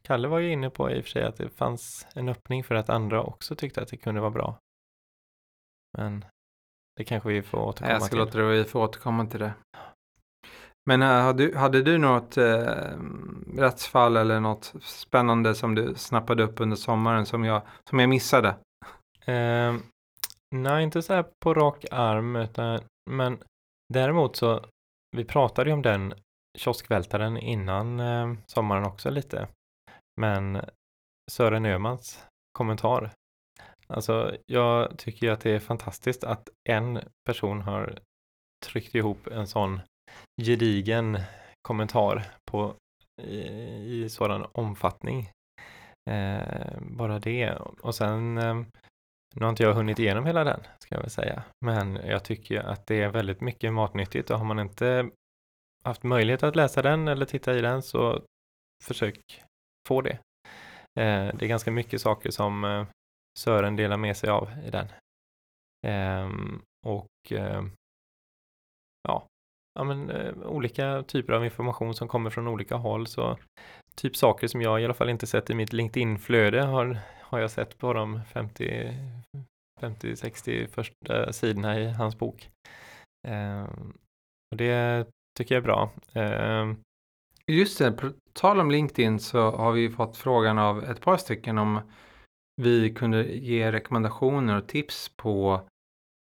Kalle 0.02 0.28
var 0.28 0.40
ju 0.40 0.52
inne 0.52 0.70
på 0.70 0.92
i 0.92 1.00
och 1.00 1.04
för 1.04 1.10
sig 1.10 1.24
att 1.24 1.38
det 1.38 1.50
fanns 1.50 2.08
en 2.16 2.30
öppning 2.30 2.64
för 2.64 2.76
att 2.76 2.90
andra 2.90 3.24
också 3.24 3.56
tyckte 3.56 3.82
att 3.82 3.88
det 3.88 3.98
kunde 3.98 4.22
vara 4.22 4.32
bra. 4.32 4.58
Men 5.98 6.26
det 6.96 7.04
kanske 7.04 7.30
vi 7.30 7.42
får 7.42 7.58
återkomma 7.58 7.94
Jag 7.94 8.02
ska 8.02 8.10
till. 8.10 8.18
låta 8.18 8.38
det 8.38 8.46
vi 8.46 8.64
får 8.64 8.80
återkomma 8.80 9.26
till 9.26 9.40
det. 9.40 9.54
Men 10.86 11.02
äh, 11.02 11.08
hade, 11.08 11.48
du, 11.48 11.58
hade 11.58 11.82
du 11.82 11.98
något 11.98 12.38
äh, 12.38 12.44
rättsfall 13.58 14.18
eller 14.18 14.40
något 14.40 14.74
spännande 14.82 15.56
som 15.56 15.76
du 15.76 15.96
snappade 15.96 16.44
upp 16.44 16.62
under 16.62 16.76
sommaren 16.76 17.26
som 17.26 17.44
jag, 17.44 17.62
som 17.90 18.00
jag 18.00 18.10
missade? 18.10 18.50
Eh, 19.26 19.76
nej, 20.56 20.84
inte 20.84 21.02
så 21.02 21.14
här 21.14 21.26
på 21.44 21.54
rak 21.54 21.86
arm, 21.92 22.36
utan, 22.36 22.80
men 23.12 23.38
däremot 23.94 24.36
så, 24.36 24.66
vi 25.18 25.26
pratade 25.26 25.70
ju 25.70 25.74
om 25.74 25.82
den 25.82 26.14
kioskvältaren 26.58 27.38
innan 27.38 28.00
eh, 28.00 28.34
sommaren 28.46 28.86
också 28.86 29.10
lite. 29.10 29.48
Men 30.22 30.62
Sören 31.32 31.66
Ömans 31.66 32.26
kommentar. 32.58 33.12
Alltså, 33.88 34.36
jag 34.46 34.98
tycker 34.98 35.28
ju 35.28 35.34
att 35.34 35.42
det 35.42 35.52
är 35.52 35.60
fantastiskt 35.60 36.24
att 36.24 36.50
en 36.70 37.00
person 37.26 37.62
har 37.62 38.00
tryckt 38.66 38.96
ihop 38.96 39.28
en 39.28 39.48
sån 39.48 39.82
gedigen 40.42 41.20
kommentar 41.62 42.26
på, 42.52 42.76
i, 43.22 43.40
i 44.04 44.10
sådan 44.10 44.46
omfattning. 44.52 45.30
Eh, 46.10 46.82
bara 46.82 47.20
det. 47.20 47.52
Och 47.60 47.96
sen, 47.96 48.38
eh, 48.38 48.56
nu 49.36 49.42
har 49.42 49.50
inte 49.50 49.64
jag 49.64 49.74
hunnit 49.74 50.00
igenom 50.00 50.26
hela 50.26 50.44
den, 50.44 50.60
ska 50.80 50.96
jag 50.96 51.02
väl 51.02 51.10
säga. 51.10 51.44
Men 51.66 51.96
jag 51.96 52.24
tycker 52.24 52.60
att 52.60 52.88
det 52.88 53.02
är 53.02 53.10
väldigt 53.10 53.42
mycket 53.42 53.74
matnyttigt 53.74 54.30
och 54.30 54.38
har 54.38 54.46
man 54.46 54.60
inte 54.60 55.10
haft 55.84 56.04
möjlighet 56.04 56.44
att 56.44 56.56
läsa 56.56 56.82
den 56.82 57.08
eller 57.08 57.26
titta 57.26 57.54
i 57.54 57.62
den 57.62 57.82
så 57.82 58.22
försök 58.84 59.44
få 59.88 60.02
det. 60.02 60.20
Eh, 61.00 61.36
det 61.36 61.42
är 61.42 61.48
ganska 61.48 61.72
mycket 61.72 62.02
saker 62.02 62.32
som 62.32 62.64
eh, 62.64 62.86
Sören 63.40 63.76
delar 63.76 63.98
med 63.98 64.18
sig 64.18 64.30
av 64.30 64.50
i 64.66 64.70
den. 64.70 64.88
Ehm, 65.88 66.62
och 66.86 67.32
ehm, 67.32 67.72
ja, 69.08 69.28
ja 69.76 69.84
men, 69.84 70.10
eh, 70.10 70.34
olika 70.44 71.04
typer 71.04 71.34
av 71.34 71.46
information 71.46 71.94
som 71.96 72.08
kommer 72.08 72.30
från 72.30 72.48
olika 72.48 72.76
håll. 72.76 73.08
Så 73.08 73.38
typ 73.96 74.16
saker 74.16 74.48
som 74.48 74.62
jag 74.62 74.82
i 74.82 74.86
alla 74.86 74.94
fall 74.94 75.10
inte 75.10 75.28
sett 75.28 75.50
i 75.50 75.54
mitt 75.56 75.74
LinkedIn-flöde 75.74 76.62
har, 76.62 77.00
har 77.22 77.40
jag 77.40 77.52
sett 77.52 77.78
på 77.78 77.94
de 77.94 78.22
50-60 79.80 80.68
första 80.68 81.34
sidorna 81.34 81.80
i 81.80 81.90
hans 81.90 82.18
bok. 82.18 82.50
Ehm, 83.28 83.94
och 84.52 84.58
det 84.58 85.08
tycker 85.38 85.56
jag 85.56 85.62
är 85.62 85.66
bra. 85.66 85.92
Just 87.48 87.80
det, 87.80 87.92
på 87.92 88.12
tal 88.34 88.60
om 88.60 88.72
LinkedIn 88.72 89.20
så 89.20 89.52
har 89.52 89.72
vi 89.72 89.90
fått 89.90 90.18
frågan 90.18 90.60
av 90.60 90.84
ett 90.84 91.02
par 91.02 91.18
stycken 91.18 91.58
om 91.58 91.80
vi 92.62 92.94
kunde 92.94 93.24
ge 93.24 93.72
rekommendationer 93.72 94.58
och 94.58 94.68
tips 94.68 95.12
på 95.16 95.62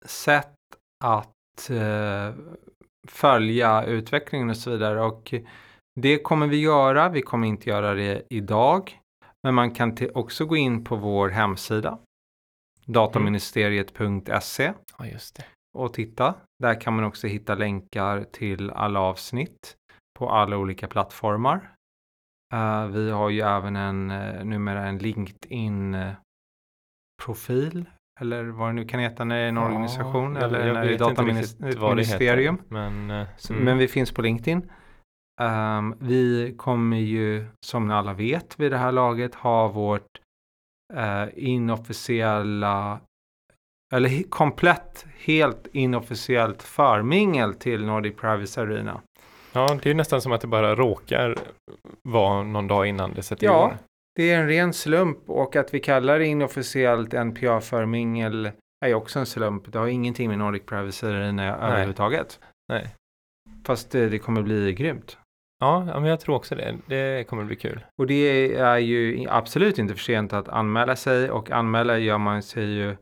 sätt 0.06 0.56
att 1.04 1.70
eh, 1.70 2.36
följa 3.08 3.84
utvecklingen 3.84 4.50
och 4.50 4.58
så 4.58 4.72
vidare. 4.72 5.02
Och 5.02 5.34
det 5.96 6.18
kommer 6.18 6.48
vi 6.48 6.62
göra. 6.62 7.10
Vi 7.10 7.22
kommer 7.22 7.48
inte 7.48 7.70
göra 7.70 7.94
det 7.94 8.24
idag. 8.30 9.00
Men 9.44 9.56
man 9.56 9.72
kan 9.72 9.98
också 10.14 10.46
gå 10.46 10.56
in 10.56 10.84
på 10.84 10.96
vår 10.96 11.30
hemsida 11.30 12.00
dataministeriet.se 12.88 14.74
ja, 14.98 15.06
och 15.78 15.94
titta. 15.94 16.34
Där 16.64 16.82
kan 16.82 16.96
man 16.96 17.06
också 17.06 17.28
hitta 17.28 17.56
länkar 17.56 18.24
till 18.24 18.72
alla 18.72 19.00
avsnitt 19.00 19.76
på 20.20 20.30
alla 20.30 20.58
olika 20.58 20.88
plattformar. 20.88 21.74
Eh, 22.54 22.88
vi 22.88 23.12
har 23.12 23.30
ju 23.30 23.42
även 23.42 23.76
en, 23.76 24.12
uh, 24.12 24.46
numera 24.46 24.86
en 24.88 24.98
LinkedIn-profil 24.98 27.86
eller 28.20 28.44
vad 28.44 28.70
det 28.70 28.74
nu 28.74 28.86
kan 28.86 29.00
heta 29.00 29.24
när 29.24 29.36
det 29.36 29.42
är 29.42 29.50
en 29.50 29.56
Ja, 29.56 29.66
organisation 29.66 30.36
jag- 30.36 30.44
eller 30.44 30.68
jag 30.68 30.74
när 30.74 30.86
det 30.86 30.94
är 30.94 30.98
dataministerium. 30.98 32.62
Men, 32.70 33.12
eh, 33.12 33.28
Så, 33.38 33.54
mm. 33.54 33.66
Men 33.66 33.78
vi 33.78 33.88
finns 33.88 34.12
på 34.12 34.22
LinkedIn. 34.22 34.72
Ehm, 35.42 35.96
vi 36.00 36.54
kommer 36.58 36.98
ju, 36.98 37.46
som 37.66 37.92
alla 37.92 38.14
vet 38.14 38.60
vid 38.60 38.72
det 38.72 38.78
här 38.78 38.92
laget, 38.92 39.36
ha 39.36 39.68
vårt 39.68 40.20
uh, 40.94 41.26
inofficiella, 41.36 43.00
eller 43.94 44.30
komplett, 44.30 45.06
helt 45.18 45.68
inofficiellt 45.72 46.64
förmingel 46.64 47.54
till 47.54 47.86
Nordic 47.86 48.16
Privacy 48.16 48.62
Arena. 48.62 49.02
Ja, 49.58 49.80
det 49.84 49.90
är 49.90 49.94
nästan 49.94 50.22
som 50.22 50.32
att 50.32 50.42
det 50.42 50.48
bara 50.48 50.76
råkar 50.76 51.36
vara 52.04 52.44
någon 52.44 52.68
dag 52.68 52.88
innan 52.88 53.14
det 53.14 53.24
sätter 53.24 53.46
Ja. 53.46 53.66
igång. 53.68 53.78
Det 54.16 54.32
är 54.32 54.40
en 54.40 54.48
ren 54.48 54.74
slump 54.74 55.30
och 55.30 55.56
att 55.56 55.74
vi 55.74 55.80
kallar 55.80 56.20
det 56.20 56.26
inofficiellt 56.26 57.14
NPA-förmingel 57.14 58.52
är 58.86 58.88
ju 58.88 58.94
också 58.94 59.20
en 59.20 59.26
slump. 59.26 59.72
Det 59.72 59.80
har 59.80 59.88
ingenting 59.88 60.30
med 60.30 60.38
Nordic 60.38 60.66
Privacy 60.66 61.08
Arena 61.08 61.58
överhuvudtaget. 61.58 62.40
Nej. 62.74 62.88
Fast 63.66 63.92
det, 63.92 64.10
det 64.10 64.20
kommer 64.20 64.42
bli 64.42 64.74
grymt. 64.74 65.18
Ja, 65.60 65.86
ja, 65.88 66.00
men 66.00 66.10
jag 66.10 66.20
tror 66.20 66.36
också 66.36 66.56
det. 66.56 66.76
Det 66.88 67.28
kommer 67.30 67.44
bli 67.44 67.56
kul. 67.56 67.86
Och 68.02 68.08
det 68.08 68.56
är 68.56 68.78
ju 68.78 69.26
absolut 69.30 69.80
inte 69.80 69.94
för 69.94 70.02
sent 70.02 70.34
att 70.34 70.48
anmäla 70.50 70.96
sig 70.96 71.32
och 71.32 71.52
anmäla 71.52 71.98
gör 71.98 72.18
man 72.18 72.44
sig 72.44 72.66
ju 72.66 72.96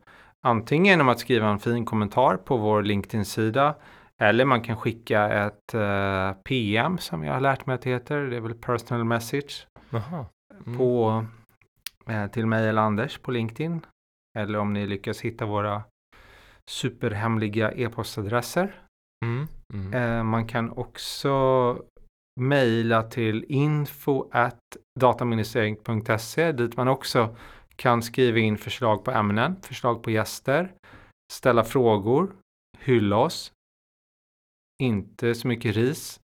antingen 0.46 0.86
genom 0.86 1.08
att 1.08 1.18
skriva 1.18 1.48
en 1.48 1.58
fin 1.58 1.84
kommentar 1.84 2.36
på 2.36 2.56
vår 2.56 2.82
LinkedIn-sida 2.82 3.74
eller 4.20 4.44
man 4.44 4.62
kan 4.62 4.76
skicka 4.76 5.46
ett 5.46 5.74
eh, 5.74 6.32
PM 6.32 6.98
som 6.98 7.24
jag 7.24 7.32
har 7.32 7.40
lärt 7.40 7.66
mig 7.66 7.74
att 7.74 7.82
det 7.82 7.90
heter. 7.90 8.20
Det 8.20 8.36
är 8.36 8.40
väl 8.40 8.54
personal 8.54 9.04
message. 9.04 9.66
Mm. 10.66 10.78
på, 10.78 11.24
eh, 12.06 12.26
till 12.26 12.46
mig 12.46 12.68
eller 12.68 12.82
Anders 12.82 13.18
på 13.18 13.30
LinkedIn. 13.30 13.86
Eller 14.38 14.58
om 14.58 14.72
ni 14.72 14.86
lyckas 14.86 15.20
hitta 15.20 15.46
våra 15.46 15.82
superhemliga 16.70 17.72
e-postadresser. 17.72 18.80
Mm. 19.24 19.48
Mm. 19.74 19.94
Eh, 19.94 20.22
man 20.22 20.46
kan 20.46 20.70
också 20.70 21.32
mejla 22.40 23.02
till 23.02 23.44
info 23.48 24.28
at 24.32 24.58
dataministering.se 25.00 26.52
dit 26.52 26.76
man 26.76 26.88
också 26.88 27.36
kan 27.76 28.02
skriva 28.02 28.38
in 28.38 28.58
förslag 28.58 29.04
på 29.04 29.10
ämnen, 29.10 29.56
förslag 29.62 30.02
på 30.02 30.10
gäster, 30.10 30.72
ställa 31.32 31.64
frågor, 31.64 32.32
hylla 32.78 33.16
oss. 33.16 33.52
Inte 34.82 35.34
så 35.34 35.48
mycket 35.48 35.76
ris. 35.76 36.20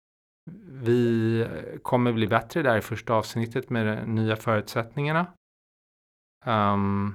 Vi 0.69 1.47
kommer 1.83 2.13
bli 2.13 2.27
bättre 2.27 2.63
där 2.63 2.77
i 2.79 2.81
första 2.81 3.15
avsnittet 3.15 3.71
med 3.71 3.87
de 3.87 4.15
nya 4.15 4.37
förutsättningarna. 4.37 5.27
Ehm, 6.47 7.15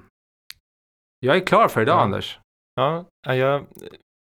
jag 1.20 1.36
är 1.36 1.46
klar 1.46 1.68
för 1.68 1.82
idag, 1.82 1.98
Ja. 1.98 2.02
Anders. 2.02 2.40
Ja, 2.76 3.06
ja, 3.28 3.36
jag, 3.36 3.66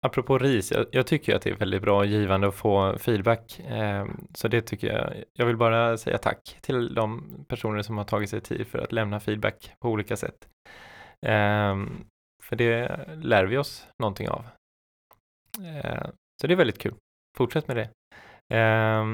apropå 0.06 0.38
RIS, 0.38 0.72
jag, 0.72 0.86
jag 0.92 1.08
tycker 1.08 1.36
att 1.36 1.42
det 1.42 1.50
är 1.50 1.56
väldigt 1.56 1.82
bra 1.82 1.98
och 1.98 2.06
givande 2.06 2.48
att 2.48 2.56
få 2.56 2.98
feedback. 2.98 3.60
Eh, 3.60 4.08
så 4.34 4.48
det 4.48 4.62
tycker 4.62 4.94
jag. 4.94 5.24
Jag 5.34 5.46
vill 5.46 5.58
bara 5.58 5.98
säga 5.98 6.18
tack 6.18 6.58
till 6.62 6.94
de 6.96 7.24
personer 7.48 7.82
som 7.82 7.98
har 7.98 8.06
tagit 8.06 8.30
sig 8.30 8.42
tid 8.42 8.68
för 8.68 8.80
att 8.80 8.92
lämna 8.92 9.20
feedback 9.20 9.74
på 9.80 9.90
olika 9.90 10.18
sätt. 10.18 10.48
Eh, 11.26 11.76
för 12.44 12.56
det 12.56 13.06
lär 13.16 13.46
vi 13.46 13.58
oss 13.58 13.88
någonting 14.00 14.30
av. 14.30 14.46
Eh, 15.84 16.08
så 16.42 16.48
det 16.48 16.54
är 16.54 16.56
väldigt 16.56 16.80
kul. 16.80 16.96
Fortsätt 17.38 17.68
med 17.68 17.78
det. 17.78 17.90
Eh, 18.58 19.06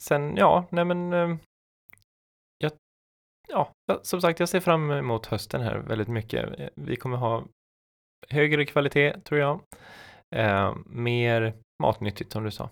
sen, 0.00 0.36
ja, 0.36 0.66
nej 0.70 0.84
men 0.84 1.12
eh, 1.12 1.36
jag, 2.58 2.72
ja, 3.48 3.72
som 4.02 4.20
sagt, 4.20 4.40
jag 4.40 4.48
ser 4.48 4.60
fram 4.60 4.90
emot 4.90 5.26
hösten 5.26 5.60
här 5.60 5.76
väldigt 5.76 6.08
mycket. 6.08 6.70
Vi 6.74 6.96
kommer 6.96 7.16
ha 7.16 7.44
högre 8.28 8.64
kvalitet 8.66 9.20
tror 9.20 9.40
jag. 9.40 9.60
Eh, 10.36 10.76
mer 10.86 11.54
matnyttigt 11.82 12.32
som 12.32 12.44
du 12.44 12.50
sa. 12.50 12.70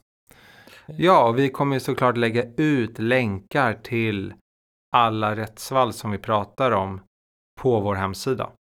Ja, 0.87 1.33
vi 1.33 1.49
kommer 1.49 1.78
såklart 1.78 2.16
lägga 2.16 2.45
ut 2.57 2.99
länkar 2.99 3.74
till 3.74 4.35
alla 4.97 5.37
rättsfall 5.37 5.93
som 5.93 6.11
vi 6.11 6.18
pratar 6.18 6.70
om 6.70 7.01
på 7.61 7.80
vår 7.80 7.95
hemsida. 7.95 8.53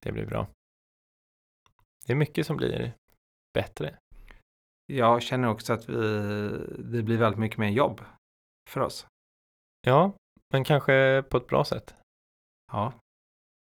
Det 0.00 0.12
blir 0.12 0.26
bra. 0.26 0.46
Det 2.06 2.12
är 2.12 2.16
mycket 2.16 2.46
som 2.46 2.56
blir 2.56 2.94
bättre. 3.56 3.96
Jag 4.86 5.22
känner 5.22 5.48
också 5.48 5.72
att 5.72 5.88
vi, 5.88 6.02
det 6.78 7.02
blir 7.02 7.18
väldigt 7.18 7.40
mycket 7.40 7.58
mer 7.58 7.68
jobb 7.68 8.00
för 8.70 8.80
oss. 8.80 9.06
Ja, 9.86 10.12
men 10.52 10.64
kanske 10.64 11.22
på 11.30 11.36
ett 11.36 11.46
bra 11.46 11.64
sätt. 11.64 11.94
Ja, 12.72 12.92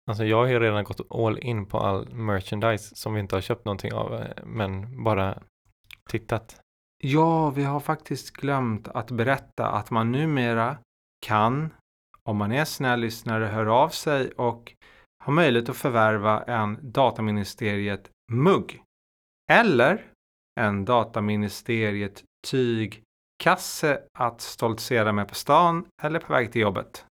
Alltså 0.06 0.24
jag 0.24 0.36
har 0.36 0.46
ju 0.46 0.60
redan 0.60 0.84
gått 0.84 1.10
all 1.10 1.38
in 1.38 1.66
på 1.66 1.78
all 1.78 2.14
merchandise 2.14 2.96
som 2.96 3.14
vi 3.14 3.20
inte 3.20 3.36
har 3.36 3.40
köpt 3.40 3.64
någonting 3.64 3.92
av, 3.92 4.14
eh, 4.14 4.44
men 4.44 5.04
bara 5.04 5.42
tittat. 6.10 6.60
Ja, 7.04 7.50
vi 7.50 7.64
har 7.64 7.80
faktiskt 7.80 8.30
glömt 8.30 8.88
att 8.88 9.10
berätta 9.10 9.66
att 9.66 9.90
man 9.90 10.12
numera 10.12 10.78
kan, 11.26 11.74
om 12.22 12.36
man 12.36 12.52
är 12.52 12.64
snäll 12.64 13.00
lyssnare, 13.00 13.44
höra 13.44 13.74
av 13.74 13.88
sig 13.88 14.30
och 14.30 14.72
ha 15.24 15.32
möjlighet 15.32 15.68
att 15.68 15.76
förvärva 15.76 16.42
en 16.42 16.78
Dataministeriet 16.82 18.10
mugg. 18.32 18.82
Eller 19.52 20.04
en 20.60 20.84
Dataministeriet 20.84 22.24
tygkasse 22.46 24.02
att 24.18 24.40
stoltsera 24.40 25.12
med 25.12 25.28
på 25.28 25.34
stan 25.34 25.86
eller 26.02 26.18
på 26.20 26.32
väg 26.32 26.52
till 26.52 26.60
jobbet. 26.60 27.06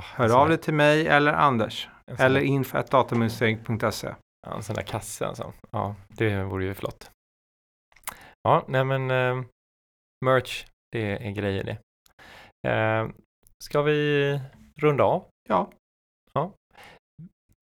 Hör 0.00 0.40
av 0.40 0.48
dig 0.48 0.58
till 0.58 0.74
mig 0.74 1.06
eller 1.08 1.32
Anders. 1.32 1.88
Eller 2.06 2.40
där- 2.40 2.46
info.dataministeriet.se. 2.46 4.14
Ja, 4.46 4.56
en 4.56 4.62
sån 4.62 4.76
där 4.76 4.82
kasse 4.82 5.26
alltså. 5.26 5.52
Ja, 5.70 5.94
det 6.08 6.44
vore 6.44 6.64
ju 6.64 6.74
flott. 6.74 7.10
Ja, 8.42 8.64
nej 8.68 8.84
men 8.84 9.10
eh, 9.10 9.44
merch, 10.24 10.66
det 10.92 11.26
är 11.26 11.30
grejer 11.30 11.64
det. 11.64 11.78
Eh, 12.70 13.08
ska 13.64 13.82
vi 13.82 14.40
runda 14.80 15.04
av? 15.04 15.24
Ja, 15.48 15.70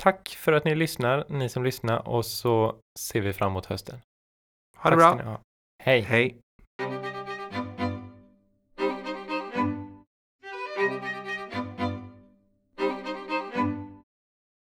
Tack 0.02 0.28
för 0.28 0.52
att 0.52 0.64
ni 0.64 0.74
lyssnar, 0.74 1.24
ni 1.28 1.48
som 1.48 1.64
lyssnar, 1.64 2.08
och 2.08 2.26
så 2.26 2.76
ser 2.98 3.20
vi 3.20 3.32
fram 3.32 3.50
emot 3.52 3.66
hösten. 3.66 3.98
Ha 4.82 4.90
det 4.90 4.96
Tack 4.96 5.04
ska 5.04 5.14
bra. 5.14 5.24
ni 5.24 5.30
ha. 5.30 5.40
Hej! 5.82 6.00
Hej. 6.00 6.36